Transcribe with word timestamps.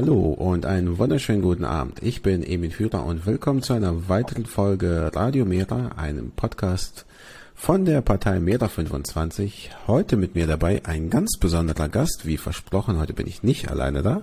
Hallo 0.00 0.30
und 0.32 0.64
einen 0.64 0.96
wunderschönen 0.96 1.42
guten 1.42 1.66
Abend. 1.66 2.02
Ich 2.02 2.22
bin 2.22 2.42
Emil 2.42 2.70
Führer 2.70 3.04
und 3.04 3.26
willkommen 3.26 3.60
zu 3.60 3.74
einer 3.74 4.08
weiteren 4.08 4.46
Folge 4.46 5.10
Radio 5.14 5.44
Mera, 5.44 5.90
einem 5.98 6.30
Podcast 6.30 7.04
von 7.54 7.84
der 7.84 8.00
Partei 8.00 8.40
Mera 8.40 8.68
25. 8.68 9.70
Heute 9.86 10.16
mit 10.16 10.34
mir 10.34 10.46
dabei 10.46 10.80
ein 10.86 11.10
ganz 11.10 11.36
besonderer 11.38 11.90
Gast, 11.90 12.22
wie 12.24 12.38
versprochen. 12.38 12.98
Heute 12.98 13.12
bin 13.12 13.26
ich 13.26 13.42
nicht 13.42 13.70
alleine 13.70 14.00
da. 14.00 14.22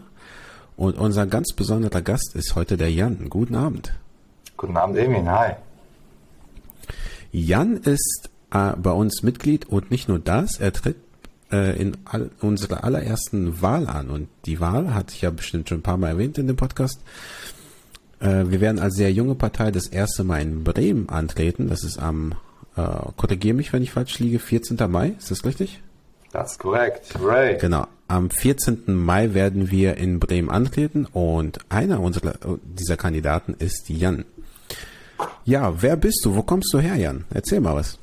Und 0.77 0.97
unser 0.97 1.27
ganz 1.27 1.53
besonderer 1.53 2.01
Gast 2.01 2.33
ist 2.33 2.55
heute 2.55 2.75
der 2.75 2.91
Jan. 2.91 3.29
Guten 3.29 3.53
Abend. 3.53 3.93
Guten 4.57 4.77
Abend, 4.77 4.97
Emil. 4.97 5.29
Hi. 5.29 5.57
Jan 7.31 7.77
ist 7.77 8.31
äh, 8.51 8.71
bei 8.77 8.91
uns 8.91 9.21
Mitglied 9.21 9.65
und 9.65 9.91
nicht 9.91 10.09
nur 10.09 10.17
das, 10.17 10.59
er 10.59 10.73
tritt 10.73 10.97
äh, 11.51 11.79
in 11.79 11.97
all, 12.05 12.29
unserer 12.41 12.83
allerersten 12.83 13.61
Wahl 13.61 13.87
an. 13.87 14.09
Und 14.09 14.27
die 14.45 14.59
Wahl 14.59 14.93
hatte 14.93 15.13
ich 15.13 15.21
ja 15.21 15.29
bestimmt 15.29 15.69
schon 15.69 15.79
ein 15.79 15.83
paar 15.83 15.97
Mal 15.97 16.09
erwähnt 16.09 16.37
in 16.37 16.47
dem 16.47 16.55
Podcast. 16.55 17.01
Äh, 18.19 18.45
wir 18.47 18.61
werden 18.61 18.79
als 18.79 18.95
sehr 18.95 19.11
junge 19.11 19.35
Partei 19.35 19.71
das 19.71 19.87
erste 19.87 20.23
Mal 20.23 20.41
in 20.41 20.63
Bremen 20.63 21.09
antreten. 21.09 21.69
Das 21.69 21.83
ist 21.83 21.97
am, 21.97 22.33
äh, 22.75 22.81
korrigiere 23.15 23.55
mich, 23.55 23.73
wenn 23.73 23.83
ich 23.83 23.91
falsch 23.91 24.19
liege, 24.19 24.39
14. 24.39 24.77
Mai. 24.89 25.15
Ist 25.17 25.31
das 25.31 25.45
richtig? 25.45 25.81
Das 26.31 26.53
ist 26.53 26.59
korrekt. 26.59 27.13
Ray. 27.21 27.57
Genau. 27.57 27.87
Am 28.07 28.29
14. 28.29 28.83
Mai 28.93 29.33
werden 29.33 29.71
wir 29.71 29.97
in 29.97 30.19
Bremen 30.19 30.49
antreten 30.49 31.05
und 31.05 31.59
einer 31.69 31.99
unserer 31.99 32.35
dieser 32.63 32.95
Kandidaten 32.95 33.53
ist 33.57 33.89
Jan. 33.89 34.25
Ja, 35.45 35.81
wer 35.81 35.97
bist 35.97 36.21
du? 36.23 36.35
Wo 36.35 36.43
kommst 36.43 36.73
du 36.73 36.79
her, 36.79 36.95
Jan? 36.95 37.25
Erzähl 37.33 37.59
mal 37.59 37.75
was. 37.75 37.99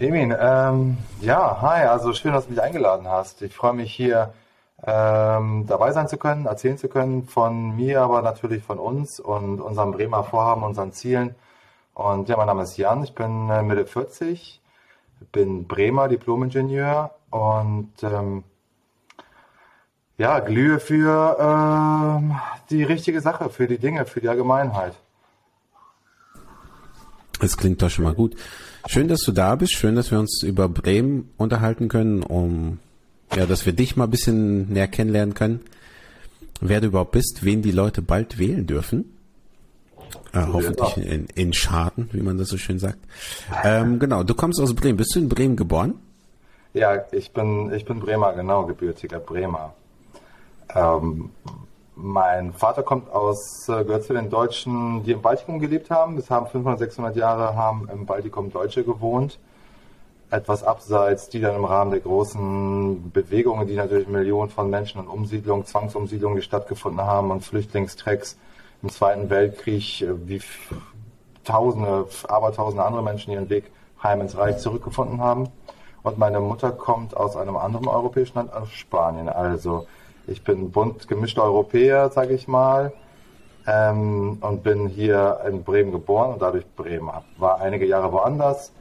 Emin, 0.00 0.34
ähm, 0.40 0.96
ja, 1.20 1.60
hi, 1.60 1.82
also 1.86 2.14
schön, 2.14 2.32
dass 2.32 2.46
du 2.46 2.52
mich 2.52 2.62
eingeladen 2.62 3.06
hast. 3.06 3.42
Ich 3.42 3.54
freue 3.54 3.74
mich 3.74 3.92
hier 3.92 4.32
ähm, 4.82 5.66
dabei 5.66 5.92
sein 5.92 6.08
zu 6.08 6.16
können, 6.16 6.46
erzählen 6.46 6.78
zu 6.78 6.88
können 6.88 7.24
von 7.26 7.76
mir, 7.76 8.00
aber 8.00 8.22
natürlich 8.22 8.64
von 8.64 8.78
uns 8.78 9.20
und 9.20 9.60
unserem 9.60 9.92
Bremer 9.92 10.24
Vorhaben, 10.24 10.62
unseren 10.62 10.92
Zielen. 10.92 11.34
Und 11.92 12.30
ja, 12.30 12.38
mein 12.38 12.46
Name 12.46 12.62
ist 12.62 12.78
Jan, 12.78 13.04
ich 13.04 13.14
bin 13.14 13.50
äh, 13.50 13.62
Mitte 13.62 13.84
40, 13.84 14.62
bin 15.32 15.68
Bremer 15.68 16.08
Diplomingenieur 16.08 17.10
und 17.28 17.92
ähm, 18.02 18.44
ja, 20.16 20.38
glühe 20.38 20.80
für 20.80 21.36
ähm, 21.38 22.40
die 22.70 22.84
richtige 22.84 23.20
Sache, 23.20 23.50
für 23.50 23.66
die 23.66 23.78
Dinge, 23.78 24.06
für 24.06 24.22
die 24.22 24.30
Allgemeinheit. 24.30 24.94
Das 27.40 27.56
klingt 27.56 27.82
doch 27.82 27.90
schon 27.90 28.04
mal 28.04 28.14
gut. 28.14 28.36
Schön, 28.86 29.08
dass 29.08 29.20
du 29.20 29.32
da 29.32 29.54
bist. 29.56 29.72
Schön, 29.72 29.96
dass 29.96 30.10
wir 30.10 30.18
uns 30.18 30.42
über 30.42 30.68
Bremen 30.68 31.30
unterhalten 31.36 31.88
können, 31.88 32.22
um 32.22 32.78
ja, 33.34 33.46
dass 33.46 33.66
wir 33.66 33.72
dich 33.72 33.96
mal 33.96 34.04
ein 34.04 34.10
bisschen 34.10 34.72
näher 34.72 34.88
kennenlernen 34.88 35.34
können. 35.34 35.60
Wer 36.60 36.80
du 36.80 36.88
überhaupt 36.88 37.12
bist, 37.12 37.44
wen 37.44 37.62
die 37.62 37.70
Leute 37.70 38.02
bald 38.02 38.38
wählen 38.38 38.66
dürfen. 38.66 39.16
Äh, 40.32 40.46
hoffentlich 40.52 40.96
in, 40.96 41.26
in 41.34 41.52
Schaden, 41.52 42.08
wie 42.12 42.20
man 42.20 42.38
das 42.38 42.48
so 42.48 42.58
schön 42.58 42.78
sagt. 42.78 42.98
Ähm, 43.64 43.98
genau, 43.98 44.22
du 44.22 44.34
kommst 44.34 44.60
aus 44.60 44.74
Bremen. 44.74 44.96
Bist 44.96 45.14
du 45.14 45.20
in 45.20 45.28
Bremen 45.28 45.56
geboren? 45.56 45.94
Ja, 46.72 47.04
ich 47.12 47.32
bin, 47.32 47.72
ich 47.72 47.84
bin 47.84 48.00
Bremer, 48.00 48.32
genau, 48.34 48.66
gebürtiger 48.66 49.18
Bremer. 49.18 49.74
Ähm, 50.74 51.30
mein 51.96 52.52
Vater 52.52 52.82
kommt 52.82 53.10
aus, 53.10 53.68
äh, 53.68 53.84
gehört 53.84 54.04
zu 54.04 54.14
den 54.14 54.30
Deutschen, 54.30 55.02
die 55.02 55.12
im 55.12 55.22
Baltikum 55.22 55.58
gelebt 55.58 55.90
haben. 55.90 56.16
Es 56.18 56.30
haben 56.30 56.46
500, 56.46 56.78
600 56.78 57.16
Jahre 57.16 57.54
haben 57.56 57.88
im 57.92 58.06
Baltikum 58.06 58.50
Deutsche 58.50 58.84
gewohnt. 58.84 59.38
Etwas 60.30 60.62
abseits, 60.62 61.28
die 61.28 61.40
dann 61.40 61.56
im 61.56 61.64
Rahmen 61.64 61.90
der 61.90 62.00
großen 62.00 63.10
Bewegungen, 63.10 63.66
die 63.66 63.74
natürlich 63.74 64.06
Millionen 64.08 64.50
von 64.50 64.70
Menschen 64.70 65.00
und 65.00 65.08
Umsiedlungen, 65.08 65.66
Zwangsumsiedlungen, 65.66 66.36
die 66.36 66.42
stattgefunden 66.42 67.02
haben 67.02 67.30
und 67.30 67.44
Flüchtlingstrecks 67.44 68.38
im 68.82 68.90
Zweiten 68.90 69.28
Weltkrieg, 69.28 70.02
äh, 70.02 70.28
wie 70.28 70.40
Tausende, 71.44 72.06
Abertausende 72.28 72.84
andere 72.84 73.02
Menschen 73.02 73.32
ihren 73.32 73.48
Weg 73.50 73.70
heim 74.02 74.20
ins 74.20 74.36
Reich 74.36 74.58
zurückgefunden 74.58 75.20
haben. 75.20 75.48
Und 76.02 76.18
meine 76.18 76.40
Mutter 76.40 76.70
kommt 76.70 77.16
aus 77.16 77.36
einem 77.36 77.56
anderen 77.56 77.88
europäischen 77.88 78.36
Land, 78.36 78.52
aus 78.52 78.70
Spanien. 78.70 79.28
Also 79.28 79.86
ich 80.30 80.42
bin 80.42 80.70
bunt 80.70 81.08
gemischter 81.08 81.42
Europäer, 81.42 82.10
sage 82.10 82.34
ich 82.34 82.48
mal, 82.48 82.92
ähm, 83.66 84.38
und 84.40 84.62
bin 84.62 84.88
hier 84.88 85.40
in 85.46 85.62
Bremen 85.62 85.92
geboren 85.92 86.32
und 86.32 86.42
dadurch 86.42 86.66
Bremer. 86.76 87.24
War 87.36 87.60
einige 87.60 87.86
Jahre 87.86 88.12
woanders, 88.12 88.72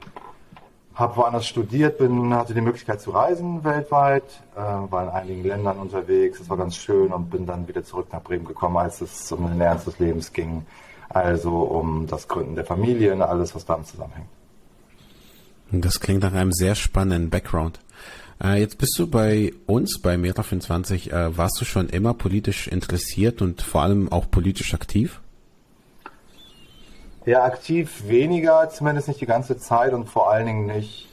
habe 0.94 1.18
woanders 1.18 1.48
studiert, 1.48 1.98
bin, 1.98 2.34
hatte 2.34 2.54
die 2.54 2.62
Möglichkeit 2.62 3.02
zu 3.02 3.12
reisen 3.12 3.64
weltweit, 3.64 4.24
äh, 4.56 4.60
war 4.60 5.04
in 5.04 5.10
einigen 5.10 5.44
Ländern 5.44 5.78
unterwegs, 5.78 6.40
es 6.40 6.50
war 6.50 6.58
ganz 6.58 6.76
schön 6.76 7.12
und 7.12 7.30
bin 7.30 7.46
dann 7.46 7.68
wieder 7.68 7.84
zurück 7.84 8.08
nach 8.12 8.22
Bremen 8.22 8.46
gekommen, 8.46 8.78
als 8.78 9.02
es 9.02 9.32
um 9.32 9.48
den 9.48 9.60
Ernst 9.62 9.88
des 9.88 10.00
Lebens 10.00 10.32
ging. 10.32 10.66
Also 11.10 11.62
um 11.62 12.06
das 12.06 12.28
Gründen 12.28 12.54
der 12.54 12.66
Familie 12.66 13.14
und 13.14 13.24
alles, 13.24 13.56
was 13.56 13.66
damit 13.66 13.88
zusammenhängt. 13.88 14.28
Das 15.72 16.00
klingt 16.00 16.22
nach 16.22 16.34
einem 16.34 16.52
sehr 16.52 16.76
spannenden 16.76 17.30
Background. 17.32 17.80
Äh, 18.42 18.60
jetzt 18.60 18.78
bist 18.78 18.98
du 18.98 19.08
bei 19.08 19.54
uns, 19.66 20.02
bei 20.02 20.16
Meta24, 20.16 21.12
äh, 21.12 21.38
warst 21.38 21.60
du 21.60 21.66
schon 21.66 21.90
immer 21.90 22.14
politisch 22.14 22.68
interessiert 22.68 23.42
und 23.42 23.62
vor 23.62 23.82
allem 23.82 24.12
auch 24.12 24.32
politisch 24.32 24.74
aktiv? 24.74 25.20
Ja, 27.26 27.44
aktiv 27.44 28.08
weniger, 28.08 28.70
zumindest 28.70 29.10
nicht 29.10 29.20
die 29.20 29.26
ganze 29.26 29.58
Zeit 29.58 29.94
und 29.94 30.10
vor 30.10 30.32
allen 30.32 30.46
Dingen 30.46 30.66
nicht 30.68 31.10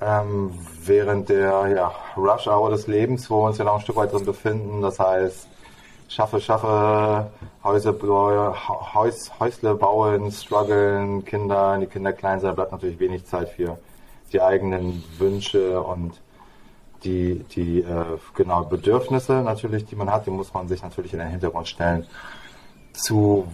ähm, 0.00 0.52
während 0.84 1.28
der 1.28 1.66
ja, 1.74 1.92
Rush 2.16 2.46
Hour 2.46 2.70
des 2.70 2.86
Lebens, 2.86 3.28
wo 3.28 3.42
wir 3.42 3.48
uns 3.48 3.58
ja 3.58 3.64
noch 3.64 3.74
ein 3.74 3.80
Stück 3.80 3.96
weit 3.96 4.12
drin 4.12 4.24
befinden. 4.24 4.80
Das 4.80 4.98
heißt, 4.98 5.48
schaffe, 6.08 6.40
schaffe, 6.40 7.30
Häuser, 7.62 7.94
Häus, 8.94 9.30
Häusle 9.38 9.74
bauen, 9.74 10.30
strugglen, 10.32 11.24
Kinder, 11.24 11.76
die 11.78 11.86
Kinder 11.86 12.12
klein 12.12 12.40
sind, 12.40 12.54
bleibt 12.54 12.72
natürlich 12.72 12.98
wenig 12.98 13.26
Zeit 13.26 13.50
für 13.50 13.78
die 14.32 14.40
eigenen 14.40 15.02
Wünsche 15.18 15.80
und 15.82 16.14
die, 17.04 17.44
die 17.54 17.80
äh, 17.80 18.18
genau 18.34 18.64
Bedürfnisse 18.64 19.42
natürlich, 19.42 19.84
die 19.84 19.96
man 19.96 20.10
hat, 20.10 20.26
die 20.26 20.30
muss 20.30 20.52
man 20.52 20.68
sich 20.68 20.82
natürlich 20.82 21.12
in 21.12 21.18
den 21.18 21.28
Hintergrund 21.28 21.68
stellen. 21.68 22.06
Zu 22.92 23.46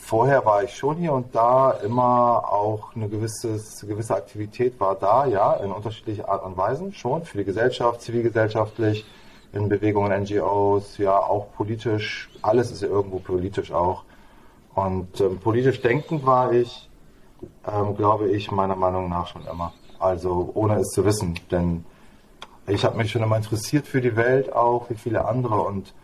vorher 0.00 0.44
war 0.44 0.64
ich 0.64 0.74
schon 0.74 0.96
hier 0.96 1.12
und 1.12 1.34
da 1.34 1.70
immer 1.70 2.50
auch 2.50 2.96
eine 2.96 3.08
gewisse, 3.08 3.60
gewisse 3.86 4.16
Aktivität 4.16 4.80
war 4.80 4.96
da, 4.96 5.26
ja, 5.26 5.54
in 5.54 5.70
unterschiedlicher 5.70 6.28
Art 6.28 6.44
und 6.44 6.56
Weisen 6.56 6.92
schon 6.92 7.24
für 7.24 7.38
die 7.38 7.44
Gesellschaft, 7.44 8.02
zivilgesellschaftlich, 8.02 9.06
in 9.52 9.68
Bewegungen, 9.68 10.22
NGOs, 10.22 10.98
ja, 10.98 11.18
auch 11.18 11.52
politisch, 11.56 12.30
alles 12.42 12.70
ist 12.70 12.82
ja 12.82 12.88
irgendwo 12.88 13.18
politisch 13.18 13.72
auch. 13.72 14.04
Und 14.74 15.20
ähm, 15.20 15.38
politisch 15.38 15.80
denkend 15.80 16.24
war 16.24 16.52
ich, 16.52 16.88
ähm, 17.66 17.96
glaube 17.96 18.30
ich, 18.30 18.50
meiner 18.50 18.76
Meinung 18.76 19.08
nach 19.08 19.26
schon 19.26 19.46
immer. 19.46 19.72
Also 19.98 20.50
ohne 20.54 20.76
es 20.76 20.88
zu 20.88 21.04
wissen, 21.04 21.38
denn 21.50 21.84
ich 22.66 22.84
habe 22.84 22.96
mich 22.96 23.10
schon 23.10 23.22
immer 23.22 23.36
interessiert 23.36 23.86
für 23.86 24.00
die 24.00 24.16
Welt 24.16 24.52
auch, 24.52 24.90
wie 24.90 24.94
viele 24.94 25.24
andere 25.26 25.60
und 25.62 25.94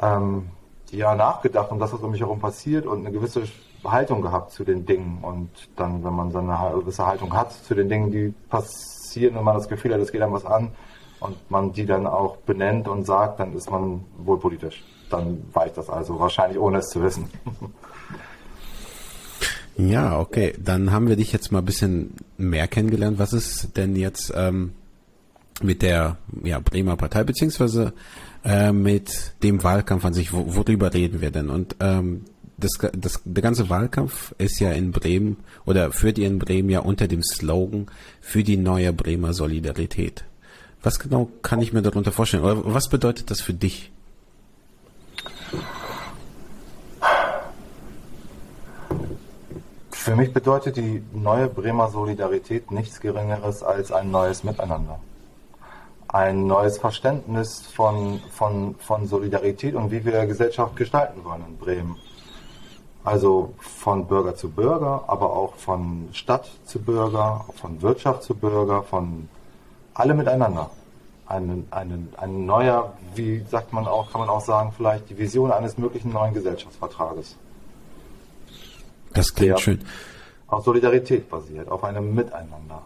ähm, 0.00 0.50
ja 0.90 1.14
nachgedacht 1.14 1.70
um 1.70 1.78
das, 1.78 1.92
was 1.92 2.00
um 2.00 2.10
mich 2.10 2.20
herum 2.20 2.40
passiert 2.40 2.86
und 2.86 3.00
eine 3.00 3.12
gewisse 3.12 3.44
Haltung 3.84 4.22
gehabt 4.22 4.52
zu 4.52 4.64
den 4.64 4.86
Dingen. 4.86 5.18
Und 5.22 5.50
dann, 5.76 6.04
wenn 6.04 6.14
man 6.14 6.30
so 6.30 6.38
eine 6.38 6.56
gewisse 6.74 7.06
Haltung 7.06 7.34
hat 7.34 7.52
zu 7.52 7.74
den 7.74 7.88
Dingen, 7.88 8.10
die 8.10 8.34
passieren 8.48 9.36
und 9.36 9.44
man 9.44 9.56
das 9.56 9.68
Gefühl 9.68 9.94
hat, 9.94 10.00
es 10.00 10.12
geht 10.12 10.22
einem 10.22 10.32
was 10.32 10.44
an 10.44 10.72
und 11.20 11.50
man 11.50 11.72
die 11.72 11.86
dann 11.86 12.06
auch 12.06 12.36
benennt 12.38 12.88
und 12.88 13.04
sagt, 13.04 13.40
dann 13.40 13.54
ist 13.54 13.70
man 13.70 14.04
wohl 14.18 14.38
politisch. 14.38 14.82
Dann 15.10 15.44
ich 15.66 15.72
das 15.72 15.90
also, 15.90 16.18
wahrscheinlich 16.18 16.58
ohne 16.58 16.78
es 16.78 16.88
zu 16.88 17.02
wissen. 17.02 17.30
Ja, 19.74 20.20
okay. 20.20 20.54
Dann 20.62 20.92
haben 20.92 21.08
wir 21.08 21.16
dich 21.16 21.32
jetzt 21.32 21.50
mal 21.50 21.60
ein 21.60 21.64
bisschen 21.64 22.14
mehr 22.36 22.68
kennengelernt. 22.68 23.18
Was 23.18 23.32
ist 23.32 23.74
denn 23.78 23.96
jetzt 23.96 24.30
ähm, 24.36 24.74
mit 25.64 25.82
der 25.82 26.16
ja, 26.42 26.58
Bremer 26.60 26.96
Partei, 26.96 27.24
beziehungsweise 27.24 27.92
äh, 28.44 28.72
mit 28.72 29.34
dem 29.42 29.62
Wahlkampf 29.62 30.04
an 30.04 30.14
sich, 30.14 30.32
wo, 30.32 30.54
worüber 30.56 30.92
reden 30.92 31.20
wir 31.20 31.30
denn? 31.30 31.50
Und 31.50 31.76
ähm, 31.80 32.24
das, 32.56 32.72
das, 32.92 33.20
der 33.24 33.42
ganze 33.42 33.70
Wahlkampf 33.70 34.34
ist 34.38 34.60
ja 34.60 34.70
in 34.72 34.92
Bremen 34.92 35.38
oder 35.64 35.92
führt 35.92 36.18
ihr 36.18 36.28
in 36.28 36.38
Bremen 36.38 36.70
ja 36.70 36.80
unter 36.80 37.08
dem 37.08 37.22
Slogan 37.22 37.86
für 38.20 38.42
die 38.42 38.56
neue 38.56 38.92
Bremer 38.92 39.32
Solidarität. 39.32 40.24
Was 40.82 40.98
genau 40.98 41.28
kann 41.42 41.60
ich 41.60 41.72
mir 41.72 41.82
darunter 41.82 42.12
vorstellen? 42.12 42.44
Oder 42.44 42.74
was 42.74 42.88
bedeutet 42.88 43.30
das 43.30 43.40
für 43.40 43.54
dich? 43.54 43.92
Für 49.90 50.16
mich 50.16 50.32
bedeutet 50.32 50.76
die 50.76 51.02
neue 51.12 51.46
Bremer 51.46 51.88
Solidarität 51.90 52.72
nichts 52.72 53.00
Geringeres 53.00 53.62
als 53.62 53.92
ein 53.92 54.10
neues 54.10 54.42
Miteinander 54.42 54.98
ein 56.12 56.46
neues 56.46 56.78
Verständnis 56.78 57.62
von, 57.62 58.20
von, 58.30 58.74
von 58.76 59.06
Solidarität 59.06 59.74
und 59.74 59.90
wie 59.90 60.04
wir 60.04 60.26
Gesellschaft 60.26 60.76
gestalten 60.76 61.24
wollen 61.24 61.44
in 61.48 61.56
Bremen. 61.56 61.96
Also 63.02 63.54
von 63.58 64.06
Bürger 64.06 64.36
zu 64.36 64.50
Bürger, 64.50 65.04
aber 65.08 65.32
auch 65.32 65.56
von 65.56 66.08
Stadt 66.12 66.48
zu 66.66 66.80
Bürger, 66.80 67.44
von 67.56 67.80
Wirtschaft 67.82 68.22
zu 68.22 68.34
Bürger, 68.34 68.82
von 68.82 69.28
alle 69.94 70.14
miteinander. 70.14 70.70
ein, 71.26 71.66
ein, 71.70 72.08
ein 72.16 72.46
neuer, 72.46 72.92
wie 73.14 73.42
sagt 73.50 73.72
man 73.72 73.86
auch, 73.86 74.12
kann 74.12 74.20
man 74.20 74.28
auch 74.28 74.40
sagen, 74.40 74.72
vielleicht 74.76 75.08
die 75.08 75.16
Vision 75.16 75.50
eines 75.50 75.78
möglichen 75.78 76.12
neuen 76.12 76.34
Gesellschaftsvertrages. 76.34 77.36
Das 79.14 79.34
klingt 79.34 79.60
schön. 79.60 79.80
Auf 80.46 80.64
Solidarität 80.64 81.30
basiert, 81.30 81.68
auf 81.68 81.82
einem 81.84 82.14
Miteinander. 82.14 82.82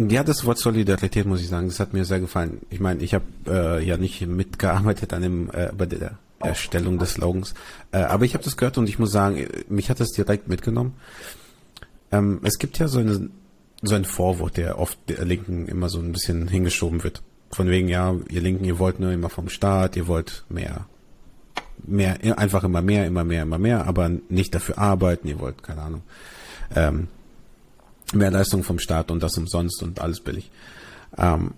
Ja, 0.00 0.22
das 0.22 0.44
Wort 0.44 0.58
Solidarität 0.58 1.26
muss 1.26 1.40
ich 1.40 1.48
sagen, 1.48 1.66
das 1.66 1.80
hat 1.80 1.92
mir 1.92 2.04
sehr 2.04 2.20
gefallen. 2.20 2.60
Ich 2.70 2.78
meine, 2.78 3.02
ich 3.02 3.14
habe 3.14 3.24
äh, 3.48 3.84
ja 3.84 3.96
nicht 3.96 4.24
mitgearbeitet 4.24 5.12
an 5.12 5.22
dem 5.22 5.50
äh, 5.50 5.72
bei 5.76 5.86
der 5.86 6.18
Erstellung 6.38 6.98
des 6.98 7.14
Slogans, 7.14 7.54
äh, 7.90 7.98
aber 7.98 8.24
ich 8.24 8.34
habe 8.34 8.44
das 8.44 8.56
gehört 8.56 8.78
und 8.78 8.88
ich 8.88 9.00
muss 9.00 9.10
sagen, 9.10 9.44
mich 9.68 9.90
hat 9.90 9.98
das 9.98 10.10
direkt 10.10 10.46
mitgenommen. 10.46 10.94
Ähm, 12.12 12.38
es 12.44 12.58
gibt 12.58 12.78
ja 12.78 12.86
so, 12.86 13.00
eine, 13.00 13.28
so 13.82 13.96
ein 13.96 14.04
Vorwort, 14.04 14.56
der 14.56 14.78
oft 14.78 14.96
der 15.08 15.24
Linken 15.24 15.66
immer 15.66 15.88
so 15.88 15.98
ein 15.98 16.12
bisschen 16.12 16.46
hingeschoben 16.46 17.02
wird. 17.02 17.22
Von 17.50 17.68
wegen, 17.68 17.88
ja, 17.88 18.14
ihr 18.30 18.40
Linken, 18.40 18.64
ihr 18.64 18.78
wollt 18.78 19.00
nur 19.00 19.10
immer 19.10 19.30
vom 19.30 19.48
Staat, 19.48 19.96
ihr 19.96 20.06
wollt 20.06 20.44
mehr, 20.48 20.86
mehr, 21.84 22.38
einfach 22.38 22.62
immer 22.62 22.82
mehr, 22.82 23.04
immer 23.04 23.24
mehr, 23.24 23.42
immer 23.42 23.58
mehr, 23.58 23.88
aber 23.88 24.10
nicht 24.28 24.54
dafür 24.54 24.78
arbeiten, 24.78 25.26
ihr 25.26 25.40
wollt, 25.40 25.64
keine 25.64 25.82
Ahnung. 25.82 26.02
Ähm, 26.76 27.08
mehr 28.14 28.30
Leistung 28.30 28.64
vom 28.64 28.78
Staat 28.78 29.10
und 29.10 29.22
das 29.22 29.36
umsonst 29.36 29.82
und 29.82 30.00
alles 30.00 30.20
billig. 30.20 30.50
Ähm, 31.16 31.52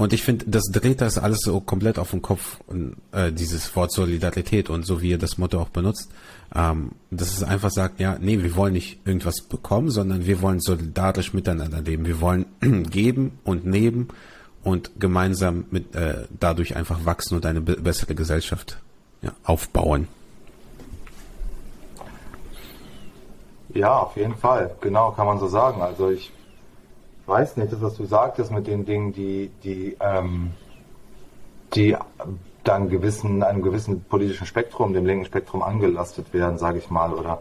und 0.00 0.14
ich 0.14 0.22
finde, 0.22 0.46
das 0.48 0.64
dreht 0.72 1.02
das 1.02 1.18
alles 1.18 1.40
so 1.40 1.60
komplett 1.60 1.98
auf 1.98 2.12
den 2.12 2.22
Kopf, 2.22 2.58
und, 2.66 2.96
äh, 3.12 3.30
dieses 3.30 3.76
Wort 3.76 3.92
Solidarität 3.92 4.70
und 4.70 4.86
so 4.86 5.02
wie 5.02 5.10
ihr 5.10 5.18
das 5.18 5.36
Motto 5.36 5.60
auch 5.60 5.68
benutzt, 5.68 6.10
ähm, 6.54 6.92
dass 7.10 7.36
es 7.36 7.42
einfach 7.42 7.70
sagt, 7.70 8.00
ja, 8.00 8.16
nee, 8.18 8.42
wir 8.42 8.56
wollen 8.56 8.72
nicht 8.72 9.00
irgendwas 9.04 9.42
bekommen, 9.42 9.90
sondern 9.90 10.24
wir 10.24 10.40
wollen 10.40 10.60
solidarisch 10.60 11.34
miteinander 11.34 11.82
leben. 11.82 12.06
Wir 12.06 12.22
wollen 12.22 12.46
geben 12.90 13.38
und 13.44 13.66
nehmen 13.66 14.08
und 14.62 14.90
gemeinsam 14.98 15.66
mit 15.70 15.94
äh, 15.94 16.26
dadurch 16.38 16.76
einfach 16.76 17.04
wachsen 17.04 17.34
und 17.34 17.44
eine 17.44 17.60
bessere 17.60 18.14
Gesellschaft 18.14 18.78
ja, 19.20 19.32
aufbauen. 19.44 20.08
Ja, 23.74 23.98
auf 24.00 24.16
jeden 24.16 24.34
Fall. 24.34 24.74
Genau, 24.80 25.12
kann 25.12 25.26
man 25.26 25.38
so 25.38 25.46
sagen. 25.46 25.80
Also 25.82 26.10
ich 26.10 26.32
weiß 27.26 27.56
nicht, 27.56 27.72
das, 27.72 27.80
was 27.80 27.96
du 27.96 28.04
sagtest 28.04 28.50
mit 28.50 28.66
den 28.66 28.84
Dingen, 28.84 29.12
die, 29.12 29.50
die, 29.62 29.96
ähm, 30.00 30.52
die 31.74 31.96
dann 32.64 32.88
gewissen, 32.88 33.42
einem 33.42 33.62
gewissen 33.62 34.02
politischen 34.04 34.46
Spektrum, 34.46 34.92
dem 34.92 35.06
linken 35.06 35.24
Spektrum 35.24 35.62
angelastet 35.62 36.32
werden, 36.34 36.58
sage 36.58 36.78
ich 36.78 36.90
mal. 36.90 37.12
Oder 37.14 37.40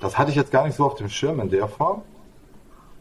das 0.00 0.16
hatte 0.16 0.30
ich 0.30 0.36
jetzt 0.36 0.52
gar 0.52 0.64
nicht 0.64 0.76
so 0.76 0.84
auf 0.86 0.94
dem 0.94 1.08
Schirm 1.08 1.40
in 1.40 1.50
der 1.50 1.68
Form. 1.68 2.02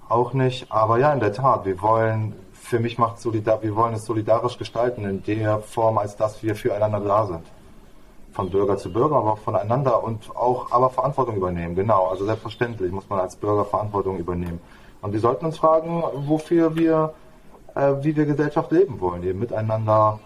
Auch 0.10 0.34
nicht. 0.34 0.72
Aber 0.72 0.98
ja, 0.98 1.14
in 1.14 1.20
der 1.20 1.34
Tat, 1.34 1.66
wir 1.66 1.82
wollen, 1.82 2.34
für 2.54 2.80
mich 2.80 2.98
macht 2.98 3.20
solidar, 3.22 3.62
wir 3.62 3.76
wollen 3.76 3.94
es 3.94 4.06
solidarisch 4.06 4.58
gestalten 4.58 5.06
in 5.06 5.24
der 5.24 5.60
Form, 5.60 5.98
als 5.98 6.16
dass 6.16 6.42
wir 6.44 6.56
füreinander 6.56 7.00
da 7.00 7.26
sind 7.28 7.44
von 8.34 8.50
Bürger 8.50 8.78
zu 8.78 8.92
Bürger, 8.92 9.18
aber 9.18 9.34
auch 9.34 9.40
voneinander 9.40 10.04
und 10.04 10.36
auch 10.36 10.72
aber 10.72 10.90
Verantwortung 10.90 11.36
übernehmen. 11.36 11.76
Genau, 11.76 12.08
also 12.08 12.26
selbstverständlich 12.26 12.92
muss 12.92 13.10
man 13.10 13.20
als 13.20 13.36
Bürger 13.36 13.66
Verantwortung 13.66 14.18
übernehmen. 14.18 14.60
Und 15.02 15.14
wir 15.14 15.20
sollten 15.20 15.46
uns 15.46 15.58
fragen, 15.58 16.04
wofür 16.28 16.76
wir, 16.76 17.14
äh, 17.76 17.94
wie 18.02 18.16
wir 18.16 18.26
Gesellschaft 18.26 18.72
leben 18.72 19.00
wollen, 19.02 19.24
eben 19.24 19.40
miteinander. 19.40 20.20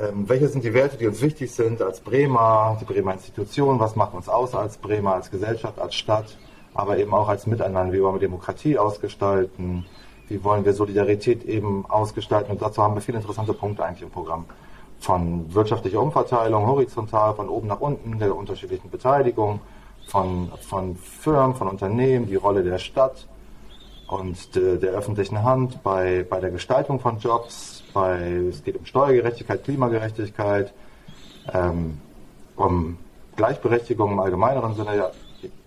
Ähm, 0.00 0.28
welche 0.28 0.48
sind 0.48 0.64
die 0.64 0.74
Werte, 0.74 0.96
die 0.96 1.06
uns 1.06 1.20
wichtig 1.20 1.52
sind 1.52 1.82
als 1.82 2.00
Bremer, 2.00 2.76
die 2.80 2.84
Bremer 2.84 3.12
Institution, 3.12 3.78
was 3.78 3.94
macht 3.96 4.14
uns 4.14 4.28
aus 4.28 4.54
als 4.54 4.78
Bremer, 4.78 5.14
als 5.14 5.30
Gesellschaft, 5.30 5.78
als 5.78 5.94
Stadt, 5.94 6.36
aber 6.74 6.98
eben 6.98 7.12
auch 7.14 7.28
als 7.28 7.46
Miteinander, 7.46 7.92
wie 7.92 8.02
wollen 8.02 8.14
wir 8.14 8.20
Demokratie 8.20 8.78
ausgestalten, 8.78 9.86
wie 10.28 10.42
wollen 10.44 10.64
wir 10.64 10.72
Solidarität 10.72 11.44
eben 11.44 11.84
ausgestalten 11.88 12.52
und 12.52 12.62
dazu 12.62 12.82
haben 12.82 12.94
wir 12.94 13.00
viele 13.00 13.18
interessante 13.18 13.54
Punkte 13.54 13.84
eigentlich 13.84 14.02
im 14.02 14.10
Programm 14.10 14.44
von 15.00 15.52
wirtschaftlicher 15.54 16.00
Umverteilung 16.00 16.66
horizontal 16.66 17.34
von 17.34 17.48
oben 17.48 17.68
nach 17.68 17.80
unten, 17.80 18.18
der 18.18 18.34
unterschiedlichen 18.34 18.90
Beteiligung, 18.90 19.60
von, 20.08 20.50
von 20.68 20.96
Firmen, 20.96 21.54
von 21.54 21.68
Unternehmen, 21.68 22.26
die 22.26 22.36
Rolle 22.36 22.62
der 22.62 22.78
Stadt 22.78 23.26
und 24.08 24.54
de, 24.54 24.78
der 24.78 24.92
öffentlichen 24.92 25.42
Hand 25.42 25.82
bei, 25.82 26.24
bei 26.28 26.40
der 26.40 26.50
Gestaltung 26.50 26.98
von 26.98 27.18
Jobs, 27.18 27.82
bei, 27.92 28.18
es 28.48 28.64
geht 28.64 28.76
um 28.76 28.86
Steuergerechtigkeit, 28.86 29.64
Klimagerechtigkeit, 29.64 30.72
ähm, 31.52 31.98
um 32.56 32.96
Gleichberechtigung 33.36 34.12
im 34.12 34.18
allgemeineren 34.18 34.74
Sinne. 34.74 34.96
Ja, 34.96 35.10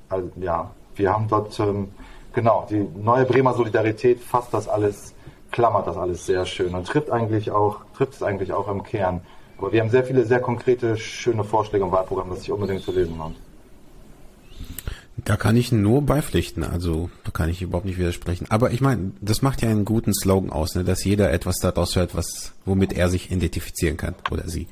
also, 0.10 0.30
ja 0.38 0.72
wir 0.96 1.14
haben 1.14 1.28
dort, 1.28 1.58
ähm, 1.60 1.90
genau, 2.34 2.68
die 2.70 2.86
neue 2.96 3.26
Bremer 3.26 3.54
Solidarität 3.54 4.20
fasst 4.20 4.54
das 4.54 4.68
alles 4.68 5.14
klammert 5.52 5.88
das 5.88 5.98
alles 5.98 6.26
sehr 6.26 6.46
schön 6.46 6.74
und 6.74 6.88
trifft 6.88 7.12
eigentlich 7.12 7.52
auch, 7.52 7.82
trifft 7.96 8.14
es 8.14 8.24
eigentlich 8.24 8.54
auch 8.54 8.68
im 8.68 8.84
Kern. 8.84 9.22
Aber 9.58 9.72
wir 9.72 9.82
haben 9.82 9.90
sehr 9.90 10.04
viele 10.04 10.26
sehr 10.26 10.40
konkrete, 10.40 10.98
schöne 10.98 11.44
Vorschläge 11.44 11.86
im 11.86 11.92
Wahlprogramm, 11.92 12.30
das 12.30 12.40
sich 12.40 12.52
unbedingt 12.52 12.82
zu 12.82 12.92
lesen 12.92 13.18
lohnt. 13.18 13.36
Da 15.18 15.36
kann 15.36 15.56
ich 15.56 15.72
nur 15.72 16.02
beipflichten, 16.02 16.64
also 16.64 17.12
da 17.24 17.32
kann 17.32 17.50
ich 17.50 17.62
überhaupt 17.62 17.86
nicht 17.86 18.00
widersprechen. 18.00 18.48
Aber 18.50 18.72
ich 18.72 18.82
meine, 18.82 19.12
das 19.22 19.44
macht 19.44 19.62
ja 19.62 19.70
einen 19.70 19.86
guten 19.86 20.14
Slogan 20.14 20.50
aus, 20.50 20.74
ne, 20.74 20.84
dass 20.84 21.04
jeder 21.04 21.32
etwas 21.32 21.58
daraus 21.58 21.96
hört, 21.96 22.16
was, 22.16 22.54
womit 22.66 22.94
er 22.94 23.10
sich 23.10 23.30
identifizieren 23.30 23.98
kann 23.98 24.16
oder 24.32 24.48
sie. 24.48 24.68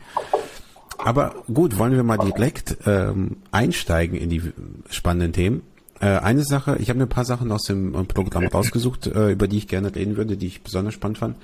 Aber 0.98 1.36
gut, 1.54 1.78
wollen 1.78 1.94
wir 1.94 2.04
mal 2.04 2.18
direkt 2.18 2.78
ähm, 2.86 3.38
einsteigen 3.52 4.18
in 4.18 4.30
die 4.30 4.42
spannenden 4.90 5.34
Themen. 5.34 5.62
Äh, 6.00 6.18
eine 6.20 6.44
Sache, 6.44 6.78
ich 6.80 6.90
habe 6.90 7.00
mir 7.00 7.06
ein 7.06 7.10
paar 7.10 7.26
Sachen 7.26 7.52
aus 7.52 7.64
dem 7.64 7.94
äh, 7.94 8.04
Programm 8.04 8.48
rausgesucht, 8.48 9.08
äh, 9.08 9.32
über 9.32 9.48
die 9.48 9.58
ich 9.58 9.68
gerne 9.68 9.94
reden 9.94 10.18
würde, 10.18 10.38
die 10.38 10.48
ich 10.48 10.62
besonders 10.62 10.94
spannend 10.94 11.18
fand. 11.18 11.36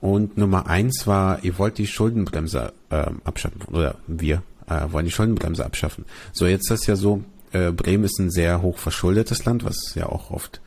Und 0.00 0.36
Nummer 0.36 0.66
eins 0.66 1.06
war, 1.06 1.44
ihr 1.44 1.58
wollt 1.58 1.78
die 1.78 1.86
Schuldenbremse 1.86 2.72
äh, 2.90 3.06
abschaffen, 3.24 3.62
oder 3.70 3.96
wir 4.06 4.42
äh, 4.68 4.92
wollen 4.92 5.06
die 5.06 5.12
Schuldenbremse 5.12 5.64
abschaffen. 5.64 6.04
So, 6.32 6.46
jetzt 6.46 6.70
ist 6.70 6.82
das 6.82 6.86
ja 6.86 6.96
so, 6.96 7.22
äh, 7.52 7.72
Bremen 7.72 8.04
ist 8.04 8.18
ein 8.18 8.30
sehr 8.30 8.62
hoch 8.62 8.78
verschuldetes 8.78 9.44
Land, 9.44 9.64
was 9.64 9.94
ja 9.94 10.06
auch 10.06 10.30
oft 10.30 10.60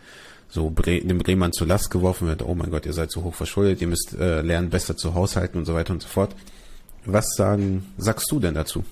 so 0.49 0.69
Bre 0.69 0.99
dem 0.99 1.17
Bremern 1.17 1.53
zur 1.53 1.67
Last 1.67 1.91
geworfen 1.91 2.27
wird, 2.27 2.43
oh 2.43 2.55
mein 2.55 2.71
Gott, 2.71 2.85
ihr 2.85 2.93
seid 2.93 3.09
so 3.09 3.23
hoch 3.23 3.33
verschuldet, 3.33 3.81
ihr 3.81 3.87
müsst 3.87 4.13
äh, 4.19 4.41
lernen, 4.41 4.69
besser 4.69 4.97
zu 4.97 5.13
haushalten 5.13 5.57
und 5.57 5.65
so 5.65 5.73
weiter 5.73 5.93
und 5.93 6.01
so 6.01 6.09
fort. 6.09 6.35
Was 7.05 7.35
sagen, 7.35 7.85
sagst 7.97 8.29
du 8.31 8.39
denn 8.39 8.53
dazu? 8.53 8.83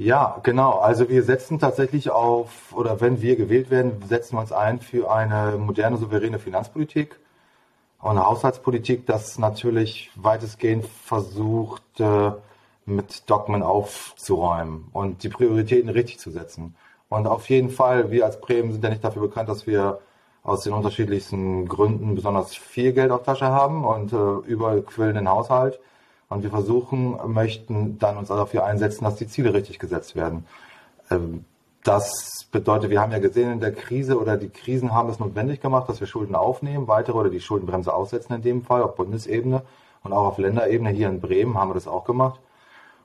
Ja, 0.00 0.38
genau. 0.44 0.78
Also 0.78 1.08
wir 1.08 1.24
setzen 1.24 1.58
tatsächlich 1.58 2.10
auf, 2.10 2.72
oder 2.72 3.00
wenn 3.00 3.20
wir 3.20 3.34
gewählt 3.34 3.68
werden, 3.68 4.00
setzen 4.06 4.36
wir 4.36 4.40
uns 4.42 4.52
ein 4.52 4.78
für 4.80 5.10
eine 5.10 5.56
moderne, 5.58 5.96
souveräne 5.96 6.38
Finanzpolitik 6.38 7.18
und 8.00 8.12
eine 8.12 8.24
Haushaltspolitik, 8.24 9.06
das 9.06 9.38
natürlich 9.38 10.12
weitestgehend 10.14 10.86
versucht, 10.86 11.82
äh, 11.98 12.30
mit 12.86 13.28
Dogmen 13.28 13.64
aufzuräumen 13.64 14.86
und 14.92 15.24
die 15.24 15.30
Prioritäten 15.30 15.88
richtig 15.90 16.20
zu 16.20 16.30
setzen. 16.30 16.76
Und 17.08 17.26
auf 17.26 17.48
jeden 17.50 17.70
Fall, 17.70 18.12
wir 18.12 18.24
als 18.24 18.40
Bremen 18.40 18.70
sind 18.70 18.84
ja 18.84 18.90
nicht 18.90 19.02
dafür 19.02 19.22
bekannt, 19.22 19.48
dass 19.48 19.66
wir 19.66 19.98
aus 20.44 20.62
den 20.62 20.74
unterschiedlichsten 20.74 21.66
Gründen 21.66 22.14
besonders 22.14 22.54
viel 22.54 22.92
Geld 22.92 23.10
auf 23.10 23.24
Tasche 23.24 23.46
haben 23.46 23.84
und 23.84 24.12
äh, 24.12 24.48
überquillenden 24.48 25.28
Haushalt. 25.28 25.80
Und 26.28 26.42
wir 26.42 26.50
versuchen, 26.50 27.18
möchten 27.26 27.98
dann 27.98 28.18
uns 28.18 28.28
dafür 28.28 28.64
einsetzen, 28.64 29.04
dass 29.04 29.16
die 29.16 29.28
Ziele 29.28 29.54
richtig 29.54 29.78
gesetzt 29.78 30.14
werden. 30.14 30.44
Ähm, 31.10 31.44
das 31.84 32.46
bedeutet, 32.50 32.90
wir 32.90 33.00
haben 33.00 33.12
ja 33.12 33.18
gesehen 33.18 33.52
in 33.52 33.60
der 33.60 33.72
Krise 33.72 34.18
oder 34.18 34.36
die 34.36 34.50
Krisen 34.50 34.92
haben 34.92 35.08
es 35.08 35.18
notwendig 35.18 35.60
gemacht, 35.60 35.88
dass 35.88 36.00
wir 36.00 36.06
Schulden 36.06 36.34
aufnehmen, 36.34 36.86
weitere 36.86 37.16
oder 37.16 37.30
die 37.30 37.40
Schuldenbremse 37.40 37.92
aussetzen 37.94 38.34
in 38.34 38.42
dem 38.42 38.62
Fall 38.62 38.82
auf 38.82 38.94
Bundesebene 38.96 39.62
und 40.02 40.12
auch 40.12 40.26
auf 40.26 40.38
Länderebene 40.38 40.90
hier 40.90 41.08
in 41.08 41.20
Bremen 41.20 41.56
haben 41.56 41.70
wir 41.70 41.74
das 41.74 41.88
auch 41.88 42.04
gemacht. 42.04 42.40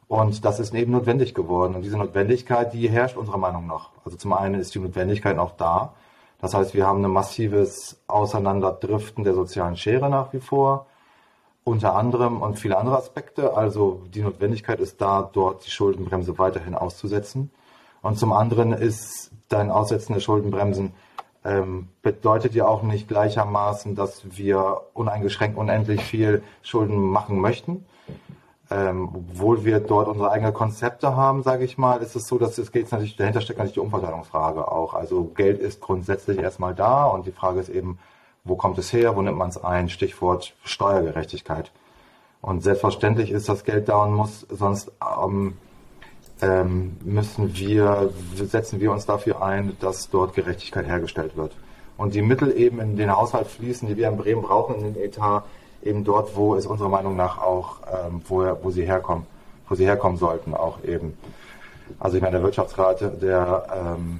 Und 0.08 0.44
das 0.44 0.60
ist 0.60 0.74
eben 0.74 0.92
notwendig 0.92 1.34
geworden. 1.34 1.76
Und 1.76 1.84
diese 1.84 1.98
Notwendigkeit, 1.98 2.74
die 2.74 2.90
herrscht 2.90 3.16
unserer 3.16 3.38
Meinung 3.38 3.68
nach. 3.68 3.90
Also 4.06 4.18
zum 4.18 4.34
einen 4.34 4.60
ist 4.60 4.76
die 4.76 4.80
Notwendigkeit 4.80 5.38
auch 5.38 5.52
da. 5.52 5.94
Das 6.42 6.54
heißt, 6.54 6.74
wir 6.74 6.86
haben 6.86 7.04
ein 7.04 7.12
massives 7.12 8.02
Auseinanderdriften 8.08 9.24
der 9.24 9.34
sozialen 9.34 9.78
Schere 9.78 10.10
nach 10.10 10.34
wie 10.34 10.40
vor 10.40 10.88
unter 11.64 11.96
anderem 11.96 12.42
und 12.42 12.60
viele 12.60 12.78
andere 12.78 12.98
Aspekte. 12.98 13.56
Also 13.56 14.02
die 14.14 14.22
Notwendigkeit 14.22 14.80
ist 14.80 15.02
da, 15.02 15.30
dort 15.32 15.66
die 15.66 15.72
Schuldenbremse 15.72 16.38
weiterhin 16.38 16.76
auszusetzen. 16.76 17.52
Und 18.02 18.18
zum 18.18 18.34
anderen 18.34 18.74
ist 18.74 19.32
dein 19.48 19.72
Aussetzen 19.72 20.14
der 20.14 20.20
Schuldenbremsen 20.20 20.94
ähm, 21.46 21.90
bedeutet 22.02 22.54
ja 22.54 22.68
auch 22.68 22.84
nicht 22.84 23.08
gleichermaßen, 23.08 23.96
dass 23.96 24.38
wir 24.38 24.82
uneingeschränkt 24.94 25.58
unendlich 25.58 26.04
viel 26.04 26.44
Schulden 26.62 26.98
machen 27.00 27.40
möchten. 27.40 27.86
Ähm, 28.72 29.10
obwohl 29.14 29.66
wir 29.66 29.80
dort 29.80 30.08
unsere 30.08 30.32
eigenen 30.32 30.54
Konzepte 30.54 31.16
haben, 31.16 31.44
sage 31.44 31.66
ich 31.66 31.78
mal, 31.78 32.02
ist 32.02 32.16
es 32.16 32.28
so, 32.28 32.38
dass 32.38 32.58
es 32.58 32.72
geht 32.72 32.92
natürlich, 32.92 33.18
dahinter 33.18 33.42
steckt 33.42 33.60
natürlich 33.60 33.74
die 33.74 33.82
Umverteilungsfrage 33.82 34.72
auch. 34.72 34.94
Also 34.94 35.26
Geld 35.26 35.60
ist 35.60 35.82
grundsätzlich 35.82 36.40
erstmal 36.40 36.74
da 36.74 37.06
und 37.06 37.26
die 37.26 37.32
Frage 37.32 37.60
ist 37.60 37.70
eben, 37.70 38.00
wo 38.44 38.56
kommt 38.56 38.78
es 38.78 38.92
her? 38.92 39.16
Wo 39.16 39.22
nimmt 39.22 39.38
man 39.38 39.50
es 39.50 39.64
ein? 39.64 39.90
Stichwort 39.90 40.54
Steuergerechtigkeit. 40.64 41.72
Und 42.42 42.62
selbstverständlich 42.62 43.32
ist 43.32 43.48
das 43.48 43.64
Geld 43.64 43.88
da 43.88 44.04
und 44.04 44.14
muss, 44.14 44.46
sonst 44.50 44.92
ähm, 45.02 45.58
ähm, 46.42 46.98
müssen 47.04 47.56
wir, 47.56 48.12
setzen 48.36 48.82
wir 48.82 48.92
uns 48.92 49.06
dafür 49.06 49.42
ein, 49.42 49.78
dass 49.80 50.10
dort 50.10 50.34
Gerechtigkeit 50.34 50.86
hergestellt 50.86 51.38
wird. 51.38 51.56
und 51.98 52.14
die 52.14 52.22
Mittel 52.22 52.56
eben 52.58 52.80
in 52.80 52.96
den 52.96 53.16
Haushalt 53.16 53.48
fließen, 53.48 53.88
die 53.88 53.98
wir 53.98 54.10
in 54.10 54.18
Bremen 54.18 54.42
brauchen, 54.42 54.76
in 54.76 54.94
den 54.94 55.04
Etat, 55.04 55.44
eben 55.84 56.04
dort, 56.04 56.36
wo 56.36 56.56
es 56.56 56.66
unserer 56.66 56.90
Meinung 56.90 57.16
nach 57.16 57.38
auch, 57.38 57.78
ähm, 57.88 58.22
wo, 58.28 58.44
wo 58.62 58.72
sie 58.72 58.86
herkommen, 58.86 59.26
wo 59.70 59.76
sie 59.76 59.86
herkommen 59.86 60.18
sollten, 60.18 60.54
auch 60.54 60.84
eben. 60.84 61.18
Also 62.00 62.18
ich 62.18 62.24
meine, 62.24 62.38
der 62.38 62.44
Wirtschaftsrat, 62.44 63.22
der 63.22 63.68
ähm, 63.74 64.20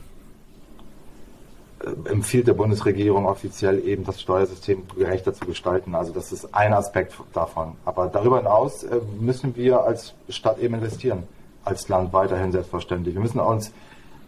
empfiehlt 2.06 2.48
der 2.48 2.54
Bundesregierung 2.54 3.26
offiziell 3.26 3.86
eben 3.86 4.04
das 4.04 4.22
Steuersystem 4.22 4.84
gerechter 4.96 5.34
zu 5.34 5.46
gestalten. 5.46 5.96
Also 5.96 6.14
das 6.14 6.32
ist 6.32 6.54
ein 6.54 6.74
Aspekt 6.74 7.14
davon. 7.34 7.74
Aber 7.86 8.08
darüber 8.08 8.38
hinaus 8.38 8.84
äh, 8.84 9.00
müssen 9.20 9.56
wir 9.56 9.82
als 9.82 10.14
Stadt 10.30 10.60
eben 10.60 10.76
investieren, 10.76 11.24
als 11.66 11.90
Land 11.90 12.14
weiterhin 12.14 12.52
selbstverständlich. 12.52 13.16
Wir 13.16 13.22
müssen 13.22 13.40
uns 13.40 13.72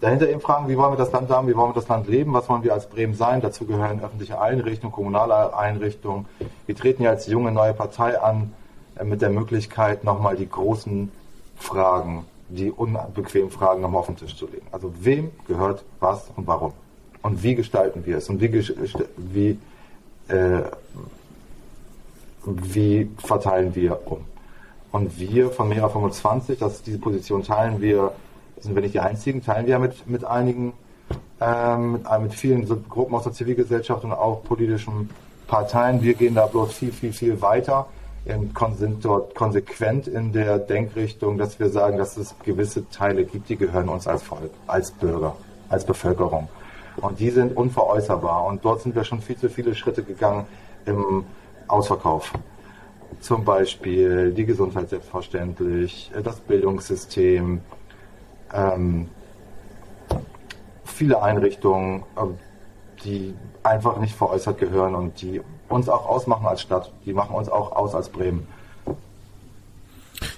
dahinter 0.01 0.29
eben 0.29 0.41
fragen, 0.41 0.67
wie 0.67 0.77
wollen 0.77 0.93
wir 0.93 0.97
das 0.97 1.11
Land 1.11 1.29
haben, 1.29 1.47
wie 1.47 1.55
wollen 1.55 1.69
wir 1.69 1.81
das 1.81 1.87
Land 1.87 2.07
leben, 2.07 2.33
was 2.33 2.49
wollen 2.49 2.63
wir 2.63 2.73
als 2.73 2.87
Bremen 2.87 3.13
sein. 3.13 3.41
Dazu 3.41 3.65
gehören 3.65 4.03
öffentliche 4.03 4.41
Einrichtungen, 4.41 4.93
kommunale 4.93 5.55
Einrichtungen. 5.55 6.25
Wir 6.65 6.75
treten 6.75 7.03
ja 7.03 7.11
als 7.11 7.27
junge 7.27 7.51
neue 7.51 7.73
Partei 7.73 8.19
an 8.19 8.53
äh, 8.97 9.05
mit 9.05 9.21
der 9.21 9.29
Möglichkeit, 9.29 10.03
nochmal 10.03 10.35
die 10.35 10.49
großen 10.49 11.11
Fragen, 11.55 12.25
die 12.49 12.69
unbequemen 12.69 13.49
Fragen 13.49 13.81
nochmal 13.81 14.01
auf 14.01 14.07
den 14.07 14.17
Tisch 14.17 14.35
zu 14.35 14.45
legen. 14.45 14.67
Also 14.71 14.91
wem 14.99 15.31
gehört 15.47 15.85
was 15.99 16.29
und 16.35 16.47
warum? 16.47 16.73
Und 17.25 17.41
wie 17.41 17.55
gestalten 17.55 18.05
wir 18.05 18.17
es 18.17 18.29
und 18.29 18.39
wie, 18.39 18.53
wie, 19.17 19.57
äh, 20.27 20.61
wie 22.45 23.09
verteilen 23.17 23.73
wir 23.73 23.99
um. 24.05 24.19
Und 24.91 25.19
wir 25.19 25.49
von 25.49 25.67
Mera 25.67 25.89
25, 25.89 26.59
das 26.59 26.83
diese 26.83 26.99
Position 26.99 27.41
teilen 27.41 27.81
wir, 27.81 28.11
sind 28.59 28.75
wir 28.75 28.83
nicht 28.83 28.93
die 28.93 28.99
einzigen, 28.99 29.43
teilen 29.43 29.65
wir 29.65 29.79
mit, 29.79 30.07
mit 30.07 30.23
einigen, 30.23 30.73
ähm, 31.41 31.93
mit, 31.93 32.21
mit 32.21 32.33
vielen 32.35 32.67
Gruppen 32.87 33.15
aus 33.15 33.23
der 33.23 33.33
Zivilgesellschaft 33.33 34.03
und 34.03 34.13
auch 34.13 34.43
politischen 34.43 35.09
Parteien. 35.47 36.03
Wir 36.03 36.13
gehen 36.13 36.35
da 36.35 36.45
bloß 36.45 36.73
viel, 36.73 36.91
viel, 36.91 37.11
viel 37.11 37.41
weiter 37.41 37.87
und 38.25 38.77
sind 38.77 39.03
dort 39.03 39.33
konsequent 39.33 40.07
in 40.07 40.31
der 40.31 40.59
Denkrichtung, 40.59 41.39
dass 41.39 41.59
wir 41.59 41.71
sagen, 41.71 41.97
dass 41.97 42.17
es 42.17 42.35
gewisse 42.43 42.87
Teile 42.91 43.25
gibt, 43.25 43.49
die 43.49 43.55
gehören 43.55 43.89
uns 43.89 44.05
als 44.05 44.21
Volk, 44.21 44.51
als 44.67 44.91
Bürger, 44.91 45.35
als 45.69 45.83
Bevölkerung. 45.85 46.49
Und 46.97 47.19
die 47.19 47.29
sind 47.29 47.55
unveräußerbar. 47.55 48.45
Und 48.45 48.63
dort 48.63 48.81
sind 48.81 48.95
wir 48.95 49.03
schon 49.03 49.21
viel 49.21 49.37
zu 49.37 49.49
viele 49.49 49.75
Schritte 49.75 50.03
gegangen 50.03 50.45
im 50.85 51.25
Ausverkauf. 51.67 52.31
Zum 53.19 53.43
Beispiel 53.43 54.33
die 54.33 54.45
Gesundheit 54.45 54.89
selbstverständlich, 54.89 56.11
das 56.23 56.39
Bildungssystem, 56.41 57.61
ähm, 58.53 59.09
viele 60.83 61.21
Einrichtungen, 61.21 62.03
ähm, 62.17 62.37
die 63.03 63.35
einfach 63.63 63.97
nicht 63.97 64.15
veräußert 64.15 64.57
gehören 64.57 64.95
und 64.95 65.21
die 65.21 65.41
uns 65.69 65.89
auch 65.89 66.07
ausmachen 66.07 66.45
als 66.45 66.61
Stadt. 66.61 66.91
Die 67.05 67.13
machen 67.13 67.35
uns 67.35 67.49
auch 67.49 67.71
aus 67.71 67.93
als 67.95 68.09
Bremen. 68.09 68.47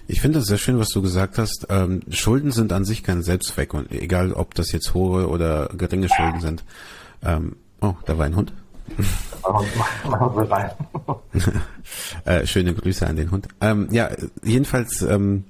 Ich 0.09 0.21
finde 0.21 0.39
es 0.39 0.45
sehr 0.45 0.57
schön, 0.57 0.79
was 0.79 0.87
du 0.89 1.01
gesagt 1.01 1.37
hast. 1.37 1.67
Ähm, 1.69 2.01
Schulden 2.09 2.51
sind 2.51 2.71
an 2.71 2.85
sich 2.85 3.03
kein 3.03 3.23
Selbstzweck 3.23 3.73
und 3.73 3.91
egal, 3.91 4.31
ob 4.31 4.55
das 4.55 4.71
jetzt 4.71 4.93
hohe 4.93 5.27
oder 5.27 5.69
geringe 5.77 6.07
Schulden 6.07 6.39
sind. 6.39 6.63
Ähm, 7.23 7.57
oh, 7.81 7.93
da 8.05 8.17
war 8.17 8.25
ein 8.25 8.35
Hund. 8.35 8.53
äh, 12.25 12.45
schöne 12.45 12.73
Grüße 12.73 13.05
an 13.05 13.17
den 13.17 13.31
Hund. 13.31 13.49
Ähm, 13.59 13.89
ja, 13.91 14.09
jedenfalls 14.43 15.01
ähm, 15.01 15.43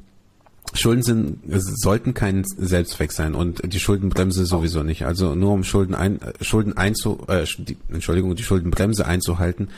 Schulden 0.74 1.04
sind 1.04 1.40
sollten 1.48 2.16
kein 2.16 2.44
Selbstzweck 2.44 3.12
sein 3.12 3.36
und 3.36 3.62
die 3.72 3.80
Schuldenbremse 3.80 4.46
sowieso 4.46 4.82
nicht. 4.84 5.06
Also 5.06 5.36
nur 5.36 5.54
um 5.54 5.64
Schulden 5.64 5.96
ein, 5.96 6.20
Schulden 6.42 6.76
einzu, 6.76 7.20
äh, 7.28 7.46
die, 7.60 7.78
Entschuldigung, 7.90 8.36
die 8.36 8.44
Schuldenbremse 8.44 9.06
einzuhalten, 9.06 9.70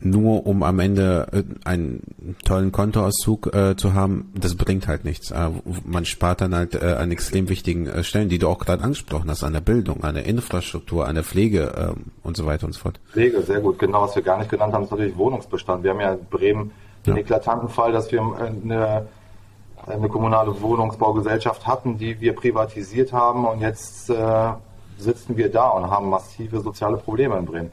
nur 0.00 0.46
um 0.46 0.62
am 0.62 0.78
Ende 0.78 1.26
äh, 1.32 1.42
einen 1.64 2.36
tollen 2.44 2.72
Kontoauszug 2.72 3.54
äh, 3.54 3.76
zu 3.76 3.94
haben, 3.94 4.32
das 4.38 4.54
bringt 4.54 4.88
halt 4.88 5.04
nichts. 5.04 5.30
Äh, 5.30 5.50
man 5.84 6.04
spart 6.04 6.40
dann 6.40 6.54
halt 6.54 6.74
äh, 6.74 6.96
an 6.98 7.10
extrem 7.10 7.48
wichtigen 7.48 7.86
äh, 7.86 8.04
Stellen, 8.04 8.28
die 8.28 8.38
du 8.38 8.48
auch 8.48 8.58
gerade 8.58 8.82
angesprochen 8.82 9.30
hast, 9.30 9.42
an 9.42 9.54
der 9.54 9.60
Bildung, 9.60 10.04
an 10.04 10.14
der 10.14 10.26
Infrastruktur, 10.26 11.06
an 11.06 11.14
der 11.14 11.24
Pflege 11.24 11.94
äh, 11.96 12.26
und 12.26 12.36
so 12.36 12.46
weiter 12.46 12.66
und 12.66 12.74
so 12.74 12.80
fort. 12.80 13.00
Pflege, 13.10 13.42
sehr 13.42 13.60
gut. 13.60 13.78
Genau, 13.78 14.02
was 14.02 14.14
wir 14.14 14.22
gar 14.22 14.38
nicht 14.38 14.50
genannt 14.50 14.74
haben, 14.74 14.84
ist 14.84 14.90
natürlich 14.90 15.16
Wohnungsbestand. 15.16 15.82
Wir 15.82 15.90
haben 15.90 16.00
ja 16.00 16.12
in 16.12 16.24
Bremen 16.26 16.70
ja. 17.06 17.14
den 17.14 17.20
eklatanten 17.20 17.68
Fall, 17.68 17.92
dass 17.92 18.12
wir 18.12 18.20
äh, 18.20 18.64
eine, 18.64 19.06
eine 19.86 20.08
kommunale 20.08 20.60
Wohnungsbaugesellschaft 20.60 21.66
hatten, 21.66 21.96
die 21.96 22.20
wir 22.20 22.34
privatisiert 22.34 23.12
haben 23.12 23.46
und 23.46 23.60
jetzt 23.60 24.10
sitzen 24.98 25.36
wir 25.36 25.50
da 25.50 25.68
und 25.68 25.90
haben 25.90 26.08
massive 26.08 26.60
soziale 26.60 26.96
Probleme 26.96 27.36
in 27.36 27.44
Bremen. 27.44 27.70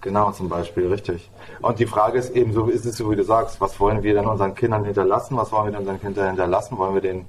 Genau, 0.00 0.30
zum 0.30 0.48
Beispiel, 0.48 0.86
richtig. 0.86 1.28
Und 1.60 1.80
die 1.80 1.86
Frage 1.86 2.18
ist 2.18 2.30
eben, 2.30 2.52
so 2.52 2.66
ist 2.66 2.86
es 2.86 2.96
so, 2.96 3.10
wie 3.10 3.16
du 3.16 3.24
sagst, 3.24 3.60
was 3.60 3.80
wollen 3.80 4.02
wir 4.02 4.14
denn 4.14 4.26
unseren 4.26 4.54
Kindern 4.54 4.84
hinterlassen? 4.84 5.36
Was 5.36 5.50
wollen 5.50 5.66
wir 5.66 5.70
denn 5.72 5.80
unseren 5.80 6.00
Kindern 6.00 6.28
hinterlassen? 6.28 6.78
Wollen 6.78 6.94
wir 6.94 7.00
den 7.00 7.24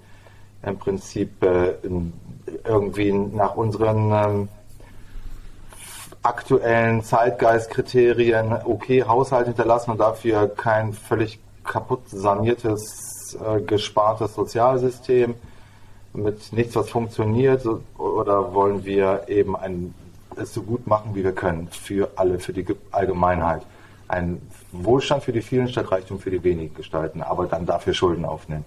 im 0.62 0.78
Prinzip 0.78 1.42
äh, 1.44 1.76
irgendwie 2.66 3.12
nach 3.12 3.56
unseren 3.56 4.12
ähm, 4.12 4.50
aktuellen 6.22 7.02
Zeitgeistkriterien 7.02 8.54
okay 8.66 9.04
Haushalt 9.04 9.48
hinterlassen 9.48 9.92
und 9.92 10.00
dafür 10.00 10.50
kein 10.50 10.94
völlig 10.94 11.40
kaputt 11.64 12.10
saniertes, 12.10 13.38
äh, 13.44 13.62
gespartes 13.62 14.36
Sozialsystem 14.36 15.36
mit 16.14 16.52
nichts, 16.54 16.76
was 16.76 16.90
funktioniert? 16.90 17.66
Oder 17.98 18.54
wollen 18.54 18.84
wir 18.84 19.24
eben 19.28 19.56
ein 19.56 19.94
es 20.40 20.54
so 20.54 20.62
gut 20.62 20.88
machen, 20.88 21.16
wie 21.16 21.24
wir 21.24 21.32
können, 21.32 21.68
für 21.70 22.10
alle, 22.16 22.40
für 22.40 22.54
die 22.54 22.66
Allgemeinheit. 22.92 23.62
Ein 24.08 24.42
Wohlstand 24.72 25.24
für 25.24 25.32
die 25.32 25.42
vielen 25.42 25.68
statt 25.68 25.92
Reichtum 25.92 26.20
für 26.20 26.32
die 26.32 26.44
wenigen 26.44 26.74
gestalten, 26.74 27.22
aber 27.22 27.46
dann 27.46 27.66
dafür 27.66 27.94
Schulden 27.94 28.26
aufnehmen. 28.26 28.66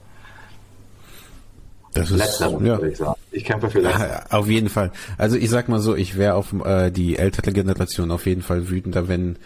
Das 1.94 2.10
ist, 2.10 2.18
Letzteres, 2.18 2.52
ja. 2.52 2.78
würde 2.78 2.90
ich 2.90 2.96
sagen. 2.96 3.20
Ich 3.32 3.44
kämpfe 3.44 3.68
für 3.68 3.80
Letzteres. 3.80 4.30
Auf 4.30 4.48
jeden 4.48 4.68
Fall. 4.68 4.92
Also 5.18 5.36
ich 5.36 5.50
sag 5.50 5.68
mal 5.68 5.80
so, 5.80 5.94
ich 5.94 6.16
wäre 6.16 6.34
auf 6.34 6.52
äh, 6.64 6.90
die 6.90 7.18
ältere 7.18 7.52
Generation 7.52 8.10
auf 8.10 8.26
jeden 8.26 8.42
Fall 8.42 8.70
wütender, 8.70 9.08
wenn 9.08 9.36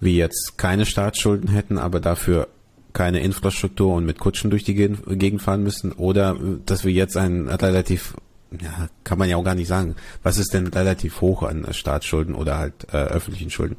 wir 0.00 0.12
jetzt 0.12 0.58
keine 0.58 0.86
Staatsschulden 0.86 1.48
hätten, 1.48 1.78
aber 1.78 2.00
dafür 2.00 2.48
keine 2.92 3.20
Infrastruktur 3.20 3.94
und 3.94 4.06
mit 4.06 4.18
Kutschen 4.18 4.50
durch 4.50 4.64
die 4.64 4.74
Gegend 4.74 5.42
fahren 5.42 5.62
müssen 5.62 5.92
oder 5.92 6.36
dass 6.66 6.84
wir 6.84 6.92
jetzt 6.92 7.16
ein 7.16 7.48
relativ 7.48 8.14
ja, 8.50 8.88
kann 9.04 9.18
man 9.18 9.28
ja 9.28 9.36
auch 9.36 9.44
gar 9.44 9.54
nicht 9.54 9.68
sagen. 9.68 9.96
Was 10.22 10.38
ist 10.38 10.54
denn 10.54 10.68
relativ 10.68 11.20
hoch 11.20 11.42
an 11.42 11.66
Staatsschulden 11.72 12.34
oder 12.34 12.58
halt 12.58 12.86
äh, 12.92 12.96
öffentlichen 12.96 13.50
Schulden? 13.50 13.76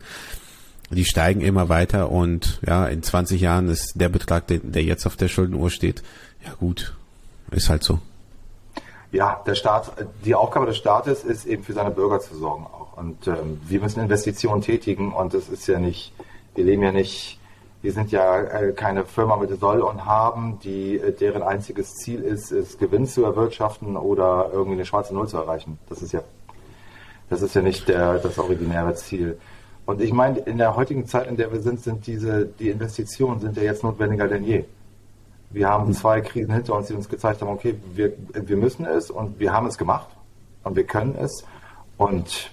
Die 0.92 1.06
steigen 1.06 1.42
immer 1.42 1.70
weiter 1.70 2.12
und 2.12 2.60
ja, 2.66 2.88
in 2.88 3.04
20 3.04 3.40
Jahren 3.42 3.70
ist 3.70 3.94
der 3.96 4.10
Betrag, 4.10 4.48
der, 4.48 4.60
der 4.60 4.84
jetzt 4.84 5.06
auf 5.06 5.16
der 5.16 5.28
Schuldenuhr 5.28 5.70
steht, 5.70 6.02
ja 6.44 6.54
gut, 6.54 6.96
ist 7.52 7.70
halt 7.70 7.84
so. 7.84 8.00
Ja, 9.12 9.42
der 9.46 9.56
Staat, 9.56 9.92
die 10.24 10.36
Aufgabe 10.36 10.68
des 10.68 10.78
Staates 10.78 11.24
ist 11.24 11.46
eben 11.46 11.64
für 11.64 11.74
seine 11.74 11.92
Bürger 11.92 12.20
zu 12.20 12.36
sorgen 12.36 12.66
auch. 12.66 12.98
Und 12.98 13.28
ähm, 13.28 13.60
wir 13.68 13.82
müssen 13.82 14.02
Investitionen 14.02 14.62
tätigen 14.62 15.14
und 15.14 15.34
das 15.34 15.50
ist 15.50 15.68
ja 15.68 15.80
nicht, 15.80 16.14
wir 16.56 16.64
leben 16.64 16.84
ja 16.84 16.92
nicht 16.92 17.39
wir 17.82 17.94
sind 17.94 18.12
ja 18.12 18.42
äh, 18.42 18.72
keine 18.74 19.06
Firma 19.06 19.38
mit 19.38 19.58
Soll 19.60 19.82
und 19.82 20.06
Haben, 20.06 20.60
die, 20.60 20.98
äh, 20.98 21.14
deren 21.14 21.44
einziges 21.44 21.96
Ziel 21.96 22.22
ist, 22.22 22.52
ist 22.52 22.78
Gewinn 22.80 23.06
zu 23.08 23.24
erwirtschaften 23.24 23.96
oder 23.96 24.50
irgendwie 24.52 24.76
eine 24.76 24.86
schwarze 24.86 25.14
Null 25.14 25.28
zu 25.28 25.38
erreichen. 25.38 25.80
Das 25.88 26.02
ist 26.02 26.12
ja, 26.12 26.22
das 27.30 27.42
ist 27.42 27.56
ja 27.56 27.62
nicht 27.62 27.88
der, 27.88 28.20
das 28.20 28.38
originäre 28.38 28.96
Ziel. 28.96 29.40
Und 29.86 30.02
ich 30.02 30.12
meine, 30.12 30.40
in 30.40 30.58
der 30.58 30.76
heutigen 30.76 31.08
Zeit, 31.08 31.28
in 31.28 31.38
der 31.38 31.52
wir 31.52 31.62
sind, 31.62 31.82
sind 31.82 32.06
diese, 32.06 32.46
die 32.46 32.70
Investitionen 32.70 33.40
sind 33.40 33.56
ja 33.58 33.64
jetzt 33.64 33.84
notwendiger 33.84 34.28
denn 34.28 34.44
je. 34.44 34.66
Wir 35.52 35.68
haben 35.68 35.94
zwei 35.94 36.22
Krisen 36.22 36.54
hinter 36.54 36.76
uns, 36.76 36.88
die 36.88 36.94
uns 36.94 37.10
gezeigt 37.10 37.42
haben, 37.42 37.50
okay, 37.50 37.76
wir, 37.96 38.14
wir 38.34 38.58
müssen 38.58 38.86
es 38.86 39.10
und 39.10 39.40
wir 39.40 39.52
haben 39.52 39.66
es 39.66 39.78
gemacht 39.78 40.10
und 40.64 40.76
wir 40.76 40.84
können 40.84 41.16
es. 41.16 41.44
Und 41.98 42.52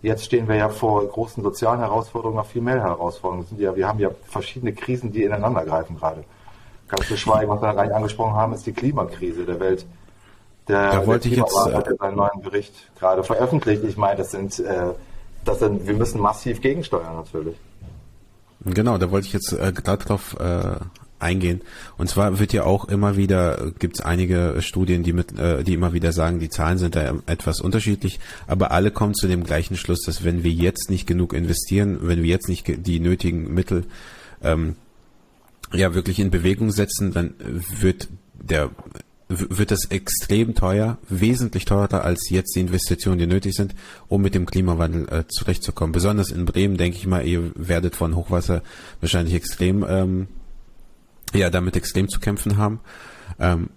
Jetzt 0.00 0.24
stehen 0.24 0.46
wir 0.46 0.54
ja 0.54 0.68
vor 0.68 1.04
großen 1.06 1.42
sozialen 1.42 1.80
Herausforderungen, 1.80 2.36
noch 2.36 2.46
viel 2.46 2.62
mehr 2.62 2.80
Herausforderungen. 2.80 3.46
Sind 3.46 3.60
ja, 3.60 3.74
wir 3.74 3.88
haben 3.88 3.98
ja 3.98 4.10
verschiedene 4.28 4.72
Krisen, 4.72 5.10
die 5.10 5.24
ineinander 5.24 5.64
greifen 5.64 5.96
gerade. 5.96 6.24
Ganz 6.86 7.08
zu 7.08 7.16
schweigen, 7.16 7.50
was 7.50 7.60
wir 7.60 7.74
gar 7.74 7.84
nicht 7.84 7.94
angesprochen 7.94 8.34
haben, 8.34 8.52
ist 8.52 8.64
die 8.64 8.72
Klimakrise 8.72 9.44
der 9.44 9.58
Welt. 9.60 9.84
Der, 10.68 10.92
da 10.92 11.06
wollte 11.06 11.28
der 11.28 11.38
ich 11.38 11.44
jetzt 11.44 11.74
hat 11.74 11.86
ja 11.86 11.96
seinen 11.96 12.16
neuen 12.16 12.40
Bericht 12.42 12.74
gerade 12.98 13.24
veröffentlicht. 13.24 13.82
Ich 13.84 13.96
meine, 13.96 14.16
das 14.16 14.30
sind, 14.30 14.58
äh, 14.60 14.92
das 15.44 15.58
sind, 15.58 15.86
wir 15.86 15.94
müssen 15.94 16.20
massiv 16.20 16.60
gegensteuern 16.60 17.16
natürlich. 17.16 17.56
Genau, 18.64 18.98
da 18.98 19.10
wollte 19.10 19.26
ich 19.26 19.32
jetzt 19.32 19.52
äh, 19.52 19.72
drauf 19.72 20.36
äh, 20.38 20.76
eingehen. 21.18 21.62
Und 21.96 22.08
zwar 22.08 22.38
wird 22.38 22.52
ja 22.52 22.64
auch 22.64 22.86
immer 22.86 23.16
wieder, 23.16 23.72
gibt 23.78 23.98
es 23.98 24.04
einige 24.04 24.56
Studien, 24.60 25.02
die 25.02 25.12
mit, 25.12 25.38
äh, 25.38 25.64
die 25.64 25.74
immer 25.74 25.92
wieder 25.92 26.12
sagen, 26.12 26.38
die 26.38 26.48
Zahlen 26.48 26.78
sind 26.78 26.96
da 26.96 27.14
etwas 27.26 27.60
unterschiedlich, 27.60 28.20
aber 28.46 28.70
alle 28.70 28.90
kommen 28.90 29.14
zu 29.14 29.28
dem 29.28 29.44
gleichen 29.44 29.76
Schluss, 29.76 30.00
dass 30.04 30.24
wenn 30.24 30.44
wir 30.44 30.52
jetzt 30.52 30.90
nicht 30.90 31.06
genug 31.06 31.32
investieren, 31.32 31.98
wenn 32.02 32.22
wir 32.22 32.30
jetzt 32.30 32.48
nicht 32.48 32.86
die 32.86 33.00
nötigen 33.00 33.52
Mittel 33.52 33.84
ähm, 34.42 34.76
ja 35.72 35.94
wirklich 35.94 36.18
in 36.18 36.30
Bewegung 36.30 36.70
setzen, 36.70 37.12
dann 37.12 37.34
wird 37.80 38.08
der 38.40 38.70
wird 39.28 39.70
das 39.70 39.84
extrem 39.90 40.54
teuer, 40.54 40.96
wesentlich 41.08 41.66
teurer 41.66 42.02
als 42.02 42.30
jetzt 42.30 42.56
die 42.56 42.60
Investitionen, 42.60 43.18
die 43.18 43.26
nötig 43.26 43.54
sind, 43.54 43.74
um 44.08 44.22
mit 44.22 44.34
dem 44.34 44.46
Klimawandel 44.46 45.06
äh, 45.08 45.24
zurechtzukommen. 45.28 45.92
Besonders 45.92 46.30
in 46.30 46.46
Bremen, 46.46 46.78
denke 46.78 46.96
ich 46.96 47.06
mal, 47.06 47.26
ihr 47.26 47.52
werdet 47.54 47.94
von 47.94 48.16
Hochwasser 48.16 48.62
wahrscheinlich 49.00 49.34
extrem, 49.34 49.84
ähm, 49.86 50.28
ja, 51.34 51.50
damit 51.50 51.76
extrem 51.76 52.08
zu 52.08 52.20
kämpfen 52.20 52.56
haben. 52.56 52.80
Ähm, 53.38 53.70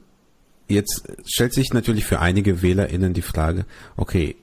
jetzt 0.67 1.03
stellt 1.25 1.53
sich 1.53 1.73
natürlich 1.73 2.05
für 2.05 2.19
einige 2.19 2.61
WählerInnen 2.61 3.13
die 3.13 3.21
Frage, 3.21 3.65
okay, 3.97 4.35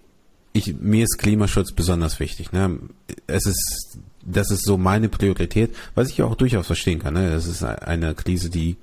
ich, 0.52 0.74
mir 0.78 1.04
ist 1.04 1.18
Klimaschutz 1.18 1.72
besonders 1.72 2.20
wichtig. 2.20 2.52
Ne? 2.52 2.78
Es 3.26 3.46
ist, 3.46 3.98
das 4.24 4.50
ist 4.50 4.64
so 4.64 4.76
meine 4.76 5.08
Priorität, 5.08 5.74
was 5.94 6.10
ich 6.10 6.22
auch 6.22 6.34
durchaus 6.34 6.66
verstehen 6.66 6.98
kann. 6.98 7.14
Ne? 7.14 7.30
Das 7.30 7.46
ist 7.46 7.62
eine 7.62 8.14
Krise, 8.14 8.50
die 8.50 8.76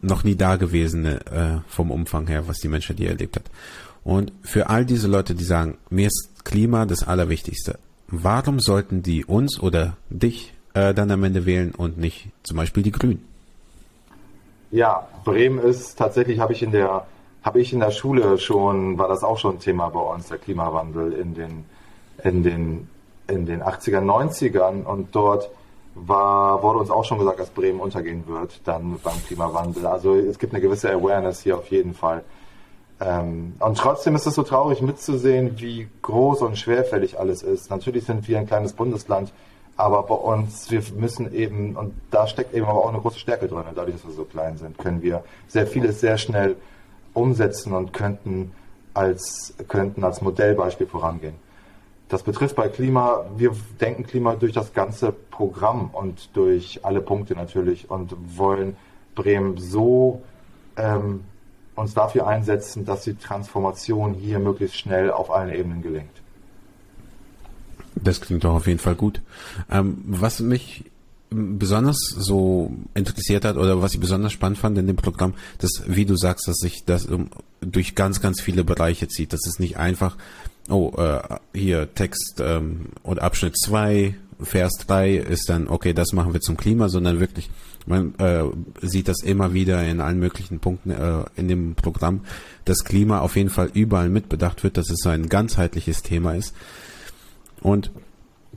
noch 0.00 0.24
nie 0.24 0.36
dagewesene 0.36 1.26
äh, 1.26 1.70
vom 1.70 1.90
Umfang 1.90 2.26
her, 2.26 2.48
was 2.48 2.58
die 2.58 2.68
Menschheit 2.68 2.98
hier 2.98 3.10
erlebt 3.10 3.36
hat. 3.36 3.50
Und 4.04 4.32
für 4.42 4.68
all 4.70 4.84
diese 4.84 5.08
Leute, 5.08 5.34
die 5.34 5.44
sagen, 5.44 5.78
mir 5.90 6.08
ist 6.08 6.44
Klima 6.44 6.86
das 6.86 7.04
Allerwichtigste, 7.04 7.78
warum 8.08 8.58
sollten 8.58 9.02
die 9.02 9.24
uns 9.24 9.60
oder 9.60 9.96
dich 10.10 10.54
äh, 10.74 10.94
dann 10.94 11.10
am 11.10 11.24
Ende 11.24 11.46
wählen 11.46 11.74
und 11.74 11.98
nicht 11.98 12.28
zum 12.42 12.56
Beispiel 12.56 12.82
die 12.82 12.92
Grünen? 12.92 13.26
Ja, 14.70 15.06
Bremen 15.24 15.58
ist 15.58 15.96
tatsächlich, 15.96 16.38
habe 16.38 16.52
ich 16.52 16.62
in 16.62 16.72
der 16.72 17.06
habe 17.42 17.60
ich 17.60 17.72
in 17.72 17.80
der 17.80 17.90
Schule 17.90 18.38
schon, 18.38 18.98
war 18.98 19.08
das 19.08 19.24
auch 19.24 19.38
schon 19.38 19.58
Thema 19.58 19.88
bei 19.88 20.00
uns, 20.00 20.28
der 20.28 20.38
Klimawandel 20.38 21.12
in 21.12 21.34
den, 21.34 21.64
in 22.22 22.42
den, 22.42 22.88
in 23.26 23.46
den 23.46 23.62
80er, 23.62 24.00
90ern 24.00 24.84
und 24.84 25.14
dort 25.14 25.50
war, 25.94 26.62
wurde 26.62 26.78
uns 26.78 26.90
auch 26.90 27.04
schon 27.04 27.18
gesagt, 27.18 27.40
dass 27.40 27.50
Bremen 27.50 27.80
untergehen 27.80 28.26
wird, 28.26 28.60
dann 28.64 28.98
beim 29.02 29.22
Klimawandel. 29.26 29.86
Also 29.86 30.14
es 30.14 30.38
gibt 30.38 30.54
eine 30.54 30.62
gewisse 30.62 30.90
Awareness 30.90 31.42
hier 31.42 31.58
auf 31.58 31.66
jeden 31.68 31.94
Fall. 31.94 32.22
Ähm, 33.00 33.54
und 33.58 33.76
trotzdem 33.76 34.14
ist 34.14 34.26
es 34.26 34.36
so 34.36 34.44
traurig 34.44 34.80
mitzusehen, 34.80 35.58
wie 35.58 35.88
groß 36.00 36.42
und 36.42 36.56
schwerfällig 36.56 37.18
alles 37.18 37.42
ist. 37.42 37.70
Natürlich 37.70 38.04
sind 38.04 38.26
wir 38.28 38.38
ein 38.38 38.46
kleines 38.46 38.72
Bundesland, 38.72 39.32
aber 39.82 40.04
bei 40.04 40.14
uns, 40.14 40.70
wir 40.70 40.80
müssen 40.96 41.34
eben, 41.34 41.76
und 41.76 41.92
da 42.12 42.28
steckt 42.28 42.54
eben 42.54 42.66
aber 42.66 42.84
auch 42.84 42.88
eine 42.88 43.00
große 43.00 43.18
Stärke 43.18 43.48
drin, 43.48 43.64
dadurch, 43.74 43.96
dass 43.96 44.06
wir 44.06 44.12
so 44.12 44.24
klein 44.24 44.56
sind, 44.56 44.78
können 44.78 45.02
wir 45.02 45.24
sehr 45.48 45.66
vieles 45.66 45.98
sehr 45.98 46.18
schnell 46.18 46.54
umsetzen 47.14 47.72
und 47.72 47.92
könnten 47.92 48.52
als, 48.94 49.54
könnten 49.66 50.04
als 50.04 50.22
Modellbeispiel 50.22 50.86
vorangehen. 50.86 51.34
Das 52.08 52.22
betrifft 52.22 52.54
bei 52.54 52.68
Klima, 52.68 53.24
wir 53.36 53.56
denken 53.80 54.06
Klima 54.06 54.36
durch 54.36 54.52
das 54.52 54.72
ganze 54.72 55.10
Programm 55.10 55.90
und 55.92 56.36
durch 56.36 56.84
alle 56.84 57.00
Punkte 57.00 57.34
natürlich 57.34 57.90
und 57.90 58.14
wollen 58.38 58.76
Bremen 59.16 59.58
so 59.58 60.22
ähm, 60.76 61.24
uns 61.74 61.92
dafür 61.92 62.28
einsetzen, 62.28 62.84
dass 62.84 63.02
die 63.02 63.16
Transformation 63.16 64.14
hier 64.14 64.38
möglichst 64.38 64.76
schnell 64.76 65.10
auf 65.10 65.32
allen 65.32 65.52
Ebenen 65.52 65.82
gelingt. 65.82 66.21
Das 68.02 68.20
klingt 68.20 68.44
doch 68.44 68.54
auf 68.54 68.66
jeden 68.66 68.78
Fall 68.78 68.94
gut. 68.94 69.20
Ähm, 69.70 69.98
was 70.06 70.40
mich 70.40 70.84
besonders 71.30 71.96
so 72.18 72.72
interessiert 72.94 73.44
hat 73.44 73.56
oder 73.56 73.80
was 73.80 73.94
ich 73.94 74.00
besonders 74.00 74.32
spannend 74.32 74.58
fand 74.58 74.78
in 74.78 74.86
dem 74.86 74.96
Programm, 74.96 75.34
dass, 75.58 75.82
wie 75.86 76.04
du 76.04 76.16
sagst, 76.16 76.46
dass 76.46 76.56
sich 76.56 76.84
das 76.84 77.08
durch 77.60 77.94
ganz, 77.94 78.20
ganz 78.20 78.40
viele 78.40 78.64
Bereiche 78.64 79.08
zieht. 79.08 79.32
Das 79.32 79.46
ist 79.46 79.60
nicht 79.60 79.78
einfach, 79.78 80.16
oh, 80.68 80.92
äh, 80.96 81.20
hier 81.54 81.94
Text 81.94 82.40
ähm, 82.40 82.86
oder 83.02 83.22
Abschnitt 83.22 83.56
2, 83.58 84.14
Vers 84.44 84.72
3 84.86 85.16
ist 85.16 85.48
dann, 85.48 85.68
okay, 85.68 85.92
das 85.92 86.12
machen 86.12 86.32
wir 86.32 86.40
zum 86.40 86.56
Klima, 86.56 86.88
sondern 86.88 87.20
wirklich, 87.20 87.50
man 87.86 88.14
äh, 88.18 88.44
sieht 88.80 89.08
das 89.08 89.22
immer 89.22 89.54
wieder 89.54 89.84
in 89.86 90.00
allen 90.00 90.18
möglichen 90.18 90.58
Punkten 90.58 90.90
äh, 90.90 91.24
in 91.36 91.48
dem 91.48 91.74
Programm, 91.74 92.22
dass 92.64 92.84
Klima 92.84 93.20
auf 93.20 93.36
jeden 93.36 93.50
Fall 93.50 93.70
überall 93.72 94.08
mitbedacht 94.08 94.64
wird, 94.64 94.76
dass 94.76 94.90
es 94.90 95.00
so 95.02 95.10
ein 95.10 95.28
ganzheitliches 95.28 96.02
Thema 96.02 96.34
ist. 96.34 96.54
Und 97.62 97.90